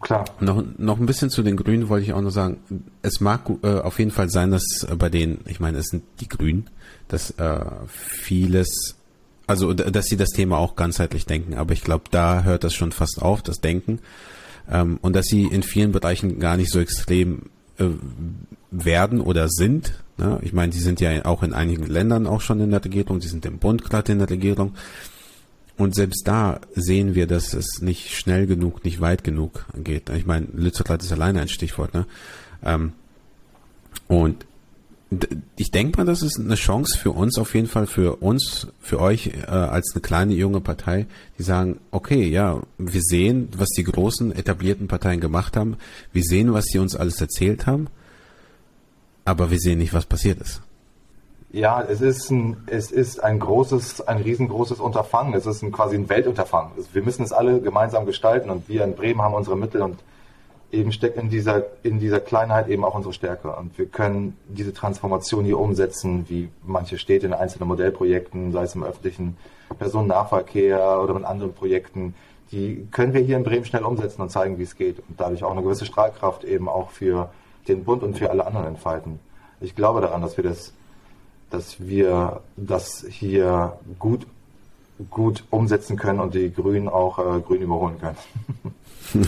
Klar. 0.02 0.26
Noch, 0.40 0.64
noch 0.78 1.00
ein 1.00 1.06
bisschen 1.06 1.30
zu 1.30 1.42
den 1.42 1.56
Grünen 1.56 1.90
wollte 1.90 2.06
ich 2.06 2.14
auch 2.14 2.22
noch 2.22 2.30
sagen. 2.30 2.58
Es 3.02 3.22
mag 3.22 3.50
äh, 3.64 3.80
auf 3.80 3.98
jeden 3.98 4.12
Fall 4.12 4.30
sein, 4.30 4.52
dass 4.52 4.84
äh, 4.84 4.96
bei 4.96 5.10
denen, 5.10 5.40
ich 5.48 5.60
meine, 5.60 5.78
es 5.78 5.88
sind 5.88 6.04
die 6.20 6.28
Grünen, 6.28 6.70
dass 7.08 7.32
äh, 7.32 7.66
vieles, 7.88 8.98
also 9.48 9.74
dass 9.74 10.06
sie 10.06 10.18
das 10.18 10.30
Thema 10.30 10.58
auch 10.58 10.76
ganzheitlich 10.76 11.26
denken. 11.26 11.56
Aber 11.56 11.74
ich 11.74 11.82
glaube, 11.82 12.06
da 12.12 12.44
hört 12.44 12.64
das 12.64 12.74
schon 12.74 12.92
fast 12.92 13.22
auf, 13.22 13.42
das 13.42 13.62
Denken. 13.62 14.00
Ähm, 14.70 15.00
und 15.02 15.16
dass 15.16 15.26
sie 15.26 15.46
in 15.46 15.64
vielen 15.64 15.92
Bereichen 15.92 16.40
gar 16.40 16.58
nicht 16.58 16.72
so 16.72 16.80
extrem 16.80 17.44
äh, 17.78 17.86
werden 18.72 19.22
oder 19.22 19.48
sind. 19.48 20.04
Ne? 20.18 20.40
Ich 20.42 20.54
meine, 20.54 20.72
die 20.72 20.80
sind 20.80 21.00
ja 21.00 21.26
auch 21.26 21.42
in 21.42 21.54
einigen 21.54 21.88
Ländern 21.88 22.28
auch 22.28 22.42
schon 22.42 22.60
in 22.60 22.72
der 22.72 22.84
Regierung, 22.84 23.20
die 23.22 23.28
sind 23.28 23.46
im 23.46 23.60
Bund 23.60 23.84
gerade 23.84 24.12
in 24.12 24.20
der 24.20 24.30
Regierung. 24.30 24.74
Und 25.78 25.94
selbst 25.94 26.28
da 26.28 26.62
sehen 26.74 27.16
wir, 27.16 27.28
dass 27.28 27.54
es 27.54 27.82
nicht 27.82 28.16
schnell 28.16 28.48
genug, 28.48 28.86
nicht 28.86 29.02
weit 29.02 29.24
genug 29.24 29.66
geht. 29.76 30.10
Ich 30.10 30.26
meine, 30.26 30.48
Lützerath 30.54 31.04
ist 31.04 31.12
alleine 31.12 31.42
ein 31.42 31.50
Stichwort. 31.50 31.94
Ne? 31.94 32.06
Ähm, 32.64 32.94
und 34.08 34.46
ich 35.56 35.72
denke 35.72 35.98
mal, 35.98 36.06
das 36.06 36.22
ist 36.22 36.40
eine 36.40 36.56
Chance 36.56 36.98
für 36.98 37.12
uns 37.12 37.38
auf 37.38 37.54
jeden 37.54 37.68
Fall, 37.68 37.88
für 37.88 38.18
uns, 38.18 38.68
für 38.80 39.00
euch 39.00 39.28
äh, 39.28 39.46
als 39.48 39.92
eine 39.94 40.02
kleine 40.02 40.34
junge 40.34 40.62
Partei, 40.62 41.06
die 41.38 41.44
sagen, 41.44 41.80
okay, 41.92 42.28
ja, 42.28 42.62
wir 42.78 43.02
sehen, 43.02 43.50
was 43.56 43.70
die 43.70 43.84
großen 43.84 44.36
etablierten 44.36 44.88
Parteien 44.88 45.20
gemacht 45.20 45.58
haben, 45.58 45.78
wir 46.12 46.24
sehen, 46.24 46.54
was 46.54 46.66
sie 46.66 46.80
uns 46.80 46.96
alles 46.96 47.22
erzählt 47.22 47.66
haben, 47.66 47.88
aber 49.26 49.52
wir 49.52 49.60
sehen 49.60 49.80
nicht, 49.80 49.94
was 49.94 50.06
passiert 50.06 50.42
ist. 50.42 50.62
Ja, 51.56 51.82
es 51.82 52.02
ist 52.02 52.30
ein, 52.32 52.58
es 52.66 52.92
ist 52.92 53.24
ein 53.24 53.40
großes, 53.40 54.06
ein 54.10 54.18
riesengroßes 54.18 54.82
Unterfangen. 54.82 55.34
Es 55.36 55.46
ist 55.46 55.62
ein, 55.64 55.72
quasi 55.72 55.96
ein 55.96 56.10
Weltunterfangen. 56.10 56.74
Wir 56.92 57.02
müssen 57.02 57.24
es 57.24 57.32
alle 57.32 57.62
gemeinsam 57.62 58.06
gestalten 58.06 58.50
und 58.50 58.68
wir 58.68 58.84
in 58.84 58.94
Bremen 58.94 59.22
haben 59.22 59.34
unsere 59.34 59.56
Mittel 59.56 59.82
und 59.82 59.98
eben 60.74 60.92
steckt 60.92 61.16
in 61.16 61.30
dieser, 61.30 61.64
in 61.82 62.02
dieser 62.02 62.20
Kleinheit 62.20 62.68
eben 62.68 62.84
auch 62.84 62.94
unsere 62.94 63.14
Stärke. 63.14 63.56
Und 63.56 63.78
wir 63.78 63.86
können 63.86 64.36
diese 64.50 64.74
Transformation 64.74 65.46
hier 65.46 65.58
umsetzen, 65.58 66.26
wie 66.28 66.50
manche 66.66 66.98
Städte 66.98 67.26
in 67.26 67.32
einzelnen 67.32 67.70
Modellprojekten, 67.70 68.52
sei 68.52 68.64
es 68.64 68.76
im 68.76 68.84
öffentlichen 68.84 69.38
Personennahverkehr 69.80 71.00
oder 71.02 71.14
mit 71.14 71.24
anderen 71.24 71.54
Projekten. 71.54 72.16
Die 72.52 72.86
können 72.92 73.14
wir 73.14 73.22
hier 73.22 73.38
in 73.38 73.46
Bremen 73.46 73.64
schnell 73.64 73.84
umsetzen 73.84 74.22
und 74.22 74.30
zeigen, 74.30 74.58
wie 74.58 74.64
es 74.64 74.76
geht. 74.76 75.00
Und 75.08 75.22
dadurch 75.22 75.46
auch 75.46 75.52
eine 75.52 75.64
gewisse 75.64 75.86
Strahlkraft 75.86 76.44
eben 76.44 76.68
auch 76.68 76.90
für 76.90 77.30
den 77.70 77.86
Bund 77.86 78.04
und 78.04 78.18
für 78.18 78.30
alle 78.30 78.46
anderen 78.46 78.68
entfalten. 78.68 79.22
Ich 79.62 79.74
glaube 79.74 80.02
daran, 80.02 80.22
dass 80.22 80.36
wir 80.36 80.44
das 80.44 80.74
dass 81.50 81.80
wir 81.80 82.42
das 82.56 83.06
hier 83.10 83.78
gut, 84.00 84.26
gut 85.10 85.44
umsetzen 85.50 85.98
können 85.98 86.20
und 86.20 86.34
die 86.34 86.52
Grünen 86.54 86.90
auch 86.90 87.20
äh, 87.20 87.42
grün 87.42 87.62
überholen 87.62 87.98
können. 88.00 88.18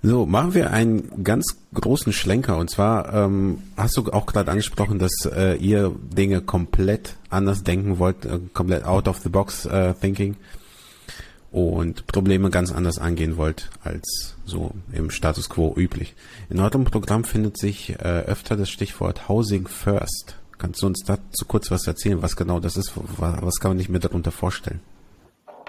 So, 0.00 0.26
machen 0.26 0.54
wir 0.54 0.70
einen 0.70 1.24
ganz 1.24 1.56
großen 1.74 2.12
Schlenker. 2.12 2.56
Und 2.56 2.70
zwar 2.70 3.12
ähm, 3.12 3.62
hast 3.76 3.96
du 3.96 4.04
auch 4.12 4.26
gerade 4.26 4.48
angesprochen, 4.48 5.00
dass 5.00 5.10
äh, 5.24 5.56
ihr 5.56 5.92
Dinge 6.16 6.40
komplett 6.40 7.16
anders 7.30 7.64
denken 7.64 7.98
wollt, 7.98 8.24
äh, 8.24 8.38
komplett 8.54 8.84
out 8.84 9.08
of 9.08 9.18
the 9.18 9.28
box 9.28 9.66
äh, 9.66 9.94
thinking 9.94 10.36
und 11.50 12.06
Probleme 12.06 12.50
ganz 12.50 12.72
anders 12.72 12.98
angehen 12.98 13.36
wollt 13.36 13.70
als 13.82 14.36
so 14.44 14.70
im 14.92 15.10
Status 15.10 15.48
quo 15.48 15.74
üblich. 15.76 16.14
In 16.48 16.60
eurem 16.60 16.84
Programm 16.84 17.24
findet 17.24 17.58
sich 17.58 17.90
äh, 17.90 18.20
öfter 18.26 18.56
das 18.56 18.70
Stichwort 18.70 19.28
Housing 19.28 19.66
First. 19.66 20.36
Kannst 20.58 20.82
du 20.82 20.88
uns 20.88 21.04
dazu 21.06 21.44
kurz 21.46 21.70
was 21.70 21.86
erzählen, 21.86 22.20
was 22.20 22.34
genau 22.34 22.58
das 22.58 22.76
ist? 22.76 22.92
Was 23.18 23.60
kann 23.60 23.70
man 23.70 23.78
sich 23.78 23.88
mir 23.88 24.00
darunter 24.00 24.32
vorstellen? 24.32 24.80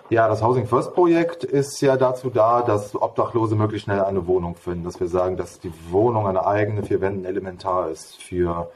Ja, 0.10 0.28
das 0.28 0.42
Housing 0.42 0.66
First 0.66 0.96
Projekt 0.96 1.44
ist 1.44 1.80
ja 1.82 1.96
dazu 1.96 2.32
da, 2.32 2.64
dass 2.64 2.96
Obdachlose 2.96 3.56
möglichst 3.56 3.86
schnell 3.86 4.02
eine 4.02 4.26
Wohnung 4.26 4.56
finden. 4.56 4.84
Dass 4.84 5.00
wir 5.00 5.08
sagen, 5.08 5.38
dass 5.38 5.60
die 5.60 5.72
Wohnung 5.92 6.26
eine 6.26 6.48
eigene 6.48 6.82
vier 6.82 7.00
Wänden 7.00 7.26
elementar 7.26 7.92
ist 7.92 8.20
für 8.20 8.72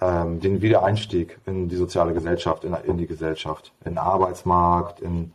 ähm, 0.00 0.40
den 0.40 0.62
Wiedereinstieg 0.62 1.38
in 1.44 1.68
die 1.68 1.76
soziale 1.76 2.14
Gesellschaft, 2.14 2.64
in, 2.64 2.72
in 2.72 2.96
die 2.96 3.06
Gesellschaft, 3.06 3.72
in 3.84 3.92
den 3.92 3.98
Arbeitsmarkt, 3.98 5.00
in, 5.00 5.34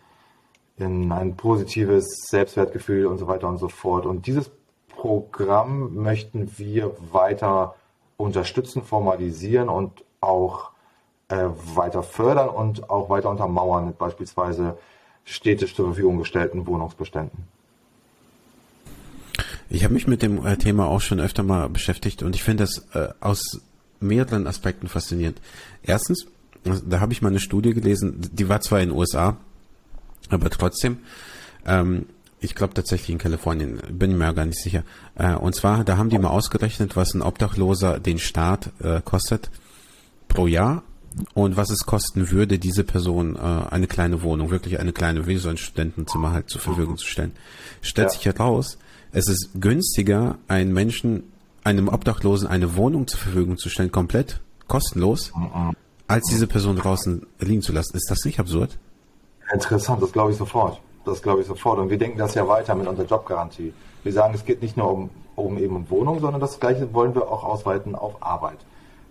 in 0.78 1.12
ein 1.12 1.36
positives 1.36 2.08
Selbstwertgefühl 2.32 3.06
und 3.06 3.20
so 3.20 3.28
weiter 3.28 3.48
und 3.48 3.60
so 3.60 3.70
fort. 3.70 4.08
Und 4.08 4.26
dieses 4.26 4.50
Programm 4.90 5.94
möchten 5.94 6.58
wir 6.58 6.96
weiter 7.12 7.76
unterstützen, 8.20 8.84
formalisieren 8.84 9.70
und 9.70 10.04
auch 10.20 10.72
äh, 11.30 11.46
weiter 11.74 12.04
fördern 12.04 12.50
und 12.50 12.90
auch 12.90 13.10
weiter 13.10 13.30
untermauern 13.30 13.88
mit 13.88 13.98
beispielsweise 13.98 14.78
städtisch 15.24 15.74
zur 15.74 15.86
Verfügung 15.86 16.18
gestellten 16.18 16.68
Wohnungsbeständen. 16.68 17.48
Ich 19.70 19.84
habe 19.84 19.94
mich 19.94 20.08
mit 20.08 20.22
dem 20.22 20.46
äh, 20.46 20.58
Thema 20.58 20.88
auch 20.88 21.00
schon 21.00 21.20
öfter 21.20 21.44
mal 21.44 21.70
beschäftigt 21.70 22.22
und 22.22 22.36
ich 22.36 22.44
finde 22.44 22.64
das 22.64 22.86
äh, 22.94 23.14
aus 23.22 23.62
mehreren 24.02 24.48
Aspekten 24.48 24.88
faszinierend. 24.88 25.40
Erstens, 25.84 26.28
da 26.64 27.00
habe 27.00 27.14
ich 27.14 27.22
mal 27.22 27.30
eine 27.30 27.40
Studie 27.40 27.74
gelesen, 27.74 28.30
die 28.34 28.50
war 28.50 28.60
zwar 28.60 28.82
in 28.82 28.90
den 28.90 28.98
USA, 28.98 29.38
aber 30.30 30.50
trotzdem 30.50 30.98
ähm, 31.66 32.06
ich 32.42 32.56
glaube 32.56 32.74
tatsächlich 32.74 33.10
in 33.10 33.18
Kalifornien, 33.18 33.82
bin 33.92 34.18
mir 34.18 34.34
gar 34.34 34.46
nicht 34.46 34.62
sicher. 34.62 34.84
Äh, 35.16 35.34
und 35.34 35.56
zwar, 35.56 35.84
da 35.84 35.98
haben 35.98 36.10
die 36.10 36.18
mal 36.18 36.30
ausgerechnet, 36.30 36.96
was 36.96 37.14
ein 37.14 37.22
Obdachloser 37.22 38.00
den 38.00 38.20
Staat 38.20 38.72
äh, 38.82 39.02
kostet 39.04 39.50
pro 40.28 40.48
Jahr 40.48 40.84
und 41.34 41.58
was 41.58 41.70
es 41.70 41.86
kosten 41.86 42.32
würde, 42.32 42.60
diese 42.60 42.84
Person 42.84 43.36
äh, 43.36 43.40
eine 43.40 43.88
kleine 43.88 44.22
Wohnung, 44.22 44.52
wirklich 44.52 44.80
eine 44.80 44.94
kleine, 44.94 45.28
wie 45.28 45.38
so 45.38 45.50
ein 45.50 45.58
Studentenzimmer 45.58 46.32
halt 46.32 46.50
zur 46.50 46.62
Verfügung 46.62 46.98
zu 46.98 47.08
stellen. 47.08 47.34
Stellt 47.82 48.10
ja. 48.10 48.12
sich 48.12 48.26
heraus, 48.26 48.78
es 49.12 49.28
ist 49.28 49.50
günstiger, 49.60 50.38
einen 50.48 50.74
Menschen, 50.74 51.24
einem 51.64 51.88
Obdachlosen 51.88 52.48
eine 52.48 52.76
Wohnung 52.76 53.08
zur 53.08 53.20
Verfügung 53.20 53.58
zu 53.58 53.70
stellen, 53.70 53.92
komplett 53.92 54.40
kostenlos, 54.68 55.34
mhm. 55.36 55.74
als 56.08 56.28
diese 56.30 56.48
Person 56.48 56.78
draußen 56.78 57.26
liegen 57.40 57.62
zu 57.62 57.74
lassen. 57.74 57.98
Ist 57.98 58.10
das 58.10 58.24
nicht 58.24 58.40
absurd? 58.40 58.78
Interessant, 59.52 60.02
das 60.02 60.12
glaube 60.12 60.32
ich 60.32 60.38
sofort. 60.38 60.80
Das 61.10 61.22
glaube 61.22 61.42
ich 61.42 61.48
sofort. 61.48 61.80
Und 61.80 61.90
wir 61.90 61.98
denken 61.98 62.18
das 62.18 62.36
ja 62.36 62.48
weiter 62.48 62.76
mit 62.76 62.88
unserer 62.88 63.08
Jobgarantie. 63.08 63.74
Wir 64.04 64.14
sagen, 64.14 64.34
es 64.34 64.46
geht 64.46 64.62
nicht 64.62 64.78
nur 64.78 64.92
um, 64.92 65.10
um 65.36 65.58
eben 65.58 65.76
um 65.76 65.90
Wohnung, 65.90 66.20
sondern 66.20 66.40
das 66.40 66.60
Gleiche 66.60 66.94
wollen 66.94 67.16
wir 67.16 67.30
auch 67.30 67.44
ausweiten 67.44 67.96
auf 67.96 68.22
Arbeit. 68.22 68.60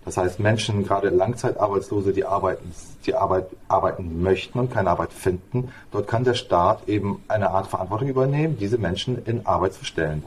Das 0.05 0.17
heißt, 0.17 0.41
Menschen, 0.41 0.85
gerade 0.85 1.11
Langzeitarbeitslose, 1.11 2.13
die 2.13 2.25
arbeiten, 2.25 2.73
die 3.05 3.15
Arbeit, 3.15 3.49
arbeiten 3.67 4.23
möchten 4.23 4.59
und 4.59 4.73
keine 4.73 4.91
Arbeit 4.91 5.13
finden, 5.13 5.71
dort 5.91 6.07
kann 6.07 6.25
der 6.25 6.35
Staat 6.35 6.89
eben 6.89 7.23
eine 7.29 7.51
Art 7.51 7.67
Verantwortung 7.67 8.09
übernehmen, 8.09 8.57
diese 8.59 8.79
Menschen 8.79 9.23
in 9.27 9.45
Arbeit 9.45 9.75
zu 9.75 9.85
stellen. 9.85 10.23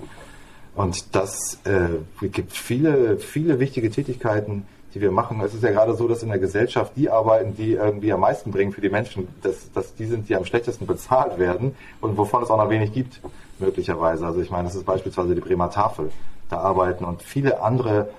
Und 0.75 1.15
das 1.15 1.57
äh, 1.63 2.27
gibt 2.27 2.53
viele, 2.53 3.17
viele 3.17 3.59
wichtige 3.59 3.89
Tätigkeiten, 3.89 4.67
die 4.93 5.01
wir 5.01 5.11
machen. 5.11 5.41
Es 5.41 5.53
ist 5.53 5.63
ja 5.63 5.71
gerade 5.71 5.95
so, 5.95 6.07
dass 6.07 6.23
in 6.23 6.29
der 6.29 6.39
Gesellschaft 6.39 6.93
die 6.95 7.09
Arbeiten, 7.09 7.55
die 7.55 7.73
irgendwie 7.73 8.11
am 8.11 8.21
meisten 8.21 8.51
bringen 8.51 8.71
für 8.71 8.81
die 8.81 8.89
Menschen, 8.89 9.27
dass, 9.41 9.71
dass 9.71 9.95
die 9.95 10.05
sind, 10.05 10.29
die 10.29 10.35
am 10.35 10.45
schlechtesten 10.45 10.85
bezahlt 10.85 11.39
werden 11.39 11.75
und 12.01 12.17
wovon 12.17 12.43
es 12.43 12.49
auch 12.49 12.57
noch 12.57 12.69
wenig 12.69 12.91
gibt, 12.93 13.21
möglicherweise. 13.59 14.25
Also 14.25 14.41
ich 14.41 14.51
meine, 14.51 14.65
das 14.65 14.75
ist 14.75 14.85
beispielsweise 14.85 15.35
die 15.35 15.41
Bremer 15.41 15.69
Tafel. 15.69 16.11
Da 16.49 16.57
arbeiten 16.57 17.05
und 17.05 17.21
viele 17.21 17.61
andere 17.61 18.09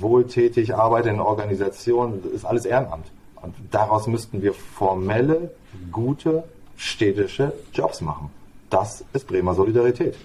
wohltätig 0.00 0.74
arbeite 0.74 1.10
in 1.10 1.20
Organisationen, 1.20 2.22
ist 2.34 2.44
alles 2.44 2.64
Ehrenamt. 2.64 3.06
Und 3.40 3.54
daraus 3.70 4.06
müssten 4.06 4.42
wir 4.42 4.52
formelle, 4.52 5.50
gute, 5.92 6.44
städtische 6.76 7.52
Jobs 7.72 8.00
machen. 8.00 8.30
Das 8.70 9.04
ist 9.12 9.28
Bremer 9.28 9.54
Solidarität. 9.54 10.16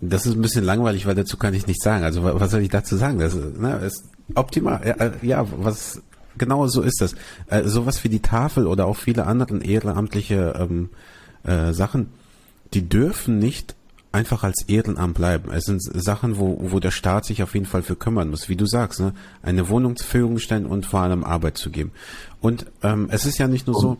Das 0.00 0.26
ist 0.26 0.34
ein 0.34 0.42
bisschen 0.42 0.64
langweilig, 0.64 1.06
weil 1.06 1.14
dazu 1.14 1.36
kann 1.36 1.54
ich 1.54 1.66
nichts 1.66 1.84
sagen. 1.84 2.04
Also 2.04 2.24
was 2.24 2.50
soll 2.50 2.62
ich 2.62 2.70
dazu 2.70 2.96
sagen? 2.96 3.18
Das 3.18 3.34
ne, 3.34 3.78
ist 3.84 4.04
optimal. 4.34 4.80
Äh, 4.82 5.26
ja, 5.26 5.46
was 5.58 6.02
genau 6.38 6.66
so 6.66 6.82
ist 6.82 7.00
das. 7.00 7.14
Äh, 7.48 7.64
sowas 7.64 8.02
wie 8.04 8.08
die 8.08 8.20
Tafel 8.20 8.66
oder 8.66 8.86
auch 8.86 8.96
viele 8.96 9.26
andere 9.26 9.58
ehrenamtliche 9.58 10.54
ähm, 10.58 10.90
äh, 11.44 11.72
Sachen, 11.72 12.08
die 12.72 12.88
dürfen 12.88 13.38
nicht 13.38 13.76
einfach 14.14 14.44
als 14.44 14.62
Ehrenamt 14.68 15.14
bleiben. 15.14 15.50
Es 15.52 15.64
sind 15.64 15.82
Sachen, 15.82 16.38
wo, 16.38 16.58
wo 16.60 16.78
der 16.78 16.92
Staat 16.92 17.24
sich 17.24 17.42
auf 17.42 17.54
jeden 17.54 17.66
Fall 17.66 17.82
für 17.82 17.96
kümmern 17.96 18.30
muss. 18.30 18.48
Wie 18.48 18.56
du 18.56 18.64
sagst, 18.64 19.00
ne? 19.00 19.12
eine 19.42 19.68
Wohnung 19.68 19.96
zur 19.96 20.06
Verfügung 20.06 20.38
stellen 20.38 20.66
und 20.66 20.86
vor 20.86 21.00
allem 21.00 21.24
Arbeit 21.24 21.58
zu 21.58 21.70
geben. 21.70 21.90
Und 22.40 22.66
ähm, 22.82 23.08
es 23.10 23.26
ist 23.26 23.38
ja 23.38 23.48
nicht 23.48 23.66
nur 23.66 23.78
so, 23.78 23.96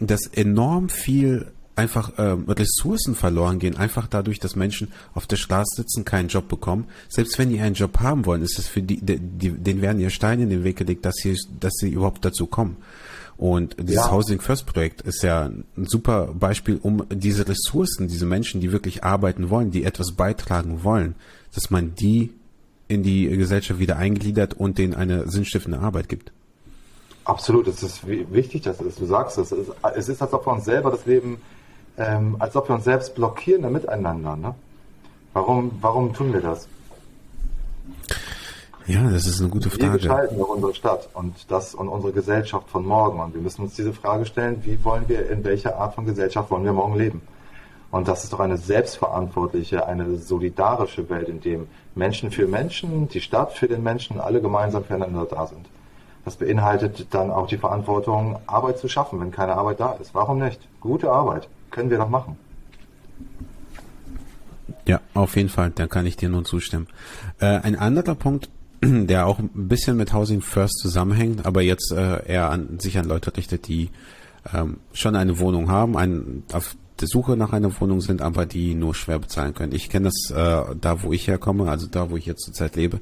dass 0.00 0.26
enorm 0.26 0.90
viel 0.90 1.46
einfach 1.76 2.12
ähm, 2.18 2.44
Ressourcen 2.48 3.14
verloren 3.14 3.58
gehen, 3.58 3.76
einfach 3.76 4.06
dadurch, 4.06 4.38
dass 4.38 4.56
Menschen 4.56 4.92
auf 5.14 5.26
der 5.26 5.36
Straße 5.36 5.76
sitzen, 5.76 6.04
keinen 6.04 6.28
Job 6.28 6.48
bekommen. 6.48 6.86
Selbst 7.08 7.38
wenn 7.38 7.50
die 7.50 7.60
einen 7.60 7.74
Job 7.74 7.98
haben 8.00 8.26
wollen, 8.26 8.42
ist 8.42 8.58
es 8.58 8.68
für 8.68 8.82
die, 8.82 9.00
die, 9.00 9.18
die 9.18 9.50
denen 9.50 9.82
werden 9.82 10.00
ja 10.00 10.10
Steine 10.10 10.44
in 10.44 10.50
den 10.50 10.64
Weg 10.64 10.76
gelegt, 10.76 11.04
dass 11.04 11.16
sie, 11.16 11.36
dass 11.60 11.72
sie 11.74 11.90
überhaupt 11.90 12.24
dazu 12.24 12.46
kommen. 12.46 12.76
Und 13.36 13.76
dieses 13.80 13.96
ja. 13.96 14.12
Housing 14.12 14.40
First 14.40 14.66
Projekt 14.66 15.00
ist 15.02 15.22
ja 15.24 15.46
ein 15.46 15.64
super 15.86 16.28
Beispiel, 16.34 16.78
um 16.80 17.04
diese 17.10 17.48
Ressourcen, 17.48 18.06
diese 18.06 18.26
Menschen, 18.26 18.60
die 18.60 18.70
wirklich 18.70 19.02
arbeiten 19.02 19.50
wollen, 19.50 19.72
die 19.72 19.82
etwas 19.84 20.12
beitragen 20.12 20.84
wollen, 20.84 21.16
dass 21.52 21.70
man 21.70 21.94
die 21.96 22.32
in 22.86 23.02
die 23.02 23.26
Gesellschaft 23.28 23.80
wieder 23.80 23.96
eingliedert 23.96 24.54
und 24.54 24.78
denen 24.78 24.94
eine 24.94 25.28
sinnstiftende 25.28 25.80
Arbeit 25.80 26.08
gibt. 26.08 26.30
Absolut, 27.24 27.66
es 27.66 27.82
ist 27.82 28.06
wichtig, 28.06 28.62
dass 28.62 28.76
du 28.76 29.06
sagst. 29.06 29.38
Es 29.38 29.50
ist, 29.50 29.70
es 29.96 30.08
ist, 30.08 30.20
als 30.20 30.32
ob 30.34 30.46
wir 30.46 30.52
uns 30.52 30.66
selber 30.66 30.90
das 30.90 31.06
Leben, 31.06 31.38
ähm, 31.98 32.36
als 32.38 32.56
ob 32.56 32.68
wir 32.68 32.74
uns 32.74 32.84
selbst 32.84 33.14
blockieren 33.14 33.70
miteinander. 33.72 34.36
Ne? 34.36 34.54
Warum, 35.32 35.72
warum 35.80 36.12
tun 36.12 36.32
wir 36.32 36.40
das? 36.40 36.68
Ja, 38.86 39.02
das 39.08 39.26
ist 39.26 39.40
eine 39.40 39.48
gute 39.48 39.70
Frage. 39.70 39.84
Wir 39.84 39.90
gestalten 39.92 40.38
doch 40.38 40.48
unsere 40.48 40.74
Stadt 40.74 41.08
und 41.14 41.50
das 41.50 41.74
und 41.74 41.88
unsere 41.88 42.12
Gesellschaft 42.12 42.68
von 42.68 42.84
morgen. 42.84 43.18
Und 43.18 43.34
wir 43.34 43.40
müssen 43.40 43.62
uns 43.62 43.74
diese 43.74 43.94
Frage 43.94 44.26
stellen, 44.26 44.60
wie 44.64 44.82
wollen 44.84 45.08
wir, 45.08 45.30
in 45.30 45.42
welcher 45.42 45.78
Art 45.78 45.94
von 45.94 46.04
Gesellschaft 46.04 46.50
wollen 46.50 46.64
wir 46.64 46.72
morgen 46.72 46.96
leben? 46.96 47.22
Und 47.90 48.08
das 48.08 48.24
ist 48.24 48.32
doch 48.32 48.40
eine 48.40 48.58
selbstverantwortliche, 48.58 49.86
eine 49.86 50.16
solidarische 50.16 51.08
Welt, 51.08 51.28
in 51.28 51.40
dem 51.40 51.68
Menschen 51.94 52.30
für 52.30 52.46
Menschen, 52.46 53.08
die 53.08 53.20
Stadt 53.20 53.52
für 53.52 53.68
den 53.68 53.82
Menschen, 53.82 54.20
alle 54.20 54.42
gemeinsam 54.42 54.84
füreinander 54.84 55.26
da 55.26 55.46
sind. 55.46 55.66
Das 56.24 56.36
beinhaltet 56.36 57.06
dann 57.14 57.30
auch 57.30 57.46
die 57.46 57.58
Verantwortung, 57.58 58.38
Arbeit 58.46 58.78
zu 58.78 58.88
schaffen, 58.88 59.20
wenn 59.20 59.30
keine 59.30 59.54
Arbeit 59.54 59.80
da 59.80 59.92
ist. 59.92 60.14
Warum 60.14 60.40
nicht? 60.40 60.60
Gute 60.80 61.10
Arbeit 61.10 61.48
können 61.74 61.90
wir 61.90 61.98
doch 61.98 62.08
machen. 62.08 62.36
Ja, 64.86 65.00
auf 65.14 65.36
jeden 65.36 65.48
Fall, 65.48 65.70
da 65.74 65.86
kann 65.86 66.06
ich 66.06 66.16
dir 66.16 66.28
nur 66.28 66.44
zustimmen. 66.44 66.86
Äh, 67.40 67.46
ein 67.46 67.76
anderer 67.76 68.14
Punkt, 68.14 68.48
der 68.82 69.26
auch 69.26 69.38
ein 69.38 69.50
bisschen 69.68 69.96
mit 69.96 70.12
Housing 70.12 70.40
First 70.40 70.78
zusammenhängt, 70.78 71.44
aber 71.46 71.62
jetzt 71.62 71.92
äh, 71.92 72.26
eher 72.26 72.50
an 72.50 72.78
sich 72.78 72.98
an 72.98 73.06
Leute 73.06 73.36
richtet, 73.36 73.66
die 73.66 73.90
ähm, 74.52 74.78
schon 74.92 75.16
eine 75.16 75.38
Wohnung 75.38 75.70
haben, 75.70 75.96
ein, 75.96 76.44
auf 76.52 76.76
der 77.00 77.08
Suche 77.08 77.36
nach 77.36 77.52
einer 77.52 77.80
Wohnung 77.80 78.00
sind, 78.00 78.22
aber 78.22 78.46
die 78.46 78.74
nur 78.74 78.94
schwer 78.94 79.18
bezahlen 79.18 79.54
können. 79.54 79.74
Ich 79.74 79.88
kenne 79.88 80.10
das 80.10 80.30
äh, 80.30 80.76
da, 80.80 81.02
wo 81.02 81.12
ich 81.12 81.26
herkomme, 81.26 81.68
also 81.68 81.86
da, 81.86 82.10
wo 82.10 82.16
ich 82.16 82.26
jetzt 82.26 82.44
zurzeit 82.44 82.76
lebe. 82.76 83.00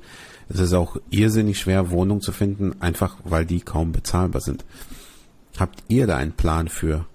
Es 0.49 0.61
ist 0.61 0.73
auch 0.73 0.97
irrsinnig 1.11 1.59
schwer, 1.59 1.91
Wohnungen 1.91 2.23
zu 2.23 2.33
finden, 2.33 2.81
einfach 2.81 3.17
weil 3.25 3.45
die 3.45 3.61
kaum 3.61 3.93
bezahlbar 3.93 4.41
sind. 4.41 4.65
Habt 5.59 5.83
ihr 5.89 6.07
da 6.07 6.17
einen 6.17 6.33
Plan 6.33 6.69
für? 6.69 7.07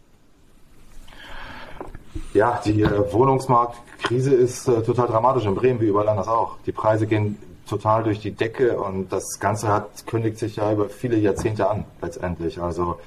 Ja, 2.33 2.61
die 2.63 2.81
äh, 2.81 3.13
Wohnungsmarktkrise 3.13 4.33
ist 4.33 4.67
äh, 4.67 4.81
total 4.83 5.07
dramatisch 5.07 5.45
in 5.45 5.55
Bremen, 5.55 5.81
wie 5.81 5.87
überall 5.87 6.09
anders 6.09 6.27
auch. 6.27 6.57
Die 6.65 6.71
Preise 6.71 7.07
gehen 7.07 7.37
total 7.67 8.03
durch 8.03 8.19
die 8.19 8.31
Decke 8.31 8.79
und 8.79 9.11
das 9.11 9.39
Ganze 9.39 9.67
hat, 9.67 10.07
kündigt 10.07 10.37
sich 10.37 10.55
ja 10.55 10.71
über 10.71 10.89
viele 10.89 11.17
Jahrzehnte 11.17 11.69
an, 11.69 11.85
letztendlich. 12.01 12.61
Also 12.61 12.99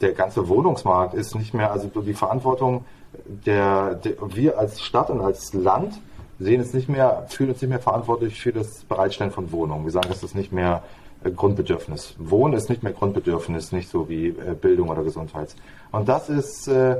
der 0.00 0.12
ganze 0.12 0.48
Wohnungsmarkt 0.48 1.14
ist 1.14 1.34
nicht 1.34 1.54
mehr, 1.54 1.72
also 1.72 1.88
die 1.88 2.14
Verantwortung 2.14 2.84
der, 3.24 3.94
der 3.94 4.14
wir 4.34 4.58
als 4.58 4.82
Stadt 4.82 5.10
und 5.10 5.20
als 5.20 5.52
Land 5.52 6.00
sehen 6.38 6.60
es 6.60 6.72
nicht 6.72 6.88
mehr, 6.88 7.26
fühlen 7.28 7.50
uns 7.50 7.62
nicht 7.62 7.70
mehr 7.70 7.78
verantwortlich 7.78 8.40
für 8.40 8.52
das 8.52 8.84
Bereitstellen 8.84 9.30
von 9.30 9.52
Wohnungen. 9.52 9.84
Wir 9.84 9.92
sagen, 9.92 10.08
das 10.08 10.22
ist 10.22 10.34
nicht 10.34 10.52
mehr 10.52 10.82
äh, 11.22 11.30
Grundbedürfnis. 11.30 12.14
Wohnen 12.18 12.54
ist 12.54 12.68
nicht 12.68 12.82
mehr 12.82 12.92
Grundbedürfnis, 12.92 13.72
nicht 13.72 13.90
so 13.90 14.08
wie 14.08 14.28
äh, 14.28 14.54
Bildung 14.60 14.88
oder 14.88 15.02
Gesundheits. 15.02 15.56
Und 15.92 16.08
das 16.08 16.28
ist 16.28 16.68
äh, 16.68 16.96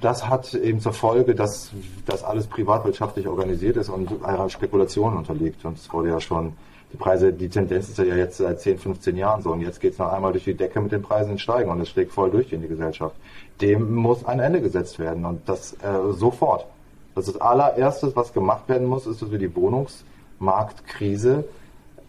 das 0.00 0.28
hat 0.28 0.54
eben 0.54 0.80
zur 0.80 0.92
Folge, 0.92 1.34
dass 1.34 1.70
das 2.06 2.24
alles 2.24 2.46
privatwirtschaftlich 2.46 3.28
organisiert 3.28 3.76
ist 3.76 3.88
und 3.88 4.24
einer 4.24 4.48
Spekulation 4.48 5.16
unterliegt. 5.16 5.64
Und 5.64 5.78
es 5.78 5.92
wurde 5.92 6.10
ja 6.10 6.20
schon, 6.20 6.54
die 6.92 6.96
Preise, 6.96 7.32
die 7.32 7.48
Tendenz 7.48 7.88
ist 7.88 7.98
ja 7.98 8.04
jetzt 8.04 8.38
seit 8.38 8.60
10, 8.60 8.78
15 8.78 9.16
Jahren 9.16 9.42
so. 9.42 9.52
Und 9.52 9.60
jetzt 9.60 9.80
geht 9.80 9.92
es 9.92 9.98
noch 9.98 10.12
einmal 10.12 10.32
durch 10.32 10.44
die 10.44 10.54
Decke 10.54 10.80
mit 10.80 10.92
den 10.92 11.02
Preisen 11.02 11.38
steigen 11.38 11.70
und 11.70 11.80
es 11.80 11.88
schlägt 11.88 12.12
voll 12.12 12.30
durch 12.30 12.52
in 12.52 12.62
die 12.62 12.68
Gesellschaft. 12.68 13.16
Dem 13.60 13.94
muss 13.94 14.24
ein 14.24 14.40
Ende 14.40 14.60
gesetzt 14.60 14.98
werden 14.98 15.24
und 15.24 15.48
das 15.48 15.74
äh, 15.74 16.12
sofort. 16.12 16.66
Das 17.14 17.28
ist 17.28 17.40
allererstes, 17.40 18.14
was 18.14 18.32
gemacht 18.32 18.68
werden 18.68 18.86
muss, 18.86 19.06
ist, 19.06 19.22
dass 19.22 19.30
wir 19.30 19.38
die 19.38 19.54
Wohnungsmarktkrise 19.56 21.44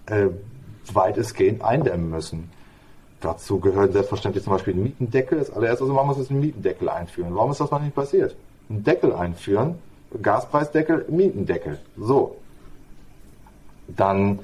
äh, 0.07 0.27
weitestgehend 0.93 1.63
eindämmen 1.63 2.09
müssen. 2.09 2.49
Dazu 3.21 3.59
gehört 3.59 3.93
selbstverständlich 3.93 4.43
zum 4.43 4.53
Beispiel 4.53 4.75
ein 4.75 4.83
Mietendeckel. 4.83 5.39
Das 5.39 5.51
allererste, 5.51 5.83
also 5.83 5.93
man 5.93 6.05
muss 6.05 6.17
jetzt 6.17 6.29
einen 6.29 6.39
Mietendeckel 6.39 6.87
einführen. 6.89 7.33
Warum 7.35 7.51
ist 7.51 7.59
das 7.59 7.71
noch 7.71 7.81
nicht 7.81 7.95
passiert? 7.95 8.35
Einen 8.69 8.83
Deckel 8.83 9.13
einführen, 9.13 9.75
Gaspreisdeckel, 10.21 11.05
Mietendeckel. 11.09 11.79
So. 11.97 12.35
Dann 13.87 14.39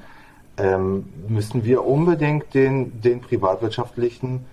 ähm, 0.56 1.06
müssen 1.28 1.64
wir 1.64 1.84
unbedingt 1.84 2.52
den, 2.54 3.00
den 3.00 3.20
privatwirtschaftlichen 3.20 4.44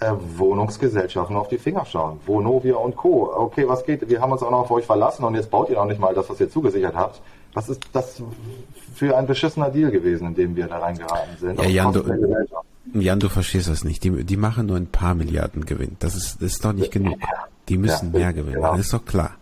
äh, 0.00 0.12
Wohnungsgesellschaften 0.36 1.36
auf 1.36 1.48
die 1.48 1.58
Finger 1.58 1.84
schauen. 1.84 2.20
Vonovia 2.24 2.76
und 2.76 2.96
Co. 2.96 3.30
Okay, 3.34 3.68
was 3.68 3.84
geht? 3.84 4.08
Wir 4.08 4.20
haben 4.20 4.32
uns 4.32 4.42
auch 4.42 4.50
noch 4.50 4.60
auf 4.60 4.70
euch 4.70 4.86
verlassen 4.86 5.24
und 5.24 5.34
jetzt 5.34 5.50
baut 5.50 5.68
ihr 5.68 5.76
noch 5.76 5.86
nicht 5.86 6.00
mal 6.00 6.14
das, 6.14 6.30
was 6.30 6.40
ihr 6.40 6.50
zugesichert 6.50 6.94
habt. 6.94 7.20
Was 7.54 7.68
ist 7.68 7.82
das 7.92 8.22
für 8.94 9.16
ein 9.16 9.26
beschissener 9.26 9.70
Deal 9.70 9.90
gewesen, 9.90 10.28
in 10.28 10.34
dem 10.34 10.56
wir 10.56 10.66
da 10.66 10.78
reingeraten 10.78 11.36
sind? 11.38 11.60
Ja, 11.60 11.66
Jan, 11.66 11.92
du, 11.92 12.02
Jan, 12.94 13.20
du 13.20 13.28
verstehst 13.28 13.68
das 13.68 13.84
nicht. 13.84 14.04
Die, 14.04 14.24
die 14.24 14.36
machen 14.36 14.66
nur 14.66 14.76
ein 14.76 14.86
paar 14.86 15.14
Milliarden 15.14 15.64
Gewinn. 15.64 15.96
Das 15.98 16.14
ist, 16.14 16.42
das 16.42 16.52
ist 16.52 16.64
doch 16.64 16.72
nicht 16.72 16.92
genug. 16.92 17.18
Die 17.68 17.76
müssen 17.78 18.12
ja, 18.12 18.18
mehr 18.18 18.32
gewinnen. 18.32 18.56
Genau. 18.56 18.76
Das 18.76 18.86
ist 18.86 18.92
doch 18.92 19.04
klar. 19.04 19.36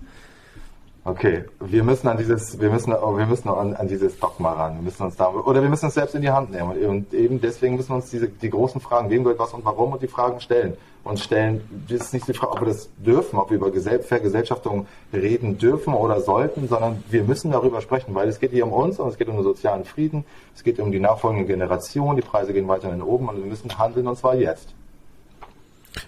Okay, 1.07 1.45
wir 1.61 1.85
müssen 1.85 2.09
an 2.09 2.17
dieses, 2.17 2.59
wir 2.59 2.71
müssen, 2.71 2.91
wir 2.93 3.27
müssen 3.27 3.51
an, 3.51 3.75
an 3.75 3.89
dieses 3.89 4.19
Dogma 4.19 4.53
ran. 4.53 4.77
Wir 4.77 4.83
müssen 4.85 5.03
uns 5.03 5.17
da, 5.17 5.29
oder 5.29 5.61
wir 5.61 5.69
müssen 5.69 5.85
uns 5.85 5.95
selbst 5.95 6.15
in 6.15 6.23
die 6.23 6.31
Hand 6.31 6.51
nehmen. 6.51 6.71
Und 6.71 7.13
eben 7.13 7.43
deswegen 7.43 7.77
müssen 7.77 7.91
wir 7.91 7.97
uns 7.97 8.09
diese, 8.09 8.29
die 8.29 8.49
großen 8.49 8.81
Fragen, 8.81 9.11
wem 9.11 9.23
gehört 9.23 9.39
was 9.39 9.53
und 9.53 9.67
warum 9.67 9.93
und 9.93 10.03
die 10.03 10.09
Fragen 10.09 10.41
stellen. 10.41 10.79
Und 11.03 11.21
stellen, 11.21 11.61
das 11.91 12.07
ist 12.07 12.15
nicht 12.15 12.27
die 12.27 12.33
Frage, 12.33 12.53
ob 12.53 12.61
wir 12.63 12.69
das 12.69 12.89
dürfen, 12.97 13.39
ob 13.39 13.51
wir 13.51 13.59
über 13.59 13.71
Vergesellschaftung 13.71 14.87
reden 15.13 15.59
dürfen 15.59 15.93
oder 15.93 16.23
sollten, 16.23 16.69
sondern 16.69 17.05
wir 17.11 17.23
müssen 17.25 17.53
darüber 17.53 17.83
sprechen, 17.83 18.15
weil 18.15 18.27
es 18.31 18.41
geht 18.41 18.53
hier 18.53 18.65
um 18.65 18.73
uns 18.73 18.99
und 18.99 19.11
es 19.11 19.19
geht 19.19 19.29
um 19.29 19.35
den 19.35 19.45
sozialen 19.45 19.85
Frieden, 19.85 20.25
es 20.55 20.65
geht 20.65 20.81
um 20.81 20.91
die 20.91 21.01
nachfolgende 21.01 21.45
Generation, 21.47 22.17
die 22.17 22.23
Preise 22.23 22.55
gehen 22.55 22.67
weiter 22.67 22.91
nach 22.97 23.05
oben 23.05 23.29
und 23.29 23.37
wir 23.37 23.45
müssen 23.45 23.79
handeln 23.79 24.09
und 24.09 24.17
zwar 24.17 24.37
jetzt. 24.37 24.75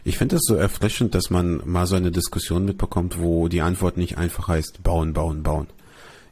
Ich 0.04 0.18
finde 0.18 0.36
es 0.36 0.42
so 0.44 0.54
erfrischend, 0.54 1.14
dass 1.14 1.30
man 1.30 1.60
mal 1.64 1.86
so 1.86 1.96
eine 1.96 2.10
Diskussion 2.10 2.64
mitbekommt, 2.64 3.20
wo 3.20 3.48
die 3.48 3.62
Antwort 3.62 3.96
nicht 3.96 4.18
einfach 4.18 4.48
heißt, 4.48 4.82
bauen, 4.82 5.12
bauen, 5.12 5.42
bauen. 5.42 5.66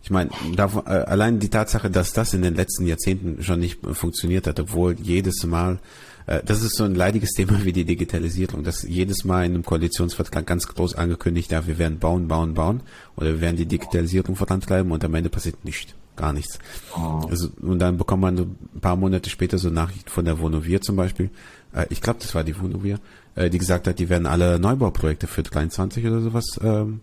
Ich 0.05 0.11
meine, 0.11 0.31
äh, 0.55 0.91
allein 0.91 1.39
die 1.39 1.49
Tatsache, 1.49 1.91
dass 1.91 2.13
das 2.13 2.35
in 2.35 2.43
den 2.43 2.55
letzten 2.55 2.87
Jahrzehnten 2.87 3.43
schon 3.43 3.59
nicht 3.59 3.79
funktioniert 3.93 4.47
hat, 4.47 4.61
obwohl 4.61 4.97
jedes 5.01 5.47
Mal, 5.47 5.79
äh, 6.27 6.43
das 6.45 6.63
ist 6.63 6.77
so 6.77 6.85
ein 6.85 6.95
leidiges 6.95 7.31
Thema 7.31 7.65
wie 7.65 7.73
die 7.73 7.87
Digitalisierung, 7.87 8.65
dass 8.65 8.83
jedes 8.83 9.25
Mal 9.25 9.47
in 9.47 9.55
einem 9.55 9.65
Koalitionsvertrag 9.65 10.47
ganz 10.47 10.69
groß 10.69 10.95
angekündigt, 10.95 11.51
ja, 11.53 11.67
wir 11.67 11.79
werden 11.79 12.01
bauen, 12.01 12.29
bauen, 12.29 12.53
bauen, 12.53 12.81
oder 13.17 13.29
wir 13.29 13.41
werden 13.41 13.57
die 13.57 13.65
Digitalisierung 13.65 14.37
vorantreiben 14.37 14.93
und 14.93 15.03
am 15.05 15.15
Ende 15.15 15.31
passiert 15.31 15.65
nichts, 15.65 15.95
gar 16.17 16.35
nichts. 16.35 16.59
Oh. 16.95 17.27
Also, 17.31 17.49
und 17.63 17.79
dann 17.79 17.97
bekommt 17.97 18.21
man 18.21 18.37
ein 18.39 18.81
paar 18.83 18.97
Monate 18.97 19.31
später 19.31 19.57
so 19.57 19.71
Nachrichten 19.71 20.11
von 20.11 20.27
der 20.27 20.39
Vonovia 20.39 20.83
zum 20.83 20.97
Beispiel, 20.97 21.31
äh, 21.75 21.87
ich 21.91 22.01
glaube, 22.01 22.21
das 22.21 22.35
war 22.35 22.45
die 22.45 22.59
Vonovia, 22.59 22.99
äh, 23.35 23.51
die 23.51 23.59
gesagt 23.59 23.87
hat, 23.87 23.99
die 23.99 24.09
werden 24.09 24.27
alle 24.27 24.59
Neubauprojekte 24.59 25.27
für 25.27 25.43
23 25.43 26.07
oder 26.07 26.21
sowas 26.21 26.45
ähm, 26.63 27.01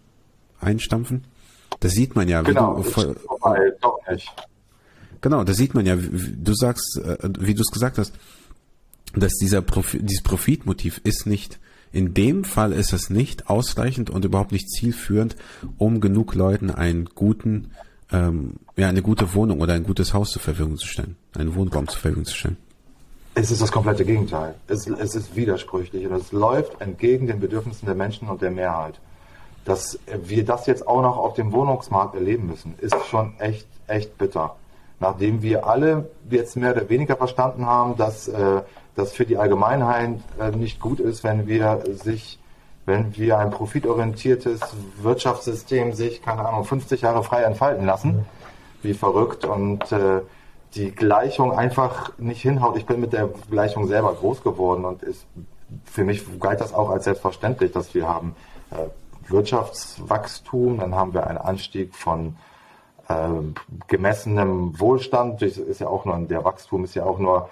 einstampfen. 0.60 1.25
Das 1.79 1.93
sieht 1.93 2.15
man 2.15 2.27
ja. 2.27 2.41
Genau, 2.41 2.75
du, 2.75 2.84
voll, 2.84 3.15
vorbei, 3.15 3.71
doch 3.81 3.99
nicht. 4.10 4.31
Genau, 5.21 5.43
das 5.43 5.57
sieht 5.57 5.73
man 5.73 5.86
ja. 5.86 5.95
Du 5.95 6.53
sagst, 6.53 6.99
äh, 7.03 7.29
wie 7.39 7.53
du 7.53 7.62
es 7.62 7.71
gesagt 7.71 7.97
hast, 7.97 8.13
dass 9.13 9.34
dieser 9.34 9.62
Profi 9.62 9.99
dieses 10.01 10.23
Profitmotiv 10.23 11.01
ist 11.03 11.25
nicht 11.25 11.60
in 11.91 12.13
dem 12.13 12.43
Fall 12.43 12.71
ist 12.71 12.93
es 12.93 13.10
nicht 13.10 13.49
ausreichend 13.49 14.10
und 14.10 14.25
überhaupt 14.25 14.51
nicht 14.51 14.69
zielführend, 14.69 15.36
um 15.77 15.99
genug 15.99 16.36
Leuten 16.36 16.71
einen 16.71 17.05
guten, 17.05 17.71
ähm, 18.12 18.55
ja, 18.77 18.88
eine 18.88 19.01
gute 19.01 19.34
Wohnung 19.34 19.60
oder 19.62 19.73
ein 19.73 19.84
gutes 19.84 20.13
Haus 20.13 20.31
zur 20.31 20.41
Verfügung 20.41 20.77
zu 20.77 20.88
stellen, 20.88 21.17
einen 21.34 21.55
Wohnraum 21.55 21.88
zur 21.88 21.99
Verfügung 21.99 22.25
zu 22.25 22.36
stellen. 22.36 22.57
Es 23.41 23.49
ist 23.49 23.60
das 23.60 23.71
komplette 23.71 24.06
Gegenteil. 24.06 24.54
Es, 24.67 24.86
es 24.86 25.15
ist 25.15 25.36
widersprüchlich 25.36 26.06
und 26.06 26.13
es 26.13 26.32
läuft 26.32 26.80
entgegen 26.80 27.25
den 27.25 27.39
Bedürfnissen 27.39 27.88
der 27.88 27.95
Menschen 27.95 28.30
und 28.30 28.43
der 28.43 28.51
Mehrheit. 28.51 28.99
Dass 29.65 29.97
wir 30.06 30.45
das 30.45 30.67
jetzt 30.67 30.88
auch 30.88 31.01
noch 31.01 31.17
auf 31.17 31.34
dem 31.34 31.51
Wohnungsmarkt 31.51 32.13
erleben 32.13 32.45
müssen, 32.45 32.75
ist 32.77 33.04
schon 33.08 33.34
echt, 33.39 33.65
echt 33.88 34.15
bitter. 34.19 34.58
Nachdem 34.99 35.41
wir 35.41 35.65
alle 35.65 36.12
jetzt 36.30 36.56
mehr 36.56 36.73
oder 36.73 36.88
weniger 36.88 37.15
verstanden 37.15 37.65
haben, 37.65 37.97
dass 37.97 38.27
äh, 38.27 38.62
das 38.95 39.13
für 39.13 39.25
die 39.25 39.38
Allgemeinheit 39.38 40.19
äh, 40.39 40.51
nicht 40.51 40.80
gut 40.80 40.99
ist, 40.99 41.23
wenn 41.23 41.47
wir 41.47 41.82
sich, 41.95 42.38
wenn 42.86 43.17
wir 43.17 43.39
ein 43.39 43.49
profitorientiertes 43.49 44.62
Wirtschaftssystem 45.01 45.93
sich, 45.93 46.21
keine 46.21 46.47
Ahnung, 46.47 46.63
50 46.63 47.01
Jahre 47.01 47.23
frei 47.23 47.41
entfalten 47.41 47.88
lassen, 47.88 48.23
wie 48.84 48.93
verrückt 48.93 49.45
und 49.45 49.91
äh, 49.91 50.21
die 50.75 50.91
Gleichung 50.91 51.51
einfach 51.51 52.17
nicht 52.17 52.41
hinhaut. 52.41 52.77
Ich 52.77 52.86
bin 52.86 53.01
mit 53.01 53.13
der 53.13 53.29
Gleichung 53.49 53.88
selber 53.88 54.13
groß 54.13 54.41
geworden 54.41 54.86
und 54.86 55.03
ist, 55.03 55.25
für 55.86 56.03
mich 56.03 56.23
galt 56.39 56.62
das 56.62 56.73
auch 56.73 56.89
als 56.89 57.05
selbstverständlich, 57.05 57.71
dass 57.71 57.93
wir 57.93 58.07
haben 58.07 58.36
äh, 58.71 59.29
Wirtschaftswachstum, 59.29 60.79
dann 60.79 60.95
haben 60.95 61.13
wir 61.13 61.27
einen 61.27 61.38
Anstieg 61.38 61.95
von 61.95 62.38
äh, 63.07 63.13
gemessenem 63.88 64.79
Wohlstand. 64.79 65.41
Das 65.41 65.57
ist 65.57 65.79
ja 65.79 65.88
auch 65.88 66.05
nur, 66.05 66.17
der 66.19 66.43
Wachstum 66.43 66.84
ist 66.84 66.95
ja 66.95 67.03
auch 67.03 67.19
nur 67.19 67.49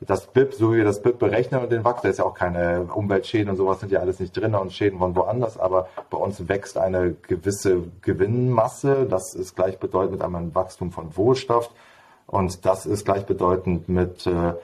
das 0.00 0.26
BIP, 0.26 0.54
so 0.54 0.72
wie 0.72 0.78
wir 0.78 0.84
das 0.84 1.00
BIP 1.00 1.18
berechnen 1.18 1.62
und 1.62 1.70
den 1.70 1.84
Wachstum, 1.84 2.02
da 2.04 2.08
ist 2.08 2.18
ja 2.18 2.24
auch 2.24 2.34
keine 2.34 2.88
Umweltschäden 2.92 3.50
und 3.50 3.56
sowas 3.56 3.80
sind 3.80 3.92
ja 3.92 4.00
alles 4.00 4.18
nicht 4.18 4.36
drin 4.36 4.54
und 4.54 4.72
Schäden 4.72 4.98
von 4.98 5.14
woanders, 5.14 5.58
aber 5.58 5.88
bei 6.10 6.18
uns 6.18 6.48
wächst 6.48 6.76
eine 6.76 7.12
gewisse 7.12 7.84
Gewinnmasse, 8.00 9.06
das 9.08 9.34
ist 9.34 9.54
gleichbedeutend 9.54 10.12
mit 10.12 10.22
einem 10.22 10.54
Wachstum 10.54 10.90
von 10.90 11.16
Wohlstand 11.16 11.70
und 12.32 12.64
das 12.64 12.86
ist 12.86 13.04
gleichbedeutend 13.04 13.90
mit 13.90 14.26
äh, 14.26 14.54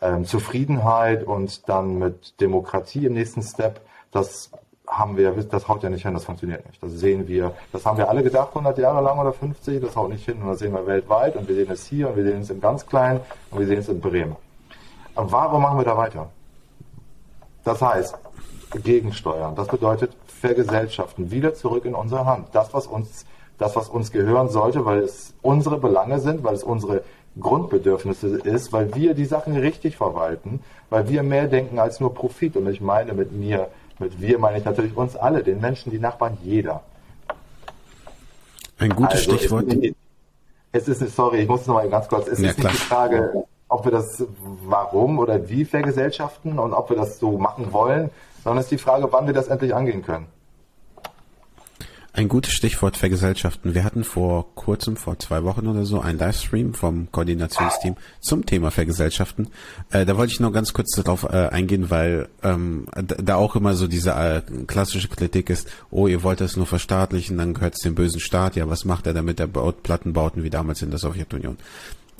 äh, 0.00 0.22
Zufriedenheit 0.24 1.24
und 1.24 1.66
dann 1.70 1.98
mit 1.98 2.38
Demokratie 2.38 3.06
im 3.06 3.14
nächsten 3.14 3.42
Step. 3.42 3.80
Das 4.12 4.50
haben 4.86 5.16
wir, 5.16 5.32
das 5.32 5.66
haut 5.66 5.82
ja 5.82 5.88
nicht 5.88 6.02
hin, 6.02 6.12
das 6.12 6.26
funktioniert 6.26 6.66
nicht. 6.66 6.82
Das 6.82 6.92
sehen 6.92 7.26
wir, 7.26 7.54
das 7.72 7.86
haben 7.86 7.96
wir 7.96 8.10
alle 8.10 8.22
gedacht 8.22 8.50
100 8.50 8.76
Jahre 8.76 9.02
lang 9.02 9.18
oder 9.18 9.32
50, 9.32 9.80
das 9.80 9.96
haut 9.96 10.10
nicht 10.10 10.26
hin 10.26 10.42
und 10.42 10.48
das 10.48 10.58
sehen 10.58 10.74
wir 10.74 10.86
weltweit 10.86 11.34
und 11.36 11.48
wir 11.48 11.54
sehen 11.54 11.70
es 11.70 11.86
hier 11.86 12.10
und 12.10 12.16
wir 12.16 12.24
sehen 12.24 12.42
es 12.42 12.50
im 12.50 12.60
ganz 12.60 12.84
Kleinen 12.86 13.20
und 13.50 13.58
wir 13.58 13.66
sehen 13.66 13.78
es 13.78 13.88
in 13.88 14.00
Bremen. 14.00 14.36
Warum 15.14 15.62
machen 15.62 15.78
wir 15.78 15.84
da 15.84 15.96
weiter? 15.96 16.28
Das 17.64 17.80
heißt, 17.80 18.18
gegensteuern. 18.82 19.54
Das 19.54 19.68
bedeutet 19.68 20.14
vergesellschaften, 20.26 21.30
wieder 21.30 21.54
zurück 21.54 21.86
in 21.86 21.94
unsere 21.94 22.26
Hand. 22.26 22.48
Das, 22.52 22.74
was 22.74 22.86
uns 22.86 23.24
das, 23.58 23.76
was 23.76 23.88
uns 23.88 24.10
gehören 24.12 24.48
sollte, 24.48 24.84
weil 24.84 24.98
es 25.00 25.34
unsere 25.42 25.78
Belange 25.78 26.20
sind, 26.20 26.42
weil 26.44 26.54
es 26.54 26.64
unsere 26.64 27.02
Grundbedürfnisse 27.40 28.38
ist, 28.38 28.72
weil 28.72 28.94
wir 28.94 29.14
die 29.14 29.24
Sachen 29.24 29.56
richtig 29.56 29.96
verwalten, 29.96 30.60
weil 30.90 31.08
wir 31.08 31.22
mehr 31.22 31.46
denken 31.48 31.78
als 31.78 32.00
nur 32.00 32.14
Profit. 32.14 32.56
Und 32.56 32.68
ich 32.68 32.80
meine 32.80 33.12
mit 33.12 33.32
mir, 33.32 33.68
mit 33.98 34.20
wir 34.20 34.38
meine 34.38 34.58
ich 34.58 34.64
natürlich 34.64 34.96
uns 34.96 35.16
alle, 35.16 35.42
den 35.42 35.60
Menschen, 35.60 35.90
die 35.90 35.98
Nachbarn, 35.98 36.38
jeder. 36.42 36.82
Ein 38.78 38.90
gutes 38.90 39.26
also 39.26 39.36
Stichwort. 39.36 39.66
Es 40.72 40.88
ist, 40.88 41.00
nicht, 41.00 41.14
sorry, 41.14 41.42
ich 41.42 41.48
muss 41.48 41.62
es 41.62 41.66
nochmal 41.68 41.88
ganz 41.88 42.08
kurz, 42.08 42.26
es 42.26 42.40
ja, 42.40 42.50
ist 42.50 42.58
nicht 42.58 42.70
die 42.70 42.76
Frage, 42.76 43.44
ob 43.68 43.84
wir 43.84 43.92
das 43.92 44.24
warum 44.66 45.20
oder 45.20 45.48
wie 45.48 45.64
vergesellschaften 45.64 46.58
und 46.58 46.72
ob 46.72 46.90
wir 46.90 46.96
das 46.96 47.20
so 47.20 47.38
machen 47.38 47.72
wollen, 47.72 48.10
sondern 48.42 48.58
es 48.58 48.66
ist 48.66 48.72
die 48.72 48.78
Frage, 48.78 49.12
wann 49.12 49.26
wir 49.26 49.34
das 49.34 49.48
endlich 49.48 49.74
angehen 49.74 50.02
können. 50.02 50.26
Ein 52.16 52.28
gutes 52.28 52.52
Stichwort 52.52 52.96
Vergesellschaften. 52.96 53.74
Wir 53.74 53.82
hatten 53.82 54.04
vor 54.04 54.54
kurzem, 54.54 54.96
vor 54.96 55.18
zwei 55.18 55.42
Wochen 55.42 55.66
oder 55.66 55.84
so, 55.84 56.00
einen 56.00 56.20
Livestream 56.20 56.72
vom 56.72 57.10
Koordinationsteam 57.10 57.96
zum 58.20 58.46
Thema 58.46 58.70
Vergesellschaften. 58.70 59.48
Äh, 59.90 60.06
da 60.06 60.16
wollte 60.16 60.32
ich 60.32 60.38
noch 60.38 60.52
ganz 60.52 60.72
kurz 60.72 60.92
darauf 60.94 61.24
äh, 61.24 61.48
eingehen, 61.48 61.90
weil 61.90 62.28
ähm, 62.44 62.86
da 62.94 63.34
auch 63.34 63.56
immer 63.56 63.74
so 63.74 63.88
diese 63.88 64.12
äh, 64.12 64.42
klassische 64.68 65.08
Kritik 65.08 65.50
ist, 65.50 65.68
oh, 65.90 66.06
ihr 66.06 66.22
wollt 66.22 66.40
das 66.40 66.56
nur 66.56 66.66
verstaatlichen, 66.66 67.36
dann 67.36 67.52
gehört 67.52 67.74
es 67.74 67.80
dem 67.80 67.96
bösen 67.96 68.20
Staat. 68.20 68.54
Ja, 68.54 68.70
was 68.70 68.84
macht 68.84 69.08
er 69.08 69.12
damit? 69.12 69.40
Er 69.40 69.48
baut 69.48 69.82
Plattenbauten 69.82 70.44
wie 70.44 70.50
damals 70.50 70.82
in 70.82 70.90
der 70.90 71.00
Sowjetunion 71.00 71.56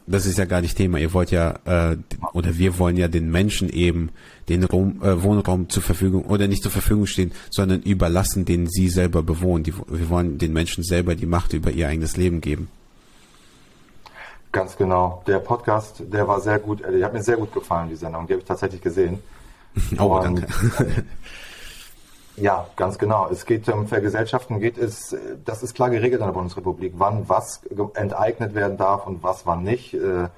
das 0.07 0.27
ist 0.27 0.39
ja 0.39 0.45
gar 0.45 0.61
nicht 0.61 0.77
Thema. 0.77 0.99
Ihr 0.99 1.13
wollt 1.15 1.31
ja, 1.31 1.55
äh, 1.65 1.97
oder 2.33 2.59
wir 2.59 2.79
wollen 2.79 2.97
ja 2.97 3.09
den 3.09 3.31
Menschen 3.31 3.69
eben 3.71 4.11
den 4.49 4.65
Raum, 4.65 5.01
äh, 5.03 5.23
Wohnraum 5.23 5.69
zur 5.69 5.83
Verfügung, 5.83 6.25
oder 6.27 6.47
nicht 6.47 6.63
zur 6.63 6.73
Verfügung 6.73 7.07
stehen, 7.07 7.33
sondern 7.51 7.83
überlassen, 7.83 8.45
den 8.45 8.67
sie 8.67 8.89
selber 8.89 9.23
bewohnen. 9.23 9.65
Die, 9.65 9.75
wir 9.75 10.09
wollen 10.11 10.39
den 10.39 10.53
Menschen 10.53 10.85
selber 10.85 11.15
die 11.15 11.27
Macht 11.27 11.53
über 11.55 11.71
ihr 11.71 11.89
eigenes 11.89 12.17
Leben 12.17 12.41
geben. 12.41 12.69
Ganz 14.53 14.77
genau. 14.77 15.23
Der 15.27 15.39
Podcast, 15.39 16.03
der 16.13 16.29
war 16.29 16.41
sehr 16.41 16.59
gut, 16.59 16.81
der 16.81 17.05
hat 17.05 17.13
mir 17.13 17.23
sehr 17.23 17.37
gut 17.37 17.53
gefallen, 17.53 17.89
die 17.89 17.97
Sendung. 17.97 18.27
Die 18.27 18.35
habe 18.35 18.43
ich 18.43 18.47
tatsächlich 18.47 18.83
gesehen. 18.83 19.19
oh, 19.99 20.17
Und, 20.17 20.25
danke. 20.25 20.47
Ja, 22.37 22.67
ganz 22.75 22.99
genau. 22.99 23.29
Es 23.31 23.47
geht 23.47 23.69
um 23.69 23.87
Vergesellschaften, 23.87 24.59
geht 24.59 24.77
es, 24.77 25.17
das 25.45 25.63
ist 25.63 25.75
klar 25.75 25.91
geregelt 25.91 26.21
in 26.21 26.27
der 26.27 26.33
Bundesrepublik, 26.33 26.95
wann 26.97 27.29
was 27.29 27.63
enteignet 27.95 28.55
werden 28.55 28.77
darf 28.77 29.07
und 29.07 29.23
was 29.23 29.47
wann 29.47 29.63
nicht. 29.63 29.95
Äh, 29.95 30.29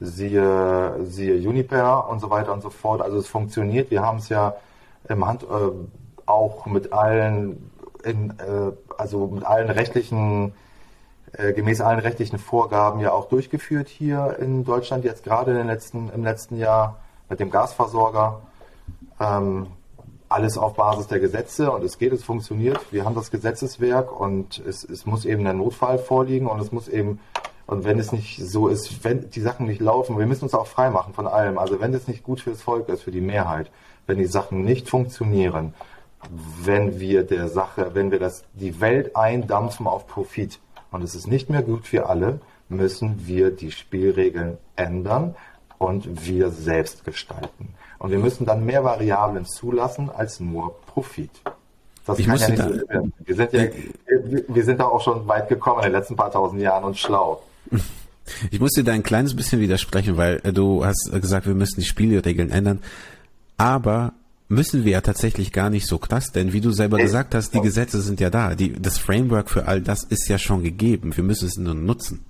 siehe, 0.00 1.04
siehe 1.04 1.36
Juniper 1.36 2.08
und 2.08 2.20
so 2.20 2.30
weiter 2.30 2.52
und 2.52 2.62
so 2.62 2.70
fort. 2.70 3.00
Also 3.00 3.18
es 3.18 3.28
funktioniert. 3.28 3.90
Wir 3.90 4.02
haben 4.02 4.18
es 4.18 4.28
ja 4.28 4.56
im 5.08 5.26
Hand 5.26 5.42
äh, 5.44 5.46
auch 6.26 6.66
mit 6.66 6.92
allen, 6.92 7.70
in, 8.04 8.30
äh, 8.38 8.72
also 8.98 9.28
mit 9.28 9.44
allen 9.44 9.70
rechtlichen, 9.70 10.52
äh, 11.32 11.54
gemäß 11.54 11.80
allen 11.80 12.00
rechtlichen 12.00 12.38
Vorgaben 12.38 13.00
ja 13.00 13.12
auch 13.12 13.28
durchgeführt 13.28 13.88
hier 13.88 14.36
in 14.38 14.64
Deutschland 14.64 15.04
jetzt 15.04 15.24
gerade 15.24 15.52
in 15.52 15.56
den 15.56 15.66
letzten, 15.66 16.10
im 16.10 16.24
letzten 16.24 16.58
Jahr 16.58 16.98
mit 17.30 17.40
dem 17.40 17.50
Gasversorger. 17.50 18.42
Ähm, 19.18 19.68
alles 20.28 20.58
auf 20.58 20.74
Basis 20.74 21.06
der 21.06 21.20
Gesetze 21.20 21.70
und 21.70 21.82
es 21.84 21.98
geht, 21.98 22.12
es 22.12 22.24
funktioniert. 22.24 22.80
Wir 22.90 23.04
haben 23.04 23.14
das 23.14 23.30
Gesetzeswerk 23.30 24.18
und 24.18 24.58
es, 24.66 24.84
es 24.84 25.06
muss 25.06 25.24
eben 25.24 25.44
der 25.44 25.54
Notfall 25.54 25.98
vorliegen 25.98 26.46
und 26.46 26.60
es 26.60 26.72
muss 26.72 26.88
eben, 26.88 27.20
und 27.66 27.84
wenn 27.84 27.98
es 27.98 28.12
nicht 28.12 28.38
so 28.44 28.68
ist, 28.68 29.04
wenn 29.04 29.30
die 29.30 29.40
Sachen 29.40 29.66
nicht 29.66 29.80
laufen, 29.80 30.18
wir 30.18 30.26
müssen 30.26 30.44
uns 30.44 30.54
auch 30.54 30.66
frei 30.66 30.90
machen 30.90 31.14
von 31.14 31.26
allem. 31.26 31.58
Also 31.58 31.80
wenn 31.80 31.94
es 31.94 32.08
nicht 32.08 32.22
gut 32.22 32.40
fürs 32.40 32.62
Volk 32.62 32.88
ist, 32.88 33.02
für 33.02 33.10
die 33.10 33.20
Mehrheit, 33.20 33.70
wenn 34.06 34.18
die 34.18 34.26
Sachen 34.26 34.64
nicht 34.64 34.88
funktionieren, 34.88 35.74
wenn 36.62 37.00
wir 37.00 37.22
der 37.22 37.48
Sache, 37.48 37.90
wenn 37.94 38.10
wir 38.10 38.18
das, 38.18 38.44
die 38.54 38.80
Welt 38.80 39.16
eindampfen 39.16 39.86
auf 39.86 40.06
Profit 40.06 40.58
und 40.90 41.02
es 41.02 41.14
ist 41.14 41.26
nicht 41.26 41.48
mehr 41.48 41.62
gut 41.62 41.86
für 41.86 42.08
alle, 42.08 42.40
müssen 42.68 43.26
wir 43.26 43.50
die 43.50 43.70
Spielregeln 43.70 44.58
ändern 44.76 45.34
und 45.78 46.26
wir 46.26 46.50
selbst 46.50 47.04
gestalten. 47.04 47.74
Und 47.98 48.10
wir 48.10 48.18
müssen 48.18 48.46
dann 48.46 48.64
mehr 48.64 48.84
Variablen 48.84 49.44
zulassen 49.44 50.10
als 50.10 50.40
nur 50.40 50.80
Profit. 50.86 51.30
Das 52.06 52.18
ich 52.18 52.26
kann 52.26 52.38
ja 52.38 52.48
nicht 52.48 52.62
so. 52.62 53.10
Wir 53.24 53.34
sind 53.34 53.52
ja, 53.52 53.62
wir 54.48 54.64
sind 54.64 54.80
da 54.80 54.84
auch 54.84 55.02
schon 55.02 55.26
weit 55.28 55.48
gekommen 55.48 55.80
in 55.80 55.84
den 55.84 55.92
letzten 55.92 56.16
paar 56.16 56.30
tausend 56.30 56.60
Jahren 56.62 56.84
und 56.84 56.98
schlau. 56.98 57.42
Ich 58.50 58.60
muss 58.60 58.72
dir 58.72 58.84
da 58.84 58.92
ein 58.92 59.02
kleines 59.02 59.34
bisschen 59.34 59.58
widersprechen, 59.58 60.18
weil 60.18 60.40
du 60.40 60.84
hast 60.84 61.10
gesagt, 61.10 61.46
wir 61.46 61.54
müssen 61.54 61.80
die 61.80 61.86
Spielregeln 61.86 62.50
ändern. 62.50 62.80
Aber 63.56 64.12
müssen 64.48 64.84
wir 64.84 64.92
ja 64.92 65.00
tatsächlich 65.00 65.50
gar 65.50 65.70
nicht 65.70 65.86
so 65.86 65.98
krass, 65.98 66.30
denn 66.32 66.52
wie 66.52 66.60
du 66.60 66.70
selber 66.70 66.98
gesagt 66.98 67.34
hast, 67.34 67.54
die 67.54 67.60
Gesetze 67.60 68.02
sind 68.02 68.20
ja 68.20 68.28
da. 68.28 68.54
Die, 68.54 68.72
das 68.72 68.98
Framework 68.98 69.48
für 69.48 69.66
all 69.66 69.80
das 69.80 70.04
ist 70.04 70.28
ja 70.28 70.38
schon 70.38 70.62
gegeben. 70.62 71.16
Wir 71.16 71.24
müssen 71.24 71.48
es 71.48 71.56
nur 71.56 71.74
nutzen. 71.74 72.24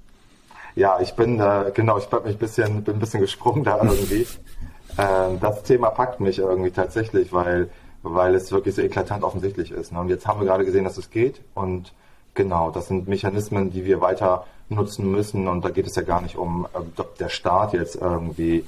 Ja, 0.78 1.00
ich 1.00 1.14
bin, 1.14 1.40
äh, 1.40 1.72
genau, 1.74 1.98
ich 1.98 2.06
bin 2.06 2.22
ein 2.22 2.36
bisschen, 2.36 2.84
bin 2.84 2.94
ein 2.94 3.00
bisschen 3.00 3.20
gesprungen 3.20 3.64
da 3.64 3.82
irgendwie. 3.82 4.24
ähm, 4.98 5.40
das 5.40 5.64
Thema 5.64 5.90
packt 5.90 6.20
mich 6.20 6.38
irgendwie 6.38 6.70
tatsächlich, 6.70 7.32
weil, 7.32 7.68
weil 8.04 8.36
es 8.36 8.52
wirklich 8.52 8.76
so 8.76 8.82
eklatant 8.82 9.24
offensichtlich 9.24 9.72
ist. 9.72 9.90
Ne? 9.90 9.98
Und 9.98 10.08
jetzt 10.08 10.28
haben 10.28 10.38
wir 10.38 10.46
gerade 10.46 10.64
gesehen, 10.64 10.84
dass 10.84 10.96
es 10.96 11.10
geht. 11.10 11.40
Und 11.54 11.92
genau, 12.34 12.70
das 12.70 12.86
sind 12.86 13.08
Mechanismen, 13.08 13.72
die 13.72 13.84
wir 13.84 14.00
weiter 14.00 14.46
nutzen 14.68 15.10
müssen. 15.10 15.48
Und 15.48 15.64
da 15.64 15.70
geht 15.70 15.88
es 15.88 15.96
ja 15.96 16.02
gar 16.02 16.22
nicht 16.22 16.36
um, 16.36 16.68
äh, 16.72 16.78
ob 16.96 17.18
der 17.18 17.28
Staat 17.28 17.72
jetzt 17.72 17.96
irgendwie 17.96 18.64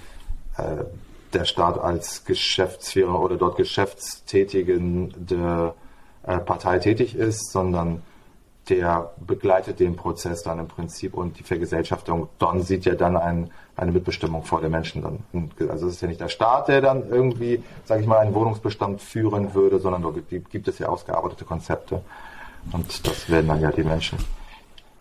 äh, 0.59 0.83
der 1.33 1.44
Staat 1.44 1.79
als 1.79 2.25
Geschäftsführer 2.25 3.20
oder 3.20 3.37
dort 3.37 3.57
geschäftstätigende 3.57 5.75
äh, 6.25 6.38
Partei 6.38 6.81
tätig 6.81 7.14
ist, 7.14 7.53
sondern 7.53 8.03
der 8.71 9.11
begleitet 9.27 9.81
den 9.81 9.97
Prozess 9.97 10.43
dann 10.43 10.59
im 10.59 10.69
Prinzip 10.69 11.15
und 11.15 11.39
die 11.39 11.43
Vergesellschaftung. 11.43 12.29
Don 12.39 12.63
sieht 12.63 12.85
ja 12.85 12.95
dann 12.95 13.17
ein, 13.17 13.51
eine 13.77 13.93
Mitbestimmung 13.93 14.45
vor 14.45 14.61
der 14.61 14.71
Menschen 14.71 15.03
dann. 15.03 15.51
Also 15.69 15.89
es 15.89 15.95
ist 15.95 16.03
ja 16.03 16.09
nicht 16.09 16.21
der 16.21 16.29
Staat, 16.29 16.69
der 16.69 16.81
dann 16.81 17.09
irgendwie, 17.09 17.63
sage 17.85 18.01
ich 18.01 18.07
mal, 18.07 18.19
einen 18.19 18.35
Wohnungsbestand 18.35 19.03
führen 19.03 19.53
würde, 19.55 19.81
sondern 19.81 20.03
dort 20.03 20.17
gibt 20.29 20.69
es 20.69 20.79
ja 20.79 20.89
ausgearbeitete 20.89 21.45
Konzepte. 21.45 22.01
Und 22.73 23.07
das 23.07 23.29
werden 23.29 23.49
dann 23.49 23.61
ja 23.61 23.73
die 23.73 23.83
Menschen. 23.83 24.19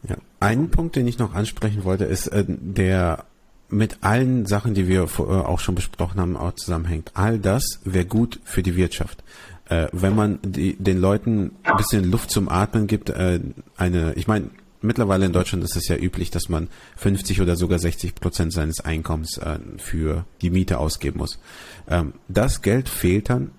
Ja. 0.04 0.16
Ein 0.40 0.72
Punkt, 0.72 0.96
den 0.96 1.08
ich 1.08 1.20
noch 1.20 1.36
ansprechen 1.36 1.84
wollte, 1.84 2.06
ist 2.06 2.28
äh, 2.28 2.46
der 2.48 3.26
mit 3.70 4.00
allen 4.02 4.46
Sachen, 4.46 4.74
die 4.74 4.88
wir 4.88 5.04
äh, 5.04 5.22
auch 5.22 5.60
schon 5.60 5.76
besprochen 5.76 6.20
haben, 6.20 6.38
auch 6.38 6.54
zusammenhängt. 6.54 7.12
All 7.14 7.38
das 7.38 7.80
wäre 7.84 8.06
gut 8.06 8.40
für 8.44 8.64
die 8.64 8.76
Wirtschaft. 8.76 9.24
Äh, 9.70 9.88
wenn 9.92 10.16
man 10.16 10.40
die, 10.44 10.76
den 10.76 11.00
Leuten 11.00 11.52
ein 11.64 11.78
bisschen 11.78 12.10
Luft 12.10 12.32
zum 12.32 12.50
Atmen 12.50 12.88
gibt, 12.88 13.10
äh, 13.10 13.40
eine, 13.78 14.14
ich 14.16 14.28
meine, 14.28 14.50
mittlerweile 14.82 15.26
in 15.26 15.34
Deutschland 15.34 15.64
ist 15.64 15.76
es 15.76 15.88
ja 15.88 15.96
üblich, 15.96 16.32
dass 16.32 16.50
man 16.50 16.70
50 16.98 17.42
oder 17.42 17.56
sogar 17.56 17.80
60 17.80 18.16
Prozent 18.16 18.54
seines 18.54 18.80
Einkommens 18.82 19.38
äh, 19.38 19.60
für 19.78 20.26
die 20.42 20.50
Miete 20.50 20.80
ausgeben 20.80 21.20
muss. 21.20 21.40
Ähm, 21.88 22.14
das 22.28 22.62
Geld 22.62 22.90
fehlt 22.90 23.30
dann 23.30 23.52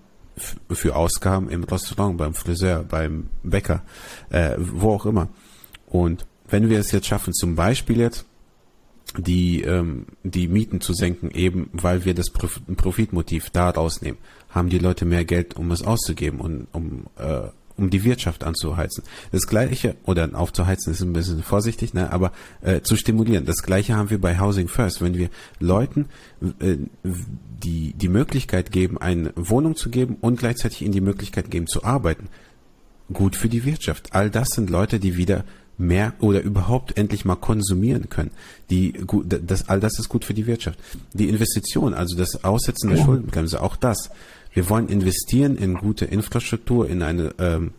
für 0.71 0.97
Ausgaben 0.97 1.49
im 1.51 1.65
Restaurant, 1.65 2.17
beim 2.17 2.35
Friseur, 2.35 2.83
beim 2.83 3.29
Bäcker, 3.43 3.83
äh, 4.31 4.57
wo 4.59 4.95
auch 4.95 5.07
immer. 5.07 5.29
Und 5.87 6.27
wenn 6.49 6.69
wir 6.69 6.81
es 6.81 6.93
jetzt 6.93 7.07
schaffen, 7.07 7.35
zum 7.35 7.55
Beispiel 7.55 7.99
jetzt 7.99 8.27
die, 9.19 9.63
ähm, 9.63 10.07
die 10.23 10.49
Mieten 10.49 10.81
zu 10.81 10.93
senken, 10.93 11.31
eben 11.31 11.69
weil 11.73 12.05
wir 12.05 12.15
das 12.15 12.31
Profitmotiv 12.31 13.51
da 13.51 13.71
rausnehmen, 13.71 14.19
haben 14.51 14.69
die 14.69 14.79
Leute 14.79 15.05
mehr 15.05 15.25
Geld, 15.25 15.57
um 15.57 15.71
es 15.71 15.83
auszugeben 15.83 16.41
und 16.41 16.67
um, 16.73 17.07
äh, 17.17 17.49
um 17.77 17.91
die 17.91 18.05
Wirtschaft 18.05 18.45
anzuheizen. 18.45 19.03
Das 19.33 19.47
gleiche, 19.47 19.97
oder 20.05 20.29
aufzuheizen 20.35 20.93
ist 20.93 21.01
ein 21.03 21.13
bisschen 21.13 21.43
vorsichtig, 21.43 21.95
ne, 21.95 22.13
aber 22.13 22.33
äh, 22.61 22.83
zu 22.83 22.97
stimulieren. 22.97 23.47
Das 23.47 23.63
gleiche 23.63 23.97
haben 23.97 24.11
wir 24.11 24.21
bei 24.21 24.39
Housing 24.39 24.69
First. 24.69 25.01
Wenn 25.01 25.15
wir 25.15 25.31
Leuten 25.59 26.07
äh, 26.61 26.77
die, 27.03 27.95
die 27.95 28.09
Möglichkeit 28.09 28.71
geben, 28.71 28.99
eine 28.99 29.33
Wohnung 29.35 29.77
zu 29.77 29.91
geben 29.91 30.19
und 30.21 30.39
gleichzeitig 30.39 30.83
ihnen 30.83 30.93
die 30.93 31.01
Möglichkeit 31.01 31.51
geben 31.51 31.67
zu 31.67 31.83
arbeiten, 31.85 32.29
gut 33.13 33.35
für 33.35 33.49
die 33.49 33.65
Wirtschaft. 33.65 34.15
All 34.15 34.31
das 34.31 34.51
sind 34.51 34.71
Leute, 34.71 35.01
die 35.01 35.17
wieder 35.17 35.45
mehr 35.81 36.13
oder 36.21 36.43
überhaupt 36.43 36.97
endlich 36.97 37.25
mal 37.25 37.37
konsumieren 37.37 38.09
können. 38.09 38.31
Die, 38.69 38.93
das, 39.25 39.69
all 39.69 39.81
das 39.81 39.99
ist 39.99 40.09
gut 40.09 40.25
für 40.25 40.35
die 40.35 40.47
Wirtschaft. 40.47 40.79
Die 41.15 41.29
Investition, 41.29 41.95
also 41.95 42.17
das 42.17 42.45
Aussetzen 42.45 42.91
der 42.91 42.99
Schuldenbremse, 42.99 43.63
auch 43.63 43.77
das. 43.77 44.11
Wir 44.53 44.69
wollen 44.69 44.89
investieren 44.89 45.57
in 45.57 45.75
gute 45.75 46.05
Infrastruktur, 46.05 46.89
in 46.89 47.03
eine, 47.03 47.35
ähm, 47.39 47.73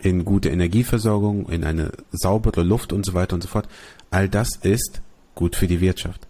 in 0.00 0.24
gute 0.24 0.48
Energieversorgung, 0.48 1.48
in 1.48 1.64
eine 1.64 1.92
saubere 2.10 2.62
Luft 2.62 2.92
und 2.92 3.04
so 3.04 3.14
weiter 3.14 3.34
und 3.34 3.42
so 3.42 3.48
fort. 3.48 3.68
All 4.10 4.28
das 4.28 4.56
ist 4.56 5.02
gut 5.34 5.56
für 5.56 5.66
die 5.66 5.80
Wirtschaft. 5.80 6.26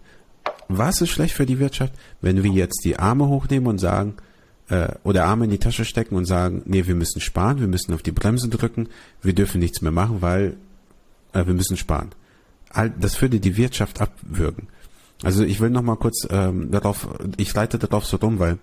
Was 0.67 1.01
ist 1.01 1.09
schlecht 1.09 1.35
für 1.35 1.45
die 1.45 1.59
Wirtschaft, 1.59 1.93
wenn 2.21 2.43
wir 2.43 2.51
jetzt 2.51 2.83
die 2.83 2.97
Arme 2.97 3.27
hochnehmen 3.27 3.67
und 3.67 3.77
sagen, 3.77 4.15
äh, 4.69 4.89
oder 5.03 5.25
Arme 5.25 5.45
in 5.45 5.51
die 5.51 5.59
Tasche 5.59 5.85
stecken 5.85 6.15
und 6.15 6.25
sagen, 6.25 6.63
nee, 6.65 6.87
wir 6.87 6.95
müssen 6.95 7.21
sparen, 7.21 7.59
wir 7.59 7.67
müssen 7.67 7.93
auf 7.93 8.01
die 8.01 8.11
Bremse 8.11 8.49
drücken, 8.49 8.89
wir 9.21 9.33
dürfen 9.33 9.59
nichts 9.59 9.81
mehr 9.81 9.91
machen, 9.91 10.21
weil 10.21 10.57
äh, 11.35 11.45
wir 11.45 11.53
müssen 11.53 11.77
sparen. 11.77 12.11
Das 12.99 13.21
würde 13.21 13.39
die 13.39 13.55
Wirtschaft 13.57 14.01
abwürgen. 14.01 14.67
Also 15.23 15.43
ich 15.43 15.59
will 15.61 15.69
noch 15.69 15.81
mal 15.81 15.95
kurz 15.95 16.27
ähm, 16.29 16.71
darauf, 16.71 17.07
ich 17.37 17.53
leite 17.53 17.79
darauf 17.79 18.05
so 18.05 18.17
rum, 18.17 18.39
weil 18.39 18.57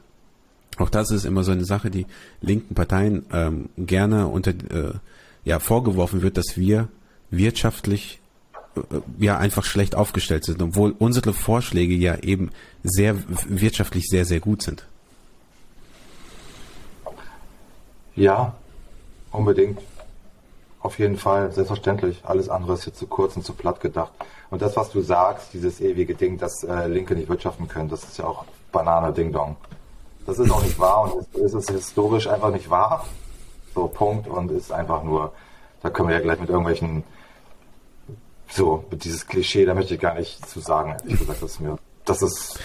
auch 0.78 0.90
das 0.90 1.10
ist 1.10 1.24
immer 1.24 1.44
so 1.44 1.52
eine 1.52 1.64
Sache, 1.64 1.90
die 1.90 2.06
linken 2.40 2.74
Parteien 2.74 3.24
ähm, 3.32 3.68
gerne 3.76 4.26
unter 4.26 4.50
äh, 4.50 4.94
ja 5.44 5.58
vorgeworfen 5.58 6.22
wird, 6.22 6.36
dass 6.36 6.56
wir 6.56 6.88
wirtschaftlich 7.30 8.20
äh, 8.76 8.80
ja 9.18 9.38
einfach 9.38 9.64
schlecht 9.64 9.94
aufgestellt 9.94 10.44
sind, 10.44 10.60
obwohl 10.62 10.94
unsere 10.98 11.32
Vorschläge 11.32 11.94
ja 11.94 12.18
eben 12.18 12.50
sehr 12.82 13.16
wirtschaftlich 13.48 14.06
sehr 14.08 14.24
sehr 14.24 14.40
gut 14.40 14.62
sind. 14.62 14.86
Ja, 18.14 18.54
unbedingt. 19.30 19.78
Auf 20.82 20.98
jeden 20.98 21.16
Fall, 21.16 21.52
selbstverständlich. 21.52 22.20
Alles 22.24 22.48
andere 22.48 22.74
ist 22.74 22.86
jetzt 22.86 22.98
zu 22.98 23.06
kurz 23.06 23.36
und 23.36 23.44
zu 23.44 23.52
platt 23.52 23.80
gedacht. 23.80 24.12
Und 24.50 24.62
das, 24.62 24.76
was 24.76 24.90
du 24.90 25.00
sagst, 25.00 25.54
dieses 25.54 25.80
ewige 25.80 26.14
Ding, 26.14 26.38
dass 26.38 26.64
äh, 26.64 26.88
Linke 26.88 27.14
nicht 27.14 27.28
wirtschaften 27.28 27.68
können, 27.68 27.88
das 27.88 28.02
ist 28.02 28.18
ja 28.18 28.24
auch 28.24 28.44
Banane 28.72 29.12
Ding 29.12 29.32
Dong. 29.32 29.56
Das 30.26 30.38
ist 30.38 30.50
auch 30.50 30.62
nicht 30.62 30.78
wahr 30.78 31.14
und 31.14 31.26
es 31.36 31.54
ist 31.54 31.70
historisch 31.70 32.26
einfach 32.26 32.50
nicht 32.50 32.68
wahr. 32.68 33.06
So, 33.74 33.86
Punkt. 33.86 34.26
Und 34.26 34.50
ist 34.50 34.72
einfach 34.72 35.04
nur, 35.04 35.32
da 35.82 35.90
können 35.90 36.08
wir 36.08 36.16
ja 36.16 36.22
gleich 36.22 36.40
mit 36.40 36.48
irgendwelchen, 36.48 37.04
so, 38.50 38.84
mit 38.90 39.04
dieses 39.04 39.26
Klischee, 39.26 39.64
da 39.64 39.74
möchte 39.74 39.94
ich 39.94 40.00
gar 40.00 40.14
nicht 40.14 40.44
zu 40.48 40.60
sagen. 40.60 40.96
Ich 41.06 41.18
gesagt, 41.18 41.42
das 41.42 41.52
ist 41.52 41.60
mir, 41.60 41.78
das 42.04 42.22
ist 42.22 42.58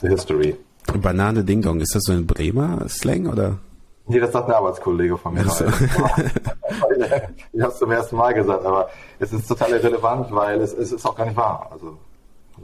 the 0.00 0.08
history. 0.08 0.56
Banane 1.00 1.42
Ding 1.42 1.62
Dong, 1.62 1.80
ist 1.80 1.94
das 1.94 2.04
so 2.04 2.12
ein 2.12 2.26
Bremer 2.26 2.88
Slang 2.88 3.26
oder? 3.26 3.58
Nee, 4.08 4.20
das 4.20 4.32
sagt 4.32 4.48
ein 4.48 4.54
Arbeitskollege 4.54 5.18
von 5.18 5.34
mir. 5.34 5.40
Also. 5.40 5.64
ich 7.52 7.60
habe 7.60 7.72
es 7.72 7.78
zum 7.78 7.90
ersten 7.90 8.16
Mal 8.16 8.34
gesagt, 8.34 8.64
aber 8.64 8.88
es 9.18 9.32
ist 9.32 9.48
total 9.48 9.70
irrelevant, 9.70 10.30
weil 10.30 10.60
es, 10.60 10.72
es 10.72 10.92
ist 10.92 11.04
auch 11.04 11.16
gar 11.16 11.26
nicht 11.26 11.36
wahr. 11.36 11.68
Also, 11.72 11.98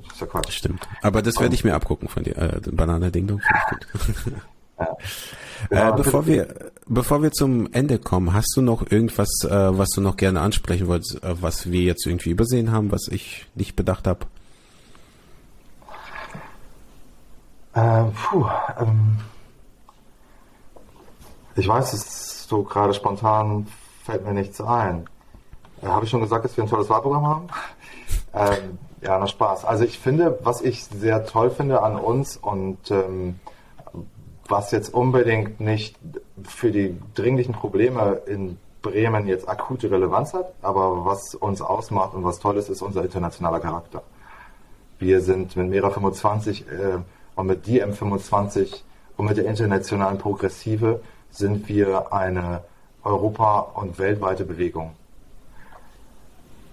das 0.02 0.12
ist 0.14 0.20
ja 0.20 0.26
Quatsch. 0.26 0.52
Stimmt. 0.52 0.88
Aber 1.02 1.20
das 1.20 1.40
werde 1.40 1.54
ich 1.54 1.64
mir 1.64 1.74
abgucken 1.74 2.08
von 2.08 2.22
dir. 2.22 2.36
Äh, 2.36 2.60
Banane 2.70 3.10
Ding 3.10 3.26
Dong 3.26 3.40
finde 3.40 3.60
ich 3.60 4.24
gut. 4.24 4.34
ja. 4.78 4.96
Genau, 5.68 5.92
äh, 5.92 5.96
bevor 5.96 6.26
wir 6.26 6.72
bevor 6.86 7.22
wir 7.22 7.32
zum 7.32 7.72
Ende 7.72 7.98
kommen, 7.98 8.32
hast 8.34 8.52
du 8.56 8.62
noch 8.62 8.90
irgendwas, 8.90 9.28
äh, 9.44 9.50
was 9.50 9.90
du 9.90 10.00
noch 10.00 10.16
gerne 10.16 10.40
ansprechen 10.40 10.86
wolltest, 10.86 11.22
äh, 11.22 11.40
was 11.40 11.70
wir 11.70 11.82
jetzt 11.82 12.06
irgendwie 12.06 12.30
übersehen 12.30 12.70
haben, 12.70 12.92
was 12.92 13.08
ich 13.08 13.46
nicht 13.54 13.76
bedacht 13.76 14.06
habe? 14.06 14.26
Äh, 17.74 18.04
puh, 18.04 18.46
ähm, 18.78 19.18
ich 21.56 21.68
weiß 21.68 21.92
es 21.92 22.48
so 22.48 22.62
gerade 22.62 22.94
spontan 22.94 23.66
fällt 24.04 24.24
mir 24.24 24.34
nichts 24.34 24.60
ein. 24.60 25.06
Äh, 25.82 25.86
Habe 25.86 26.04
ich 26.04 26.10
schon 26.10 26.20
gesagt, 26.20 26.44
dass 26.44 26.56
wir 26.56 26.64
ein 26.64 26.70
tolles 26.70 26.88
Wahlprogramm 26.90 27.26
haben? 27.26 27.46
ähm, 28.34 28.78
ja, 29.00 29.18
na 29.18 29.26
Spaß. 29.26 29.64
Also 29.64 29.84
ich 29.84 29.98
finde, 29.98 30.38
was 30.42 30.60
ich 30.60 30.84
sehr 30.84 31.26
toll 31.26 31.50
finde 31.50 31.82
an 31.82 31.96
uns 31.96 32.36
und 32.36 32.90
ähm, 32.90 33.40
was 34.48 34.70
jetzt 34.70 34.92
unbedingt 34.92 35.60
nicht 35.60 35.96
für 36.44 36.70
die 36.70 36.98
dringlichen 37.14 37.54
Probleme 37.54 38.20
in 38.26 38.58
Bremen 38.82 39.28
jetzt 39.28 39.48
akute 39.48 39.90
Relevanz 39.90 40.34
hat, 40.34 40.52
aber 40.60 41.04
was 41.04 41.34
uns 41.34 41.62
ausmacht 41.62 42.14
und 42.14 42.24
was 42.24 42.40
toll 42.40 42.56
ist, 42.56 42.68
ist 42.68 42.82
unser 42.82 43.02
internationaler 43.02 43.60
Charakter. 43.60 44.02
Wir 44.98 45.20
sind 45.20 45.56
mit 45.56 45.68
Mera 45.68 45.90
25 45.90 46.66
äh, 46.68 46.98
und 47.34 47.46
mit 47.46 47.66
DM 47.66 47.92
25 47.92 48.84
und 49.16 49.26
mit 49.26 49.36
der 49.36 49.46
internationalen 49.46 50.18
Progressive 50.18 51.00
sind 51.32 51.68
wir 51.68 52.12
eine 52.12 52.62
Europa- 53.02 53.60
und 53.74 53.98
weltweite 53.98 54.44
Bewegung. 54.44 54.92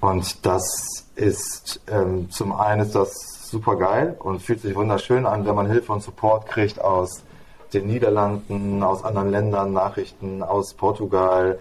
Und 0.01 0.45
das 0.45 1.05
ist 1.15 1.81
ähm, 1.87 2.29
zum 2.31 2.53
einen 2.53 2.81
ist 2.81 2.95
das 2.95 3.11
super 3.49 3.75
geil 3.75 4.15
und 4.19 4.41
fühlt 4.41 4.61
sich 4.61 4.75
wunderschön 4.75 5.25
an, 5.25 5.45
wenn 5.45 5.55
man 5.55 5.69
Hilfe 5.69 5.91
und 5.91 6.03
Support 6.03 6.45
kriegt 6.45 6.79
aus 6.79 7.23
den 7.73 7.87
Niederlanden, 7.87 8.81
aus 8.81 9.03
anderen 9.03 9.29
Ländern, 9.29 9.73
Nachrichten 9.73 10.41
aus 10.41 10.73
Portugal. 10.73 11.59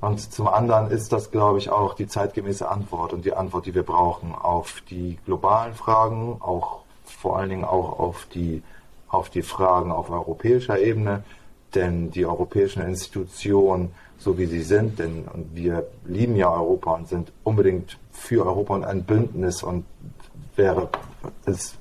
Und 0.00 0.32
zum 0.32 0.48
anderen 0.48 0.90
ist 0.90 1.12
das, 1.12 1.30
glaube 1.30 1.58
ich, 1.58 1.70
auch 1.70 1.94
die 1.94 2.06
zeitgemäße 2.06 2.68
Antwort 2.68 3.12
und 3.12 3.24
die 3.24 3.32
Antwort, 3.32 3.66
die 3.66 3.74
wir 3.74 3.84
brauchen 3.84 4.34
auf 4.34 4.82
die 4.90 5.18
globalen 5.24 5.74
Fragen, 5.74 6.36
auch 6.40 6.80
vor 7.04 7.38
allen 7.38 7.50
Dingen 7.50 7.64
auch 7.64 7.98
auf 7.98 8.26
die, 8.34 8.62
auf 9.08 9.30
die 9.30 9.42
Fragen 9.42 9.92
auf 9.92 10.10
europäischer 10.10 10.78
Ebene 10.78 11.24
denn 11.74 12.10
die 12.10 12.26
europäischen 12.26 12.82
Institutionen, 12.82 13.94
so 14.18 14.38
wie 14.38 14.46
sie 14.46 14.62
sind, 14.62 14.98
denn 14.98 15.24
und 15.32 15.54
wir 15.54 15.86
lieben 16.04 16.36
ja 16.36 16.52
Europa 16.52 16.94
und 16.94 17.08
sind 17.08 17.32
unbedingt 17.44 17.98
für 18.12 18.46
Europa 18.46 18.74
und 18.74 18.84
ein 18.84 19.04
Bündnis 19.04 19.62
und 19.62 19.84
wäre 20.54 20.88
es 21.46 21.76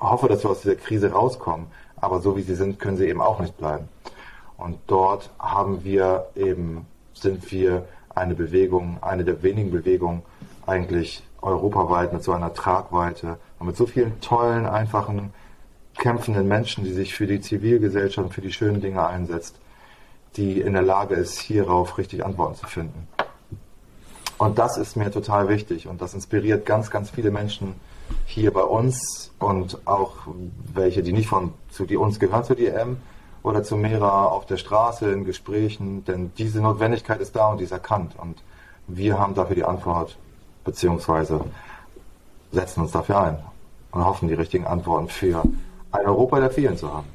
hoffe, 0.00 0.28
dass 0.28 0.42
wir 0.42 0.50
aus 0.50 0.62
dieser 0.62 0.76
Krise 0.76 1.12
rauskommen, 1.12 1.66
aber 1.96 2.20
so 2.20 2.36
wie 2.36 2.42
sie 2.42 2.54
sind, 2.54 2.78
können 2.78 2.96
sie 2.96 3.06
eben 3.06 3.20
auch 3.20 3.40
nicht 3.40 3.56
bleiben. 3.58 3.88
Und 4.56 4.78
dort 4.86 5.30
haben 5.38 5.84
wir 5.84 6.26
eben 6.36 6.86
sind 7.12 7.50
wir 7.52 7.86
eine 8.14 8.34
Bewegung, 8.34 8.98
eine 9.02 9.24
der 9.24 9.42
wenigen 9.42 9.70
Bewegungen 9.70 10.22
eigentlich 10.66 11.22
europaweit 11.42 12.12
mit 12.12 12.22
so 12.22 12.32
einer 12.32 12.52
Tragweite 12.52 13.38
und 13.58 13.66
mit 13.66 13.76
so 13.76 13.86
vielen 13.86 14.20
tollen, 14.20 14.66
einfachen, 14.66 15.32
kämpfenden 16.00 16.48
Menschen, 16.48 16.82
die 16.82 16.92
sich 16.92 17.14
für 17.14 17.26
die 17.26 17.40
Zivilgesellschaft 17.40 18.26
und 18.26 18.34
für 18.34 18.40
die 18.40 18.52
schönen 18.52 18.80
Dinge 18.80 19.06
einsetzt, 19.06 19.54
die 20.36 20.60
in 20.60 20.72
der 20.72 20.82
Lage 20.82 21.14
ist, 21.14 21.38
hierauf 21.38 21.98
richtig 21.98 22.24
Antworten 22.24 22.56
zu 22.56 22.66
finden. 22.66 23.06
Und 24.38 24.58
das 24.58 24.78
ist 24.78 24.96
mir 24.96 25.12
total 25.12 25.48
wichtig 25.48 25.86
und 25.86 26.00
das 26.00 26.14
inspiriert 26.14 26.64
ganz, 26.64 26.90
ganz 26.90 27.10
viele 27.10 27.30
Menschen 27.30 27.74
hier 28.24 28.52
bei 28.52 28.62
uns 28.62 29.30
und 29.38 29.86
auch 29.86 30.16
welche, 30.74 31.02
die 31.02 31.12
nicht 31.12 31.28
von, 31.28 31.52
zu 31.70 31.84
die 31.84 31.96
uns 31.96 32.18
gehören 32.18 32.44
zu 32.44 32.54
EM, 32.54 32.96
oder 33.42 33.62
zu 33.62 33.76
Mera 33.76 34.26
auf 34.26 34.46
der 34.46 34.58
Straße 34.58 35.10
in 35.10 35.24
Gesprächen, 35.24 36.04
denn 36.04 36.32
diese 36.36 36.60
Notwendigkeit 36.60 37.20
ist 37.20 37.34
da 37.36 37.48
und 37.48 37.58
die 37.58 37.64
ist 37.64 37.72
erkannt 37.72 38.14
und 38.18 38.42
wir 38.86 39.18
haben 39.18 39.34
dafür 39.34 39.56
die 39.56 39.64
Antwort, 39.64 40.16
beziehungsweise 40.64 41.40
setzen 42.52 42.82
uns 42.82 42.92
dafür 42.92 43.20
ein 43.20 43.38
und 43.92 44.04
hoffen, 44.04 44.28
die 44.28 44.34
richtigen 44.34 44.66
Antworten 44.66 45.08
für 45.08 45.42
ein 45.92 46.06
Europa 46.06 46.40
der 46.40 46.50
vielen 46.50 46.76
zu 46.76 46.92
haben. 46.92 47.06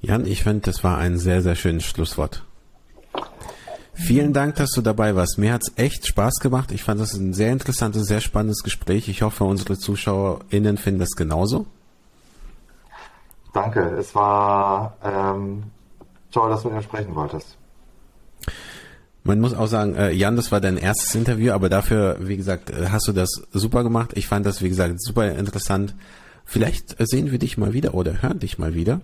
Jan, 0.00 0.26
ich 0.26 0.44
finde, 0.44 0.60
das 0.62 0.84
war 0.84 0.98
ein 0.98 1.18
sehr, 1.18 1.42
sehr 1.42 1.56
schönes 1.56 1.84
Schlusswort. 1.84 2.44
Vielen 3.94 4.32
Dank, 4.32 4.54
dass 4.54 4.70
du 4.70 4.80
dabei 4.80 5.16
warst. 5.16 5.38
Mir 5.38 5.52
hat's 5.52 5.72
echt 5.74 6.06
Spaß 6.06 6.34
gemacht. 6.36 6.70
Ich 6.70 6.84
fand 6.84 7.00
das 7.00 7.14
ein 7.14 7.34
sehr 7.34 7.50
interessantes, 7.50 8.06
sehr 8.06 8.20
spannendes 8.20 8.62
Gespräch. 8.62 9.08
Ich 9.08 9.22
hoffe, 9.22 9.42
unsere 9.42 9.76
ZuschauerInnen 9.76 10.76
finden 10.76 11.00
das 11.00 11.10
genauso. 11.16 11.66
Danke, 13.52 13.80
es 13.98 14.14
war 14.14 14.96
ähm, 15.02 15.64
toll, 16.30 16.48
dass 16.48 16.62
du 16.62 16.68
mit 16.68 16.76
mir 16.76 16.82
sprechen 16.82 17.14
wolltest. 17.16 17.56
Man 19.24 19.40
muss 19.40 19.52
auch 19.52 19.66
sagen, 19.66 19.96
äh, 19.96 20.12
Jan, 20.12 20.36
das 20.36 20.52
war 20.52 20.60
dein 20.60 20.76
erstes 20.76 21.14
Interview, 21.16 21.52
aber 21.52 21.68
dafür, 21.68 22.16
wie 22.20 22.36
gesagt, 22.36 22.70
äh, 22.70 22.90
hast 22.90 23.08
du 23.08 23.12
das 23.12 23.28
super 23.52 23.82
gemacht. 23.82 24.12
Ich 24.14 24.28
fand 24.28 24.46
das, 24.46 24.62
wie 24.62 24.68
gesagt, 24.68 25.02
super 25.02 25.32
interessant. 25.32 25.94
Vielleicht 26.50 26.96
sehen 26.98 27.30
wir 27.30 27.38
dich 27.38 27.58
mal 27.58 27.74
wieder 27.74 27.92
oder 27.92 28.22
hören 28.22 28.38
dich 28.38 28.58
mal 28.58 28.72
wieder. 28.72 29.02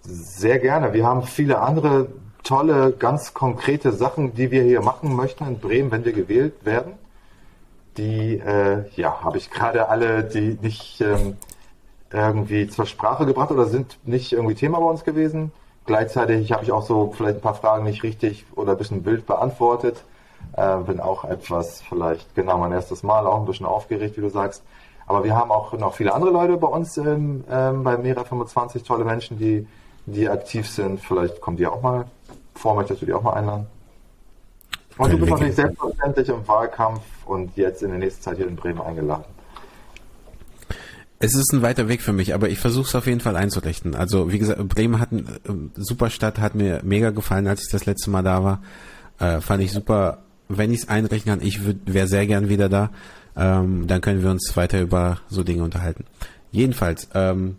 Sehr 0.00 0.58
gerne. 0.58 0.92
Wir 0.92 1.06
haben 1.06 1.22
viele 1.22 1.60
andere 1.60 2.08
tolle, 2.42 2.90
ganz 2.90 3.32
konkrete 3.32 3.92
Sachen, 3.92 4.34
die 4.34 4.50
wir 4.50 4.64
hier 4.64 4.80
machen 4.80 5.14
möchten 5.14 5.46
in 5.46 5.60
Bremen, 5.60 5.92
wenn 5.92 6.04
wir 6.04 6.14
gewählt 6.14 6.64
werden. 6.64 6.94
Die, 7.96 8.38
äh, 8.38 8.90
ja, 8.96 9.22
habe 9.22 9.38
ich 9.38 9.52
gerade 9.52 9.88
alle, 9.88 10.24
die 10.24 10.58
nicht 10.60 11.00
ähm, 11.00 11.36
irgendwie 12.10 12.66
zur 12.66 12.86
Sprache 12.86 13.24
gebracht 13.24 13.52
oder 13.52 13.66
sind 13.66 13.98
nicht 14.04 14.32
irgendwie 14.32 14.56
Thema 14.56 14.80
bei 14.80 14.86
uns 14.86 15.04
gewesen. 15.04 15.52
Gleichzeitig 15.86 16.50
habe 16.50 16.64
ich 16.64 16.72
auch 16.72 16.84
so 16.84 17.14
vielleicht 17.16 17.36
ein 17.36 17.40
paar 17.40 17.54
Fragen 17.54 17.84
nicht 17.84 18.02
richtig 18.02 18.46
oder 18.56 18.72
ein 18.72 18.78
bisschen 18.78 19.04
wild 19.04 19.26
beantwortet. 19.26 20.02
Äh, 20.56 20.78
bin 20.78 20.98
auch 20.98 21.24
etwas 21.24 21.82
vielleicht 21.82 22.34
genau 22.34 22.58
mein 22.58 22.72
erstes 22.72 23.04
Mal 23.04 23.28
auch 23.28 23.38
ein 23.38 23.46
bisschen 23.46 23.66
aufgeregt, 23.66 24.16
wie 24.16 24.22
du 24.22 24.28
sagst. 24.28 24.64
Aber 25.06 25.24
wir 25.24 25.34
haben 25.34 25.50
auch 25.50 25.72
noch 25.72 25.94
viele 25.94 26.14
andere 26.14 26.30
Leute 26.30 26.56
bei 26.56 26.68
uns 26.68 26.96
ähm, 26.96 27.44
ähm, 27.50 27.82
bei 27.82 27.96
Mera 27.96 28.24
25, 28.24 28.82
tolle 28.82 29.04
Menschen, 29.04 29.38
die, 29.38 29.66
die 30.06 30.28
aktiv 30.28 30.68
sind. 30.68 31.00
Vielleicht 31.00 31.40
kommen 31.40 31.56
die 31.56 31.66
auch 31.66 31.82
mal 31.82 32.06
vor, 32.54 32.74
möchtest 32.74 33.02
du 33.02 33.06
die 33.06 33.12
auch 33.12 33.22
mal 33.22 33.34
einladen? 33.34 33.66
Und 34.98 35.12
du 35.12 35.18
bist 35.18 35.30
natürlich 35.30 35.54
selbstverständlich 35.54 36.28
im 36.28 36.46
Wahlkampf 36.46 37.00
und 37.24 37.56
jetzt 37.56 37.82
in 37.82 37.90
der 37.90 37.98
nächsten 37.98 38.22
Zeit 38.22 38.36
hier 38.36 38.46
in 38.46 38.56
Bremen 38.56 38.80
eingeladen. 38.80 39.24
Es 41.18 41.34
ist 41.34 41.52
ein 41.52 41.62
weiter 41.62 41.88
Weg 41.88 42.02
für 42.02 42.12
mich, 42.12 42.34
aber 42.34 42.48
ich 42.48 42.58
versuche 42.58 42.86
es 42.86 42.94
auf 42.96 43.06
jeden 43.06 43.20
Fall 43.20 43.36
einzurichten. 43.36 43.94
Also 43.94 44.32
wie 44.32 44.38
gesagt, 44.38 44.66
Bremen 44.68 44.98
hat 44.98 45.12
eine 45.12 45.20
äh, 45.20 45.70
super 45.76 46.10
Stadt, 46.10 46.40
hat 46.40 46.54
mir 46.56 46.80
mega 46.82 47.10
gefallen, 47.10 47.46
als 47.46 47.62
ich 47.62 47.70
das 47.70 47.86
letzte 47.86 48.10
Mal 48.10 48.22
da 48.22 48.42
war. 48.42 48.62
Äh, 49.20 49.40
fand 49.40 49.62
ich 49.62 49.70
super. 49.72 50.24
Wenn 50.48 50.72
ich 50.72 50.80
es 50.80 50.88
einrichten 50.88 51.30
kann, 51.30 51.46
ich 51.46 51.60
wäre 51.86 52.08
sehr 52.08 52.26
gern 52.26 52.48
wieder 52.48 52.68
da. 52.68 52.90
Ähm, 53.36 53.86
dann 53.86 54.00
können 54.00 54.22
wir 54.22 54.30
uns 54.30 54.56
weiter 54.56 54.80
über 54.80 55.20
so 55.28 55.42
Dinge 55.42 55.62
unterhalten. 55.62 56.04
Jedenfalls, 56.50 57.08
ähm, 57.14 57.56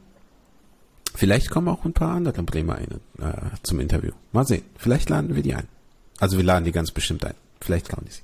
vielleicht 1.16 1.50
kommen 1.50 1.68
auch 1.68 1.84
ein 1.86 1.94
paar 1.94 2.16
andere 2.16 2.44
Bremer 2.44 2.76
ein, 2.76 3.00
äh, 3.20 3.34
zum 3.64 3.80
Interview. 3.80 4.12
Mal 4.32 4.46
sehen. 4.46 4.64
Vielleicht 4.78 5.10
laden 5.10 5.36
wir 5.36 5.44
die 5.44 5.56
ein. 5.56 5.68
Also 6.20 6.38
wir 6.38 6.44
laden 6.44 6.66
die 6.66 6.72
ganz 6.72 6.92
bestimmt 6.92 7.26
ein. 7.26 7.34
Vielleicht 7.60 7.90
klauen 7.90 8.06
die 8.06 8.12
sie. 8.12 8.22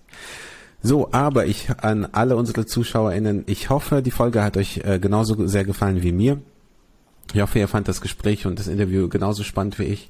So, 0.82 1.12
aber 1.12 1.46
ich 1.46 1.70
an 1.82 2.06
alle 2.12 2.38
unsere 2.38 2.66
ZuschauerInnen, 2.66 3.44
ich 3.48 3.70
hoffe, 3.70 4.02
die 4.02 4.12
Folge 4.12 4.44
hat 4.44 4.56
euch 4.56 4.78
äh, 4.86 5.00
genauso 5.00 5.48
sehr 5.48 5.66
gefallen 5.66 6.04
wie 6.04 6.14
mir. 6.14 6.40
Ich 7.34 7.42
hoffe, 7.42 7.60
ihr 7.60 7.68
fand 7.68 7.88
das 7.88 8.02
Gespräch 8.02 8.46
und 8.46 8.60
das 8.60 8.68
Interview 8.68 9.10
genauso 9.10 9.44
spannend 9.44 9.78
wie 9.78 9.84
ich. 9.84 10.10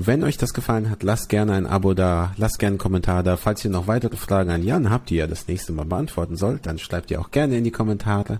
Wenn 0.00 0.22
euch 0.22 0.36
das 0.36 0.54
gefallen 0.54 0.90
hat, 0.90 1.02
lasst 1.02 1.28
gerne 1.28 1.54
ein 1.54 1.66
Abo 1.66 1.92
da, 1.92 2.32
lasst 2.36 2.60
gerne 2.60 2.74
einen 2.74 2.78
Kommentar 2.78 3.24
da. 3.24 3.36
Falls 3.36 3.64
ihr 3.64 3.70
noch 3.72 3.88
weitere 3.88 4.16
Fragen 4.16 4.48
an 4.50 4.62
Jan 4.62 4.90
habt, 4.90 5.10
die 5.10 5.16
ihr 5.16 5.26
das 5.26 5.48
nächste 5.48 5.72
Mal 5.72 5.86
beantworten 5.86 6.36
sollt, 6.36 6.66
dann 6.66 6.78
schreibt 6.78 7.10
ihr 7.10 7.20
auch 7.20 7.32
gerne 7.32 7.58
in 7.58 7.64
die 7.64 7.72
Kommentare. 7.72 8.38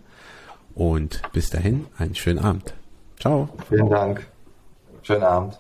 Und 0.77 1.21
bis 1.33 1.51
dahin, 1.51 1.87
einen 1.99 2.15
schönen 2.15 2.39
Abend. 2.39 2.75
Ciao. 3.19 3.49
Vielen 3.69 3.91
Dank. 3.91 4.25
Schönen 5.03 5.25
Abend. 5.25 5.59